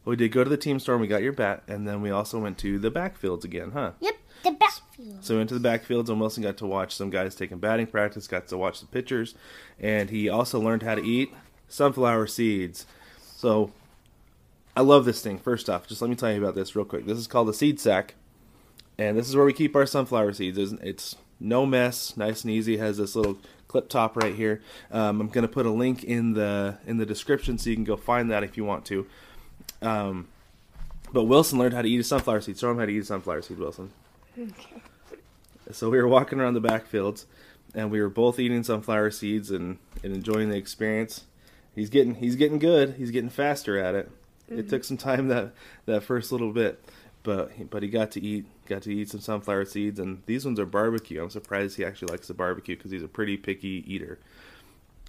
We 0.05 0.15
did 0.15 0.31
go 0.31 0.43
to 0.43 0.49
the 0.49 0.57
team 0.57 0.79
store 0.79 0.95
and 0.95 1.01
we 1.01 1.07
got 1.07 1.23
your 1.23 1.33
bat, 1.33 1.63
and 1.67 1.87
then 1.87 2.01
we 2.01 2.11
also 2.11 2.39
went 2.39 2.59
to 2.59 2.77
the 2.77 2.91
backfields 2.91 3.43
again, 3.43 3.71
huh? 3.71 3.91
Yep. 3.99 4.15
The 4.45 4.51
backfield. 4.51 5.25
So 5.25 5.39
into 5.39 5.57
the 5.57 5.67
backfields, 5.67 6.07
and 6.07 6.19
Wilson 6.19 6.43
got 6.43 6.57
to 6.57 6.67
watch 6.67 6.93
some 6.93 7.09
guys 7.09 7.33
taking 7.33 7.57
batting 7.57 7.87
practice, 7.87 8.27
got 8.27 8.47
to 8.49 8.57
watch 8.57 8.79
the 8.79 8.85
pitchers, 8.85 9.33
and 9.79 10.11
he 10.11 10.29
also 10.29 10.59
learned 10.59 10.83
how 10.83 10.93
to 10.93 11.03
eat 11.03 11.33
sunflower 11.67 12.27
seeds. 12.27 12.85
So 13.35 13.71
I 14.77 14.81
love 14.81 15.03
this 15.05 15.21
thing. 15.23 15.39
First 15.39 15.67
off, 15.67 15.87
just 15.87 15.99
let 15.99 16.11
me 16.11 16.15
tell 16.15 16.31
you 16.31 16.37
about 16.37 16.53
this 16.53 16.75
real 16.75 16.85
quick. 16.85 17.07
This 17.07 17.17
is 17.17 17.25
called 17.25 17.49
a 17.49 17.53
seed 17.55 17.79
sack, 17.79 18.13
and 18.99 19.17
this 19.17 19.27
is 19.27 19.35
where 19.35 19.45
we 19.45 19.53
keep 19.53 19.75
our 19.75 19.87
sunflower 19.87 20.33
seeds. 20.33 20.59
It's, 20.59 21.15
no 21.39 21.65
mess, 21.65 22.15
nice 22.15 22.43
and 22.43 22.51
easy. 22.51 22.75
It 22.75 22.81
has 22.81 22.97
this 22.97 23.15
little 23.15 23.39
clip 23.67 23.89
top 23.89 24.15
right 24.15 24.35
here. 24.35 24.61
Um, 24.91 25.21
I'm 25.21 25.29
going 25.29 25.41
to 25.41 25.51
put 25.51 25.65
a 25.65 25.71
link 25.71 26.03
in 26.03 26.33
the 26.33 26.77
in 26.85 26.97
the 26.97 27.05
description 27.05 27.57
so 27.57 27.71
you 27.71 27.75
can 27.75 27.83
go 27.83 27.97
find 27.97 28.29
that 28.31 28.43
if 28.43 28.57
you 28.57 28.63
want 28.63 28.85
to. 28.85 29.07
Um, 29.81 30.27
but 31.11 31.23
Wilson 31.23 31.57
learned 31.57 31.73
how 31.73 31.81
to 31.81 31.89
eat 31.89 31.99
a 31.99 32.03
sunflower 32.03 32.41
seed. 32.41 32.59
Show 32.59 32.71
him 32.71 32.77
how 32.77 32.85
to 32.85 32.91
eat 32.91 32.99
a 32.99 33.05
sunflower 33.05 33.41
seed, 33.41 33.57
Wilson. 33.57 33.91
So 35.71 35.89
we 35.89 35.97
were 35.97 36.07
walking 36.07 36.39
around 36.39 36.53
the 36.53 36.61
backfields, 36.61 37.25
and 37.73 37.89
we 37.89 37.99
were 37.99 38.09
both 38.09 38.39
eating 38.39 38.63
sunflower 38.63 39.11
seeds 39.11 39.51
and, 39.51 39.79
and 40.03 40.13
enjoying 40.13 40.49
the 40.49 40.57
experience. 40.57 41.25
He's 41.73 41.89
getting 41.89 42.15
he's 42.15 42.35
getting 42.35 42.59
good. 42.59 42.95
He's 42.97 43.11
getting 43.11 43.29
faster 43.29 43.77
at 43.77 43.95
it. 43.95 44.11
It 44.47 44.53
mm-hmm. 44.53 44.69
took 44.69 44.83
some 44.83 44.97
time 44.97 45.27
that 45.29 45.53
that 45.85 46.03
first 46.03 46.31
little 46.31 46.53
bit, 46.53 46.83
but 47.23 47.69
but 47.69 47.83
he 47.83 47.89
got 47.89 48.11
to 48.11 48.21
eat 48.21 48.45
got 48.67 48.83
to 48.83 48.93
eat 48.93 49.09
some 49.09 49.19
sunflower 49.19 49.65
seeds, 49.65 49.99
and 49.99 50.21
these 50.25 50.45
ones 50.45 50.59
are 50.59 50.65
barbecue. 50.65 51.21
I'm 51.21 51.29
surprised 51.29 51.77
he 51.77 51.85
actually 51.85 52.11
likes 52.11 52.27
the 52.27 52.33
barbecue 52.33 52.77
because 52.77 52.91
he's 52.91 53.03
a 53.03 53.07
pretty 53.07 53.37
picky 53.37 53.83
eater. 53.87 54.19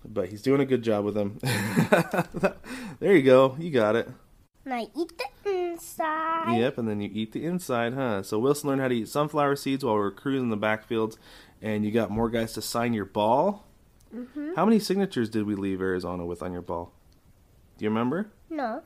But 0.04 0.28
he's 0.28 0.42
doing 0.42 0.60
a 0.60 0.66
good 0.66 0.82
job 0.82 1.04
with 1.04 1.14
them. 1.14 1.38
there 3.00 3.16
you 3.16 3.22
go. 3.22 3.56
You 3.58 3.70
got 3.70 3.96
it. 3.96 4.08
And 4.66 4.74
I 4.74 4.88
eat 4.96 5.12
the 5.16 5.48
inside. 5.48 6.58
Yep, 6.58 6.78
and 6.78 6.88
then 6.88 7.00
you 7.00 7.08
eat 7.12 7.30
the 7.30 7.44
inside, 7.44 7.94
huh? 7.94 8.24
So 8.24 8.40
Wilson 8.40 8.68
learned 8.68 8.82
how 8.82 8.88
to 8.88 8.96
eat 8.96 9.08
sunflower 9.08 9.54
seeds 9.56 9.84
while 9.84 9.94
we 9.94 10.00
were 10.00 10.10
cruising 10.10 10.50
the 10.50 10.58
backfields, 10.58 11.16
and 11.62 11.84
you 11.84 11.92
got 11.92 12.10
more 12.10 12.28
guys 12.28 12.52
to 12.54 12.62
sign 12.62 12.92
your 12.92 13.04
ball. 13.04 13.64
Mm-hmm. 14.12 14.54
How 14.56 14.64
many 14.64 14.80
signatures 14.80 15.30
did 15.30 15.46
we 15.46 15.54
leave 15.54 15.80
Arizona 15.80 16.26
with 16.26 16.42
on 16.42 16.52
your 16.52 16.62
ball? 16.62 16.90
Do 17.78 17.84
you 17.84 17.90
remember? 17.90 18.32
No. 18.50 18.82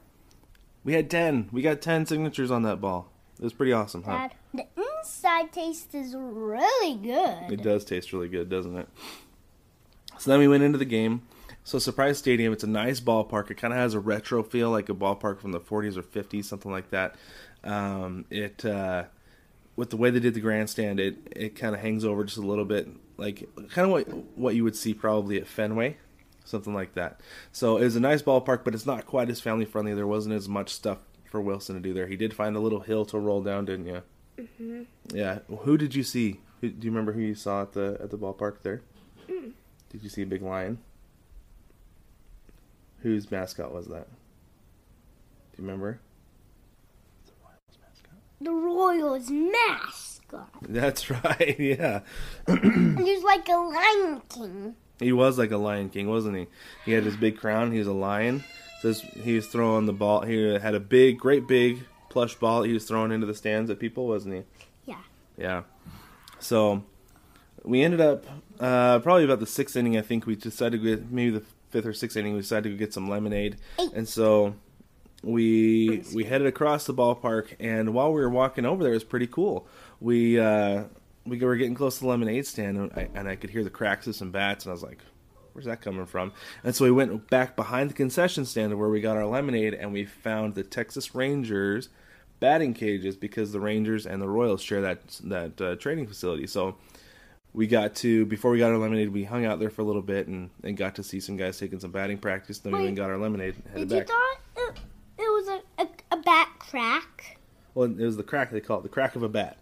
We 0.84 0.92
had 0.92 1.08
ten. 1.08 1.48
We 1.50 1.62
got 1.62 1.80
ten 1.80 2.04
signatures 2.04 2.50
on 2.50 2.62
that 2.64 2.82
ball. 2.82 3.10
It 3.38 3.44
was 3.44 3.54
pretty 3.54 3.72
awesome, 3.72 4.02
huh? 4.02 4.12
Dad. 4.12 4.34
The 4.52 4.66
inside 4.76 5.50
taste 5.50 5.94
is 5.94 6.14
really 6.14 6.96
good. 6.96 7.52
It 7.52 7.62
does 7.62 7.86
taste 7.86 8.12
really 8.12 8.28
good, 8.28 8.50
doesn't 8.50 8.76
it? 8.76 8.88
So 10.18 10.30
then 10.30 10.40
we 10.40 10.48
went 10.48 10.62
into 10.62 10.76
the 10.76 10.84
game. 10.84 11.22
So 11.64 11.78
Surprise 11.78 12.18
Stadium, 12.18 12.52
it's 12.52 12.64
a 12.64 12.68
nice 12.68 13.00
ballpark. 13.00 13.50
It 13.50 13.56
kind 13.56 13.72
of 13.72 13.78
has 13.78 13.94
a 13.94 14.00
retro 14.00 14.42
feel, 14.42 14.70
like 14.70 14.88
a 14.88 14.94
ballpark 14.94 15.40
from 15.40 15.52
the 15.52 15.60
40s 15.60 15.96
or 15.96 16.02
50s, 16.02 16.44
something 16.44 16.70
like 16.70 16.90
that. 16.90 17.16
Um, 17.62 18.24
it 18.30 18.64
uh, 18.64 19.04
with 19.76 19.90
the 19.90 19.96
way 19.96 20.10
they 20.10 20.20
did 20.20 20.34
the 20.34 20.40
grandstand, 20.40 20.98
it 20.98 21.16
it 21.36 21.56
kind 21.56 21.74
of 21.74 21.80
hangs 21.80 22.04
over 22.04 22.24
just 22.24 22.38
a 22.38 22.42
little 22.42 22.64
bit, 22.64 22.88
like 23.18 23.48
kind 23.70 23.84
of 23.86 23.90
what 23.90 24.08
what 24.36 24.54
you 24.54 24.64
would 24.64 24.76
see 24.76 24.94
probably 24.94 25.38
at 25.38 25.46
Fenway, 25.46 25.96
something 26.44 26.74
like 26.74 26.94
that. 26.94 27.20
So 27.52 27.76
it 27.76 27.84
was 27.84 27.96
a 27.96 28.00
nice 28.00 28.22
ballpark, 28.22 28.64
but 28.64 28.74
it's 28.74 28.86
not 28.86 29.06
quite 29.06 29.28
as 29.28 29.40
family 29.40 29.66
friendly. 29.66 29.94
There 29.94 30.06
wasn't 30.06 30.34
as 30.34 30.48
much 30.48 30.70
stuff 30.70 30.98
for 31.30 31.40
Wilson 31.40 31.76
to 31.76 31.80
do 31.80 31.92
there. 31.94 32.06
He 32.06 32.16
did 32.16 32.34
find 32.34 32.56
a 32.56 32.60
little 32.60 32.80
hill 32.80 33.04
to 33.06 33.18
roll 33.18 33.42
down, 33.42 33.66
didn't 33.66 33.86
you? 33.86 34.02
Mm-hmm. 34.38 35.16
Yeah. 35.16 35.40
Who 35.60 35.76
did 35.76 35.94
you 35.94 36.02
see? 36.02 36.40
Do 36.60 36.68
you 36.68 36.90
remember 36.90 37.12
who 37.12 37.20
you 37.20 37.34
saw 37.34 37.62
at 37.62 37.72
the 37.72 37.98
at 38.02 38.10
the 38.10 38.18
ballpark 38.18 38.62
there? 38.62 38.82
Did 39.90 40.02
you 40.02 40.08
see 40.08 40.22
a 40.22 40.26
big 40.26 40.42
lion? 40.42 40.78
Whose 43.02 43.30
mascot 43.30 43.72
was 43.72 43.86
that? 43.88 44.06
Do 44.08 45.62
you 45.62 45.64
remember? 45.64 46.00
The 47.26 47.32
Royals 47.42 47.78
mascot. 47.82 48.18
The 48.40 48.50
Royals 48.52 49.30
mascot. 49.30 50.50
That's 50.68 51.10
right. 51.10 51.56
Yeah. 51.58 52.00
He 52.46 52.52
was 53.14 53.22
like 53.24 53.48
a 53.48 53.56
Lion 53.56 54.22
King. 54.28 54.74
He 55.00 55.12
was 55.12 55.38
like 55.38 55.50
a 55.50 55.56
Lion 55.56 55.88
King, 55.88 56.08
wasn't 56.08 56.36
he? 56.36 56.46
He 56.84 56.92
had 56.92 57.04
his 57.04 57.16
big 57.16 57.38
crown. 57.38 57.72
He 57.72 57.78
was 57.78 57.88
a 57.88 57.92
lion. 57.92 58.44
So 58.82 58.92
he 58.92 59.34
was 59.34 59.46
throwing 59.46 59.86
the 59.86 59.92
ball. 59.92 60.22
He 60.22 60.36
had 60.54 60.74
a 60.74 60.80
big, 60.80 61.18
great 61.18 61.46
big 61.46 61.84
plush 62.10 62.34
ball. 62.34 62.62
He 62.62 62.72
was 62.72 62.84
throwing 62.84 63.12
into 63.12 63.26
the 63.26 63.34
stands 63.34 63.70
at 63.70 63.78
people, 63.78 64.06
wasn't 64.06 64.34
he? 64.34 64.42
Yeah. 64.84 65.00
Yeah. 65.38 65.62
So 66.38 66.84
we 67.64 67.82
ended 67.82 68.00
up 68.00 68.24
uh, 68.58 68.98
probably 69.00 69.24
about 69.24 69.40
the 69.40 69.46
sixth 69.46 69.74
inning. 69.76 69.96
I 69.96 70.02
think 70.02 70.26
we 70.26 70.36
decided 70.36 70.82
to 70.82 71.06
maybe 71.10 71.30
the 71.30 71.42
fifth 71.70 71.86
or 71.86 71.92
sixth 71.92 72.16
inning. 72.16 72.34
We 72.34 72.40
decided 72.40 72.64
to 72.64 72.70
go 72.70 72.76
get 72.76 72.92
some 72.92 73.08
lemonade, 73.08 73.56
and 73.94 74.08
so 74.08 74.54
we 75.22 76.02
we 76.14 76.24
headed 76.24 76.46
across 76.46 76.86
the 76.86 76.94
ballpark. 76.94 77.54
And 77.60 77.94
while 77.94 78.12
we 78.12 78.20
were 78.20 78.30
walking 78.30 78.64
over 78.66 78.82
there, 78.82 78.92
it 78.92 78.96
was 78.96 79.04
pretty 79.04 79.26
cool. 79.26 79.66
We 80.00 80.38
uh, 80.38 80.84
we 81.24 81.38
were 81.38 81.56
getting 81.56 81.74
close 81.74 81.96
to 81.96 82.00
the 82.02 82.08
lemonade 82.08 82.46
stand, 82.46 82.76
and 82.76 82.92
I, 82.94 83.08
and 83.14 83.28
I 83.28 83.36
could 83.36 83.50
hear 83.50 83.64
the 83.64 83.70
cracks 83.70 84.06
of 84.06 84.16
some 84.16 84.30
bats, 84.30 84.64
and 84.64 84.70
I 84.70 84.74
was 84.74 84.82
like. 84.82 84.98
Where's 85.52 85.66
that 85.66 85.80
coming 85.80 86.06
from? 86.06 86.32
And 86.62 86.76
so 86.76 86.84
we 86.84 86.92
went 86.92 87.28
back 87.28 87.56
behind 87.56 87.90
the 87.90 87.94
concession 87.94 88.44
stand 88.44 88.78
where 88.78 88.88
we 88.88 89.00
got 89.00 89.16
our 89.16 89.26
lemonade, 89.26 89.74
and 89.74 89.92
we 89.92 90.04
found 90.04 90.54
the 90.54 90.62
Texas 90.62 91.12
Rangers 91.12 91.88
batting 92.38 92.72
cages 92.72 93.16
because 93.16 93.52
the 93.52 93.60
Rangers 93.60 94.06
and 94.06 94.20
the 94.20 94.28
Royals 94.28 94.62
share 94.62 94.80
that 94.80 95.00
that 95.24 95.60
uh, 95.60 95.76
training 95.76 96.06
facility. 96.06 96.46
So 96.46 96.76
we 97.52 97.66
got 97.66 97.94
to 97.96 98.24
before 98.26 98.50
we 98.50 98.58
got 98.58 98.70
our 98.70 98.78
lemonade, 98.78 99.08
we 99.10 99.24
hung 99.24 99.44
out 99.44 99.58
there 99.58 99.70
for 99.70 99.82
a 99.82 99.84
little 99.84 100.02
bit 100.02 100.26
and, 100.28 100.50
and 100.62 100.76
got 100.76 100.94
to 100.96 101.02
see 101.02 101.20
some 101.20 101.36
guys 101.36 101.58
taking 101.58 101.80
some 101.80 101.90
batting 101.90 102.18
practice. 102.18 102.58
Then 102.58 102.72
we 102.72 102.78
Wait. 102.78 102.82
went 102.84 102.88
and 102.90 102.96
got 102.98 103.10
our 103.10 103.18
lemonade. 103.18 103.54
and 103.56 103.64
Headed 103.72 103.88
Did 103.88 103.98
you 103.98 104.04
thought 104.04 104.36
it, 104.56 104.78
it 105.18 105.22
was 105.22 105.48
a, 105.48 105.82
a, 105.82 105.88
a 106.12 106.22
bat 106.22 106.48
crack? 106.58 107.38
Well, 107.74 107.90
it 107.90 108.04
was 108.04 108.16
the 108.16 108.22
crack 108.22 108.50
they 108.50 108.60
call 108.60 108.78
it, 108.80 108.82
the 108.82 108.88
crack 108.88 109.16
of 109.16 109.22
a 109.22 109.28
bat. 109.28 109.56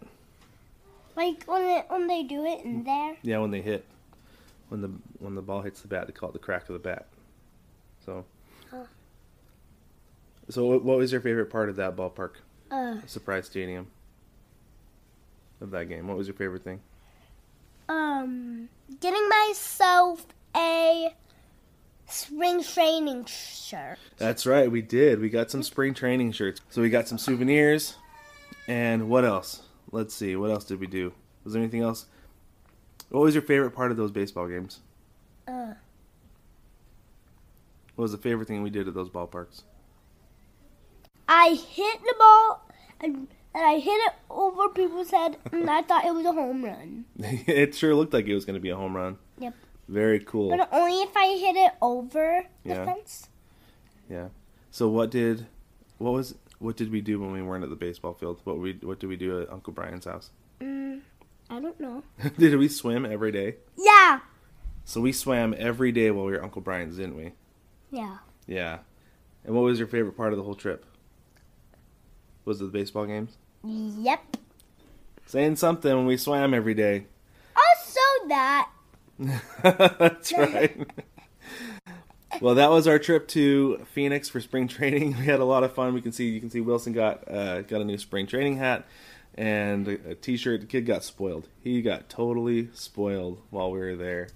Like 1.15 1.43
when 1.45 1.61
it, 1.63 1.85
when 1.89 2.07
they 2.07 2.23
do 2.23 2.45
it 2.45 2.63
in 2.63 2.83
there? 2.83 3.17
Yeah, 3.23 3.39
when 3.39 3.51
they 3.51 3.61
hit, 3.61 3.85
when 4.69 4.81
the 4.81 4.91
when 5.19 5.35
the 5.35 5.41
ball 5.41 5.61
hits 5.61 5.81
the 5.81 5.87
bat, 5.87 6.07
they 6.07 6.13
call 6.13 6.29
it 6.29 6.33
the 6.33 6.39
crack 6.39 6.69
of 6.69 6.73
the 6.73 6.79
bat. 6.79 7.07
So, 8.05 8.25
Huh. 8.71 8.83
so 10.49 10.65
what, 10.65 10.83
what 10.83 10.97
was 10.97 11.11
your 11.11 11.21
favorite 11.21 11.47
part 11.49 11.69
of 11.69 11.75
that 11.75 11.95
ballpark, 11.95 12.35
Uh, 12.71 12.97
Surprise 13.05 13.47
Stadium, 13.47 13.87
of 15.59 15.71
that 15.71 15.89
game? 15.89 16.07
What 16.07 16.17
was 16.17 16.27
your 16.27 16.35
favorite 16.35 16.63
thing? 16.63 16.79
Um, 17.89 18.69
getting 19.01 19.27
myself 19.27 20.25
a 20.55 21.13
spring 22.07 22.63
training 22.63 23.25
shirt. 23.25 23.97
That's 24.17 24.45
right, 24.45 24.71
we 24.71 24.81
did. 24.81 25.19
We 25.19 25.29
got 25.29 25.51
some 25.51 25.63
spring 25.63 25.93
training 25.93 26.31
shirts. 26.31 26.61
So 26.69 26.81
we 26.81 26.89
got 26.89 27.07
some 27.07 27.17
souvenirs, 27.17 27.95
and 28.67 29.09
what 29.09 29.25
else? 29.25 29.63
Let's 29.91 30.13
see, 30.13 30.35
what 30.35 30.51
else 30.51 30.63
did 30.65 30.79
we 30.79 30.87
do? 30.87 31.13
Was 31.43 31.53
there 31.53 31.61
anything 31.61 31.81
else? 31.81 32.05
What 33.09 33.21
was 33.21 33.33
your 33.33 33.41
favorite 33.41 33.71
part 33.71 33.91
of 33.91 33.97
those 33.97 34.11
baseball 34.11 34.47
games? 34.47 34.79
Uh, 35.47 35.73
What 37.95 38.03
was 38.03 38.11
the 38.11 38.17
favorite 38.19 38.47
thing 38.47 38.61
we 38.61 38.69
did 38.69 38.87
at 38.87 38.93
those 38.93 39.09
ballparks? 39.09 39.63
I 41.27 41.49
hit 41.49 41.99
the 42.01 42.15
ball 42.17 42.61
and, 43.01 43.27
and 43.53 43.63
I 43.63 43.79
hit 43.79 43.91
it 43.91 44.13
over 44.29 44.69
people's 44.69 45.11
head, 45.11 45.37
and 45.51 45.69
I 45.69 45.81
thought 45.81 46.05
it 46.05 46.13
was 46.13 46.25
a 46.25 46.31
home 46.31 46.63
run. 46.63 47.05
it 47.17 47.75
sure 47.75 47.95
looked 47.95 48.13
like 48.13 48.25
it 48.27 48.35
was 48.35 48.45
going 48.45 48.55
to 48.55 48.59
be 48.61 48.69
a 48.69 48.75
home 48.75 48.95
run. 48.95 49.17
Yep. 49.39 49.53
Very 49.87 50.19
cool. 50.19 50.49
But 50.55 50.69
only 50.71 51.01
if 51.01 51.15
I 51.17 51.35
hit 51.37 51.55
it 51.55 51.71
over 51.81 52.45
Yeah. 52.63 52.79
the 52.79 52.85
fence. 52.85 53.27
Yeah. 54.09 54.27
So 54.71 54.87
what 54.87 55.09
did 55.09 55.47
what 55.97 56.11
was 56.13 56.35
what 56.59 56.75
did 56.77 56.91
we 56.91 57.01
do 57.01 57.19
when 57.19 57.31
we 57.31 57.41
weren't 57.41 57.63
at 57.63 57.69
the 57.69 57.75
baseball 57.75 58.13
field? 58.13 58.39
What 58.43 58.59
we 58.59 58.73
what 58.83 58.99
did 58.99 59.07
we 59.07 59.15
do 59.15 59.41
at 59.41 59.51
Uncle 59.51 59.73
Brian's 59.73 60.05
house? 60.05 60.29
Mm, 60.61 60.99
I 61.49 61.59
don't 61.61 61.79
know. 61.79 62.03
did 62.37 62.55
we 62.57 62.67
swim 62.67 63.05
every 63.05 63.31
day? 63.31 63.55
Yeah. 63.77 64.19
So 64.83 64.99
we 64.99 65.11
swam 65.13 65.55
every 65.57 65.91
day 65.93 66.11
while 66.11 66.25
we 66.25 66.33
were 66.33 66.43
Uncle 66.43 66.61
Brian's, 66.61 66.97
didn't 66.97 67.15
we? 67.15 67.31
Yeah. 67.91 68.17
Yeah. 68.45 68.79
And 69.45 69.55
what 69.55 69.61
was 69.61 69.79
your 69.79 69.87
favorite 69.87 70.17
part 70.17 70.33
of 70.33 70.37
the 70.37 70.43
whole 70.43 70.53
trip? 70.55 70.85
Was 72.49 72.61
it 72.61 72.65
the 72.65 72.71
baseball 72.71 73.05
games? 73.05 73.37
Yep. 73.63 74.37
Saying 75.27 75.57
something 75.57 75.95
when 75.95 76.07
we 76.07 76.17
swam 76.17 76.51
every 76.55 76.73
day. 76.73 77.05
Also 77.55 78.27
that. 78.27 78.71
That's 79.61 80.33
right. 80.33 80.75
well, 82.41 82.55
that 82.55 82.71
was 82.71 82.87
our 82.87 82.97
trip 82.97 83.27
to 83.27 83.85
Phoenix 83.93 84.29
for 84.29 84.41
spring 84.41 84.67
training. 84.67 85.15
We 85.19 85.25
had 85.25 85.39
a 85.39 85.45
lot 85.45 85.63
of 85.63 85.73
fun. 85.73 85.93
We 85.93 86.01
can 86.01 86.11
see 86.11 86.27
you 86.29 86.39
can 86.39 86.49
see 86.49 86.59
Wilson 86.59 86.91
got 86.91 87.31
uh, 87.31 87.61
got 87.61 87.81
a 87.81 87.85
new 87.85 87.99
spring 87.99 88.25
training 88.25 88.57
hat 88.57 88.87
and 89.35 89.87
a, 89.87 90.09
a 90.09 90.15
t-shirt. 90.15 90.61
The 90.61 90.65
kid 90.65 90.87
got 90.87 91.03
spoiled. 91.03 91.47
He 91.63 91.83
got 91.83 92.09
totally 92.09 92.69
spoiled 92.73 93.43
while 93.51 93.69
we 93.69 93.77
were 93.77 93.95
there, 93.95 94.29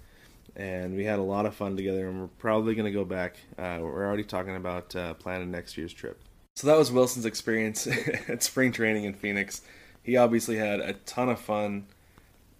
and 0.55 0.95
we 0.95 1.05
had 1.05 1.17
a 1.17 1.23
lot 1.23 1.47
of 1.47 1.55
fun 1.55 1.75
together. 1.75 2.07
And 2.07 2.21
we're 2.21 2.27
probably 2.27 2.75
going 2.75 2.85
to 2.85 2.91
go 2.91 3.05
back. 3.05 3.37
Uh, 3.57 3.79
we're 3.81 4.05
already 4.05 4.23
talking 4.23 4.55
about 4.55 4.95
uh, 4.95 5.15
planning 5.15 5.49
next 5.49 5.77
year's 5.79 5.93
trip. 5.93 6.21
So 6.55 6.67
that 6.67 6.77
was 6.77 6.91
Wilson's 6.91 7.25
experience 7.25 7.87
at 8.27 8.43
spring 8.43 8.71
training 8.71 9.05
in 9.05 9.13
Phoenix. 9.13 9.61
He 10.03 10.17
obviously 10.17 10.57
had 10.57 10.79
a 10.79 10.93
ton 10.93 11.29
of 11.29 11.39
fun 11.39 11.87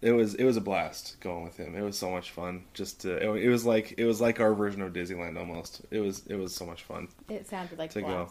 it 0.04 0.12
was 0.12 0.36
it 0.36 0.44
was 0.44 0.58
a 0.58 0.62
blast 0.62 1.16
going 1.22 1.44
with 1.46 1.56
him. 1.58 1.76
It 1.76 1.82
was 1.82 1.98
so 1.98 2.12
much 2.12 2.32
fun. 2.32 2.66
Just 2.74 3.02
to, 3.02 3.16
it, 3.16 3.46
it 3.46 3.50
was 3.50 3.66
like 3.66 3.96
it 3.98 4.06
was 4.06 4.20
like 4.20 4.42
our 4.42 4.54
version 4.54 4.82
of 4.82 4.92
Disneyland 4.92 5.40
almost. 5.40 5.82
It 5.92 6.02
was 6.02 6.24
it 6.28 6.36
was 6.36 6.54
so 6.54 6.66
much 6.66 6.84
fun. 6.84 7.08
It 7.30 7.48
sounded 7.48 7.80
like 7.80 7.92
To 7.92 8.02
go. 8.02 8.30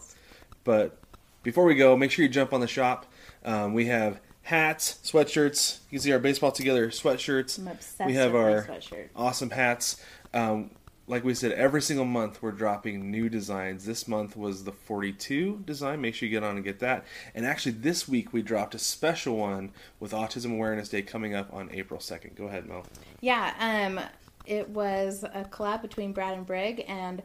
But 0.63 0.97
before 1.41 1.65
we 1.65 1.73
go, 1.73 1.97
make 1.97 2.11
sure 2.11 2.23
you 2.23 2.29
jump 2.29 2.53
on 2.53 2.61
the 2.61 2.67
shop. 2.67 3.07
Um, 3.43 3.73
we 3.73 3.87
have 3.87 4.21
hats, 4.43 4.99
sweatshirts. 5.03 5.79
You 5.89 5.97
can 5.97 6.03
see 6.03 6.11
our 6.13 6.19
baseball 6.19 6.51
together 6.51 6.89
sweatshirts. 6.89 7.57
I'm 7.57 7.67
obsessed 7.67 8.07
we 8.07 8.13
have 8.13 8.35
our 8.35 8.67
awesome 9.15 9.49
hats. 9.49 9.99
Um, 10.31 10.69
like 11.05 11.23
we 11.23 11.33
said, 11.33 11.51
every 11.51 11.81
single 11.81 12.05
month 12.05 12.41
we're 12.41 12.51
dropping 12.51 13.11
new 13.11 13.27
designs. 13.27 13.85
This 13.85 14.07
month 14.07 14.37
was 14.37 14.63
the 14.63 14.71
42 14.71 15.63
design. 15.65 15.99
Make 16.01 16.15
sure 16.15 16.27
you 16.27 16.31
get 16.31 16.43
on 16.43 16.55
and 16.55 16.63
get 16.63 16.79
that. 16.79 17.05
And 17.35 17.45
actually, 17.45 17.73
this 17.73 18.07
week 18.07 18.31
we 18.31 18.41
dropped 18.41 18.73
a 18.73 18.79
special 18.79 19.37
one 19.37 19.71
with 19.99 20.11
Autism 20.11 20.53
Awareness 20.53 20.89
Day 20.89 21.01
coming 21.01 21.35
up 21.35 21.53
on 21.53 21.69
April 21.71 21.99
2nd. 21.99 22.35
Go 22.35 22.45
ahead, 22.45 22.67
Mel. 22.67 22.85
Yeah, 23.19 23.53
um, 23.59 23.99
it 24.45 24.69
was 24.69 25.23
a 25.23 25.45
collab 25.45 25.81
between 25.81 26.13
Brad 26.13 26.37
and 26.37 26.45
Brig, 26.45 26.85
and 26.87 27.21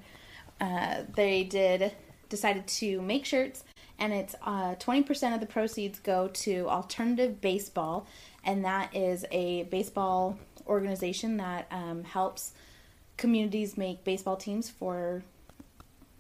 uh, 0.61 1.03
they 1.15 1.45
did 1.45 1.93
decided 2.29 2.67
to 2.67 3.01
make 3.01 3.25
shirts, 3.25 3.65
and 3.99 4.13
it's 4.13 4.35
uh, 4.43 4.75
twenty 4.77 5.03
percent 5.03 5.35
of 5.35 5.41
the 5.41 5.47
proceeds 5.47 5.99
go 5.99 6.29
to 6.29 6.69
Alternative 6.69 7.41
Baseball, 7.41 8.07
and 8.45 8.65
that 8.65 8.95
is 8.95 9.25
a 9.31 9.65
baseball 9.65 10.39
organization 10.67 11.39
that 11.39 11.67
um, 11.71 12.05
helps 12.05 12.53
communities 13.19 13.77
make 13.77 14.05
baseball 14.05 14.37
teams 14.37 14.71
for 14.71 15.23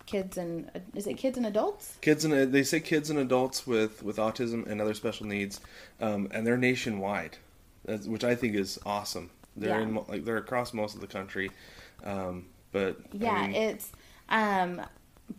kids 0.04 0.36
and 0.38 0.70
is 0.94 1.06
it 1.06 1.14
kids 1.14 1.36
and 1.38 1.46
adults? 1.46 1.96
Kids 2.00 2.24
and 2.24 2.52
they 2.52 2.62
say 2.62 2.80
kids 2.80 3.08
and 3.08 3.18
adults 3.18 3.66
with 3.66 4.02
with 4.02 4.16
autism 4.18 4.66
and 4.66 4.80
other 4.80 4.94
special 4.94 5.26
needs, 5.26 5.60
um, 6.00 6.28
and 6.32 6.46
they're 6.46 6.56
nationwide, 6.58 7.38
which 8.06 8.24
I 8.24 8.34
think 8.34 8.54
is 8.54 8.78
awesome. 8.84 9.30
They're 9.56 9.80
Yeah. 9.80 9.82
in 9.82 9.94
like 10.08 10.24
they're 10.24 10.36
across 10.36 10.74
most 10.74 10.94
of 10.94 11.00
the 11.00 11.06
country, 11.06 11.50
um, 12.04 12.46
but 12.72 12.96
I 13.14 13.16
Yeah, 13.16 13.46
mean, 13.46 13.54
it's 13.54 13.92
um 14.28 14.82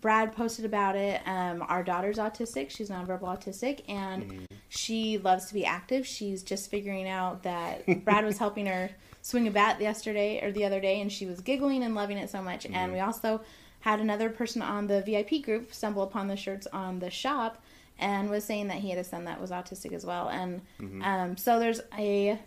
Brad 0.01 0.33
posted 0.35 0.65
about 0.65 0.95
it. 0.95 1.21
Um 1.27 1.63
our 1.67 1.83
daughter's 1.83 2.17
autistic, 2.17 2.69
she's 2.69 2.89
nonverbal 2.89 3.21
autistic 3.21 3.81
and 3.89 4.23
Mm. 4.23 4.45
she 4.69 5.17
loves 5.17 5.47
to 5.47 5.53
be 5.53 5.65
active. 5.65 6.05
She's 6.05 6.43
just 6.43 6.69
figuring 6.69 7.07
out 7.07 7.43
that 7.43 8.05
Brad 8.05 8.23
was 8.23 8.37
helping 8.37 8.67
her 8.67 8.91
swing 9.21 9.47
a 9.47 9.51
bat 9.51 9.79
yesterday 9.81 10.43
or 10.43 10.51
the 10.51 10.65
other 10.65 10.79
day 10.79 11.01
and 11.01 11.11
she 11.11 11.25
was 11.25 11.41
giggling 11.41 11.83
and 11.83 11.95
loving 11.95 12.17
it 12.17 12.29
so 12.29 12.41
much. 12.41 12.63
Mm-hmm. 12.63 12.75
And 12.75 12.93
we 12.93 12.99
also 12.99 13.41
had 13.81 13.99
another 13.99 14.29
person 14.29 14.61
on 14.61 14.87
the 14.87 15.01
VIP 15.01 15.43
group 15.43 15.73
stumble 15.73 16.03
upon 16.03 16.27
the 16.27 16.35
shirts 16.35 16.67
on 16.73 16.99
the 16.99 17.09
shop 17.09 17.61
and 17.97 18.29
was 18.29 18.43
saying 18.43 18.67
that 18.67 18.77
he 18.77 18.89
had 18.89 18.99
a 18.99 19.03
son 19.03 19.25
that 19.25 19.39
was 19.41 19.51
autistic 19.51 19.93
as 19.93 20.05
well. 20.05 20.29
And 20.29 20.61
Mm-hmm. 20.79 21.03
um, 21.03 21.37
so 21.37 21.59
there's 21.59 21.81
a 21.97 22.39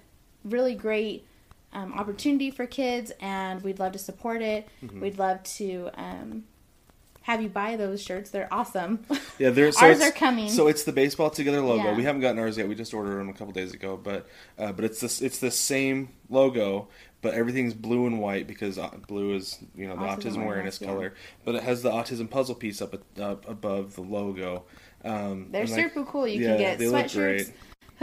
really 0.45 0.75
great 0.75 1.27
um, 1.75 1.93
opportunity 1.95 2.51
for 2.51 2.67
kids, 2.67 3.13
and 3.21 3.63
we'd 3.63 3.79
love 3.79 3.93
to 3.93 3.99
support 3.99 4.43
it. 4.43 4.69
Mm-hmm. 4.83 5.01
We'd 5.01 5.19
love 5.19 5.43
to 5.43 5.91
um, 5.95 6.45
have 7.23 7.43
you 7.43 7.49
buy 7.49 7.77
those 7.77 8.03
shirts. 8.03 8.31
They're 8.31 8.53
awesome. 8.53 9.05
Yeah, 9.39 9.51
there's 9.51 9.79
so 9.79 9.87
Ours 9.87 10.01
are 10.01 10.13
coming. 10.13 10.51
So 10.51 10.69
it's 10.69 10.85
the 10.85 10.93
baseball 10.93 11.31
together 11.31 11.63
logo. 11.63 11.83
Yeah. 11.85 11.97
We 11.97 12.05
haven't 12.05 12.21
gotten 12.21 12.39
ours 12.39 12.59
yet. 12.59 12.69
We 12.69 12.75
just 12.75 12.95
ordered 12.95 13.19
them 13.19 13.29
a 13.29 13.33
couple 13.33 13.53
days 13.53 13.73
ago, 13.73 13.97
but 13.97 14.29
uh, 14.59 14.73
but 14.73 14.85
it's 14.85 15.01
this 15.01 15.21
it's 15.21 15.39
the 15.39 15.51
same 15.51 16.11
logo, 16.29 16.89
but 17.23 17.35
everything's 17.35 17.75
blue 17.75 18.07
and 18.07 18.21
white 18.21 18.47
because 18.47 18.79
uh, 18.79 18.91
blue 19.09 19.35
is 19.35 19.59
you 19.75 19.89
know 19.89 19.97
the 19.97 20.03
Autism 20.03 20.37
autism, 20.37 20.45
awareness 20.45 20.81
yeah. 20.81 20.87
color, 20.87 21.15
but 21.45 21.55
it 21.55 21.63
has 21.63 21.83
the 21.83 21.91
autism 21.91 22.31
puzzle 22.31 22.55
piece 22.55 22.83
up 22.83 22.95
up 23.19 23.49
above 23.49 23.95
the 23.95 24.03
logo. 24.03 24.65
Um, 25.05 25.49
They're 25.51 25.63
and, 25.63 25.71
like, 25.71 25.83
super 25.83 26.05
cool. 26.05 26.29
You 26.29 26.43
yeah, 26.43 26.49
can 26.49 26.59
get 26.59 26.79
sweatshirts. 26.79 27.53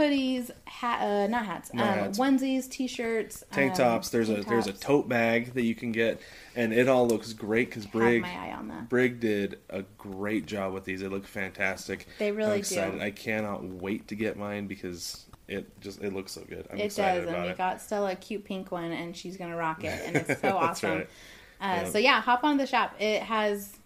Hoodies, 0.00 0.50
hat, 0.64 1.02
uh, 1.02 1.26
not 1.26 1.44
hats, 1.46 1.72
Not 1.74 1.86
um, 1.98 2.04
hats. 2.04 2.18
onesies, 2.18 2.68
t-shirts, 2.70 3.44
tank 3.52 3.72
um, 3.72 3.76
tops. 3.76 4.08
There's 4.10 4.28
a 4.30 4.36
tank 4.36 4.48
there's 4.48 4.66
a 4.66 4.72
tote 4.72 5.08
bag 5.08 5.54
that 5.54 5.62
you 5.62 5.74
can 5.74 5.92
get, 5.92 6.20
and 6.56 6.72
it 6.72 6.88
all 6.88 7.06
looks 7.06 7.32
great 7.32 7.68
because 7.68 7.86
Brig 7.86 8.22
my 8.22 8.32
eye 8.48 8.52
on 8.52 8.68
that. 8.68 8.88
Brig 8.88 9.20
did 9.20 9.58
a 9.68 9.82
great 9.98 10.46
job 10.46 10.72
with 10.72 10.84
these. 10.84 11.00
They 11.00 11.08
look 11.08 11.26
fantastic. 11.26 12.06
They 12.18 12.32
really 12.32 12.50
I'm 12.50 12.56
do. 12.56 12.60
excited. 12.60 13.00
I 13.02 13.10
cannot 13.10 13.62
wait 13.64 14.08
to 14.08 14.14
get 14.14 14.36
mine 14.38 14.66
because 14.66 15.26
it 15.48 15.80
just 15.80 16.00
it 16.02 16.12
looks 16.14 16.32
so 16.32 16.42
good. 16.48 16.66
I'm 16.72 16.78
it 16.78 16.84
excited 16.86 17.20
does, 17.22 17.28
about 17.28 17.36
and 17.38 17.44
we 17.46 17.50
it. 17.52 17.58
got 17.58 17.80
Stella 17.80 18.12
a 18.12 18.16
cute 18.16 18.44
pink 18.44 18.72
one, 18.72 18.92
and 18.92 19.16
she's 19.16 19.36
gonna 19.36 19.56
rock 19.56 19.84
it, 19.84 20.00
and 20.06 20.16
it's 20.16 20.40
so 20.42 20.56
awesome. 20.56 20.90
right. 20.90 21.08
Uh, 21.60 21.64
Yeah. 21.82 21.84
So 21.90 21.98
yeah, 21.98 22.20
hop 22.22 22.42
on 22.44 22.56
the 22.56 22.66
shop. 22.66 22.94
It 22.98 23.22
has 23.22 23.76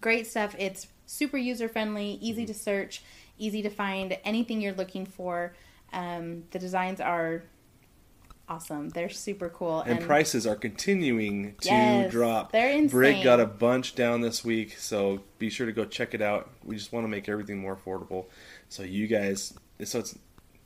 great 0.00 0.26
stuff. 0.26 0.54
It's 0.58 0.86
super 1.06 1.36
user 1.38 1.68
friendly, 1.68 2.18
easy 2.20 2.42
Mm-hmm. 2.42 2.46
to 2.46 2.54
search, 2.54 3.02
easy 3.38 3.62
to 3.62 3.70
find 3.70 4.16
anything 4.24 4.60
you're 4.60 4.74
looking 4.74 5.06
for. 5.06 5.54
Um, 5.92 6.44
the 6.50 6.58
designs 6.58 7.00
are 7.00 7.42
awesome. 8.48 8.90
They're 8.90 9.08
super 9.08 9.48
cool, 9.48 9.80
and, 9.80 10.00
prices 10.00 10.46
are 10.46 10.54
continuing 10.56 11.54
to 11.62 11.68
Yes, 11.68 12.12
drop. 12.12 12.52
they're 12.52 12.70
Brig 12.88 13.10
insane. 13.16 13.24
got 13.24 13.40
a 13.40 13.46
bunch 13.46 13.94
down 13.94 14.20
this 14.20 14.44
week, 14.44 14.78
so 14.78 15.20
be 15.38 15.50
sure 15.50 15.66
to 15.66 15.72
go 15.72 15.84
check 15.84 16.14
it 16.14 16.22
out. 16.22 16.50
We 16.64 16.76
just 16.76 16.92
want 16.92 17.04
to 17.04 17.08
make 17.08 17.28
everything 17.28 17.58
more 17.58 17.76
affordable, 17.76 18.26
so 18.68 18.82
you 18.82 19.06
guys, 19.08 19.54
so 19.84 19.98
it's 20.00 20.16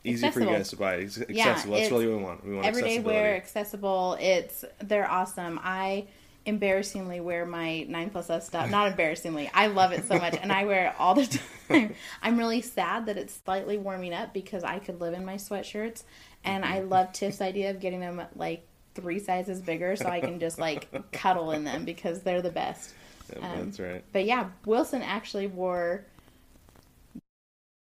easy 0.05 0.31
for 0.31 0.41
you 0.41 0.47
guys 0.47 0.69
to 0.71 0.77
buy. 0.77 0.95
It's 0.97 1.19
accessible. 1.21 1.35
Yeah, 1.37 1.45
That's 1.55 1.65
it's 1.67 1.91
really 1.91 2.07
what 2.07 2.17
we 2.19 2.23
want. 2.25 2.47
We 2.47 2.55
want 2.55 2.67
everyday 2.67 2.99
wear, 3.01 3.35
accessible. 3.37 4.17
It's 4.21 4.65
they're 4.83 5.11
awesome. 5.11 5.59
I 5.63 6.07
embarrassingly 6.47 7.21
wear 7.21 7.45
my 7.45 7.83
9 7.83 8.11
plus 8.11 8.31
S 8.31 8.47
stuff. 8.47 8.71
Not 8.71 8.89
embarrassingly. 8.89 9.51
I 9.53 9.67
love 9.67 9.93
it 9.93 10.07
so 10.07 10.19
much 10.19 10.37
and 10.41 10.51
I 10.51 10.65
wear 10.65 10.87
it 10.89 10.95
all 10.99 11.15
the 11.15 11.27
time. 11.27 11.43
I'm 12.23 12.39
really 12.39 12.61
sad 12.61 13.07
that 13.07 13.17
it's 13.17 13.41
slightly 13.45 13.79
warming 13.79 14.13
up 14.13 14.33
because 14.35 14.65
I 14.65 14.79
could 14.79 15.01
live 15.01 15.15
in 15.15 15.25
my 15.25 15.37
sweatshirts. 15.37 16.03
And 16.45 16.65
I 16.65 16.81
love 16.81 17.13
Tiff's 17.13 17.41
idea 17.41 17.71
of 17.71 17.81
getting 17.81 18.01
them 18.01 18.23
like 18.35 18.67
three 18.95 19.19
sizes 19.19 19.61
bigger 19.61 19.95
so 19.97 20.07
I 20.07 20.21
can 20.21 20.41
just 20.41 20.59
like 20.59 20.89
cuddle 21.13 21.53
in 21.53 21.65
them 21.65 21.85
because 21.85 22.21
they're 22.23 22.43
the 22.43 22.51
best. 22.51 22.93
Yeah, 23.37 23.53
Um, 23.53 23.65
that's 23.67 23.79
right. 23.81 24.05
But 24.13 24.25
yeah, 24.25 24.49
Wilson 24.65 25.03
actually 25.03 25.47
wore 25.47 26.05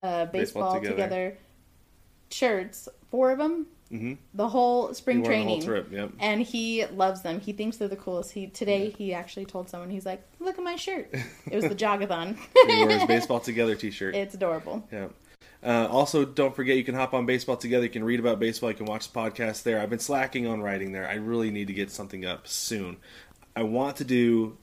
uh, 0.04 0.26
baseball, 0.26 0.32
Baseball 0.32 0.74
together. 0.76 0.92
together. 0.96 1.38
shirts, 2.32 2.90
four 3.10 3.32
of 3.32 3.38
them, 3.38 3.68
Mm-hmm. 3.92 4.14
the 4.34 4.48
whole 4.48 4.94
spring 4.94 5.18
He 5.18 5.22
wore 5.24 5.32
the 5.32 5.38
whole 5.38 5.46
training, 5.46 5.68
trip, 5.68 5.92
yep. 5.92 6.12
and 6.20 6.42
he 6.42 6.86
loves 6.86 7.22
them. 7.24 7.40
He 7.42 7.52
thinks 7.52 7.78
they're 7.78 7.88
the 7.88 7.96
coolest. 7.96 8.32
He 8.32 8.48
today 8.48 8.90
he 8.98 9.14
actually 9.14 9.46
told 9.46 9.70
someone 9.70 9.90
he's 9.90 10.06
like, 10.06 10.24
"Look 10.40 10.58
at 10.58 10.64
my 10.64 10.76
shirt." 10.76 11.14
It 11.52 11.56
was 11.56 11.66
the 11.66 11.76
jogathon. 11.76 12.38
He 12.68 12.78
wore 12.78 12.90
his 12.90 13.06
baseball 13.06 13.40
together 13.42 13.76
T-shirt. 13.76 14.16
it's 14.16 14.34
adorable. 14.34 14.88
Yeah. 14.92 15.08
Uh, 15.64 15.88
also, 15.92 16.26
don't 16.26 16.56
forget 16.56 16.78
you 16.78 16.84
can 16.84 16.96
hop 16.96 17.14
on 17.14 17.26
Baseball 17.26 17.56
Together. 17.56 17.84
You 17.84 17.90
can 17.92 18.04
read 18.04 18.20
about 18.20 18.40
baseball. 18.40 18.72
You 18.72 18.78
can 18.78 18.88
watch 18.88 19.12
the 19.12 19.20
podcast 19.20 19.62
there. 19.64 19.80
I've 19.80 19.92
been 19.92 20.00
slacking 20.00 20.48
on 20.48 20.62
writing 20.62 20.92
there. 20.92 21.08
I 21.08 21.16
really 21.16 21.52
need 21.52 21.68
to 21.68 21.74
get 21.74 21.92
something 21.92 22.26
up 22.26 22.48
soon. 22.48 22.98
I 23.56 23.64
want 23.64 23.98
to 23.98 24.04
do 24.04 24.58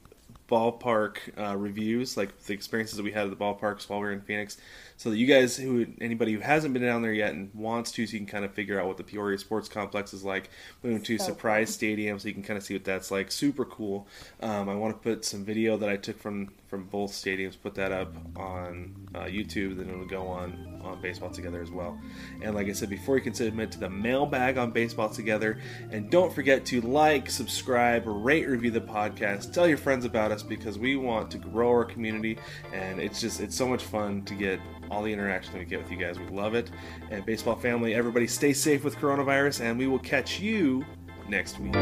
ballpark 0.49 1.18
uh, 1.38 1.57
reviews, 1.57 2.16
like 2.16 2.36
the 2.44 2.55
experiences 2.55 2.96
that 2.96 3.03
we 3.03 3.12
had 3.12 3.24
at 3.24 3.30
the 3.30 3.36
ballparks 3.36 3.88
while 3.88 4.01
we 4.01 4.07
were 4.07 4.12
in 4.12 4.20
Phoenix, 4.22 4.57
so 4.96 5.11
that 5.11 5.16
you 5.16 5.26
guys, 5.26 5.57
who 5.57 5.86
anybody 6.01 6.32
who 6.32 6.40
hasn't 6.40 6.72
been 6.72 6.82
down 6.82 7.03
there 7.03 7.12
yet 7.12 7.34
and 7.34 7.55
wants 7.55 7.92
to, 7.92 8.07
so 8.07 8.12
you 8.12 8.18
can 8.18 8.26
kind 8.26 8.44
of 8.44 8.53
figure 8.53 8.80
out 8.80 8.86
what 8.86 8.96
the 8.96 9.05
Peoria 9.05 9.38
Sports 9.38 9.68
Complex 9.68 10.14
is 10.14 10.24
like. 10.24 10.51
We 10.82 10.90
went 10.90 11.05
to 11.07 11.18
So 11.18 11.26
Surprise 11.26 11.72
Stadium, 11.72 12.18
so 12.18 12.28
you 12.28 12.34
can 12.34 12.42
kind 12.42 12.57
of 12.57 12.62
see 12.62 12.74
what 12.74 12.84
that's 12.84 13.11
like. 13.11 13.30
Super 13.30 13.64
cool. 13.64 14.07
Um, 14.40 14.68
I 14.68 14.74
want 14.74 14.96
to 14.96 15.03
put 15.03 15.24
some 15.24 15.44
video 15.44 15.76
that 15.76 15.88
I 15.88 15.96
took 15.96 16.18
from 16.18 16.51
from 16.68 16.84
both 16.84 17.10
stadiums, 17.12 17.56
put 17.60 17.74
that 17.74 17.92
up 17.92 18.14
on 18.36 18.94
uh, 19.14 19.20
YouTube, 19.20 19.78
then 19.78 19.88
it'll 19.88 20.06
go 20.06 20.26
on 20.26 20.68
on 20.84 21.00
Baseball 21.00 21.30
Together 21.30 21.60
as 21.60 21.70
well. 21.70 21.98
And 22.42 22.54
like 22.54 22.68
I 22.68 22.72
said 22.72 22.88
before, 22.88 23.16
you 23.16 23.22
can 23.22 23.34
submit 23.34 23.70
to 23.72 23.80
the 23.80 23.90
mailbag 23.90 24.58
on 24.58 24.70
Baseball 24.70 25.08
Together, 25.08 25.60
and 25.90 26.10
don't 26.10 26.32
forget 26.32 26.64
to 26.66 26.80
like, 26.80 27.30
subscribe, 27.30 28.04
rate, 28.06 28.48
review 28.48 28.70
the 28.70 28.80
podcast, 28.80 29.52
tell 29.52 29.66
your 29.66 29.78
friends 29.78 30.04
about 30.04 30.30
us 30.30 30.42
because 30.42 30.78
we 30.78 30.96
want 30.96 31.30
to 31.30 31.38
grow 31.38 31.68
our 31.70 31.84
community, 31.84 32.38
and 32.72 33.00
it's 33.00 33.20
just 33.20 33.40
it's 33.40 33.56
so 33.56 33.66
much 33.66 33.84
fun 33.84 34.22
to 34.24 34.34
get 34.34 34.60
all 34.90 35.02
the 35.02 35.12
interaction 35.12 35.58
we 35.58 35.64
get 35.64 35.82
with 35.82 35.90
you 35.90 35.98
guys. 35.98 36.18
We 36.18 36.26
love 36.28 36.54
it. 36.54 36.70
And 37.10 37.24
baseball 37.24 37.56
family, 37.56 37.94
everybody, 37.94 38.26
stay 38.26 38.52
safe 38.52 38.84
with 38.84 38.96
coronavirus, 38.96 39.62
and 39.62 39.78
we 39.78 39.86
will 39.86 39.98
catch 39.98 40.40
you 40.40 40.84
next 41.28 41.58
week. 41.58 41.74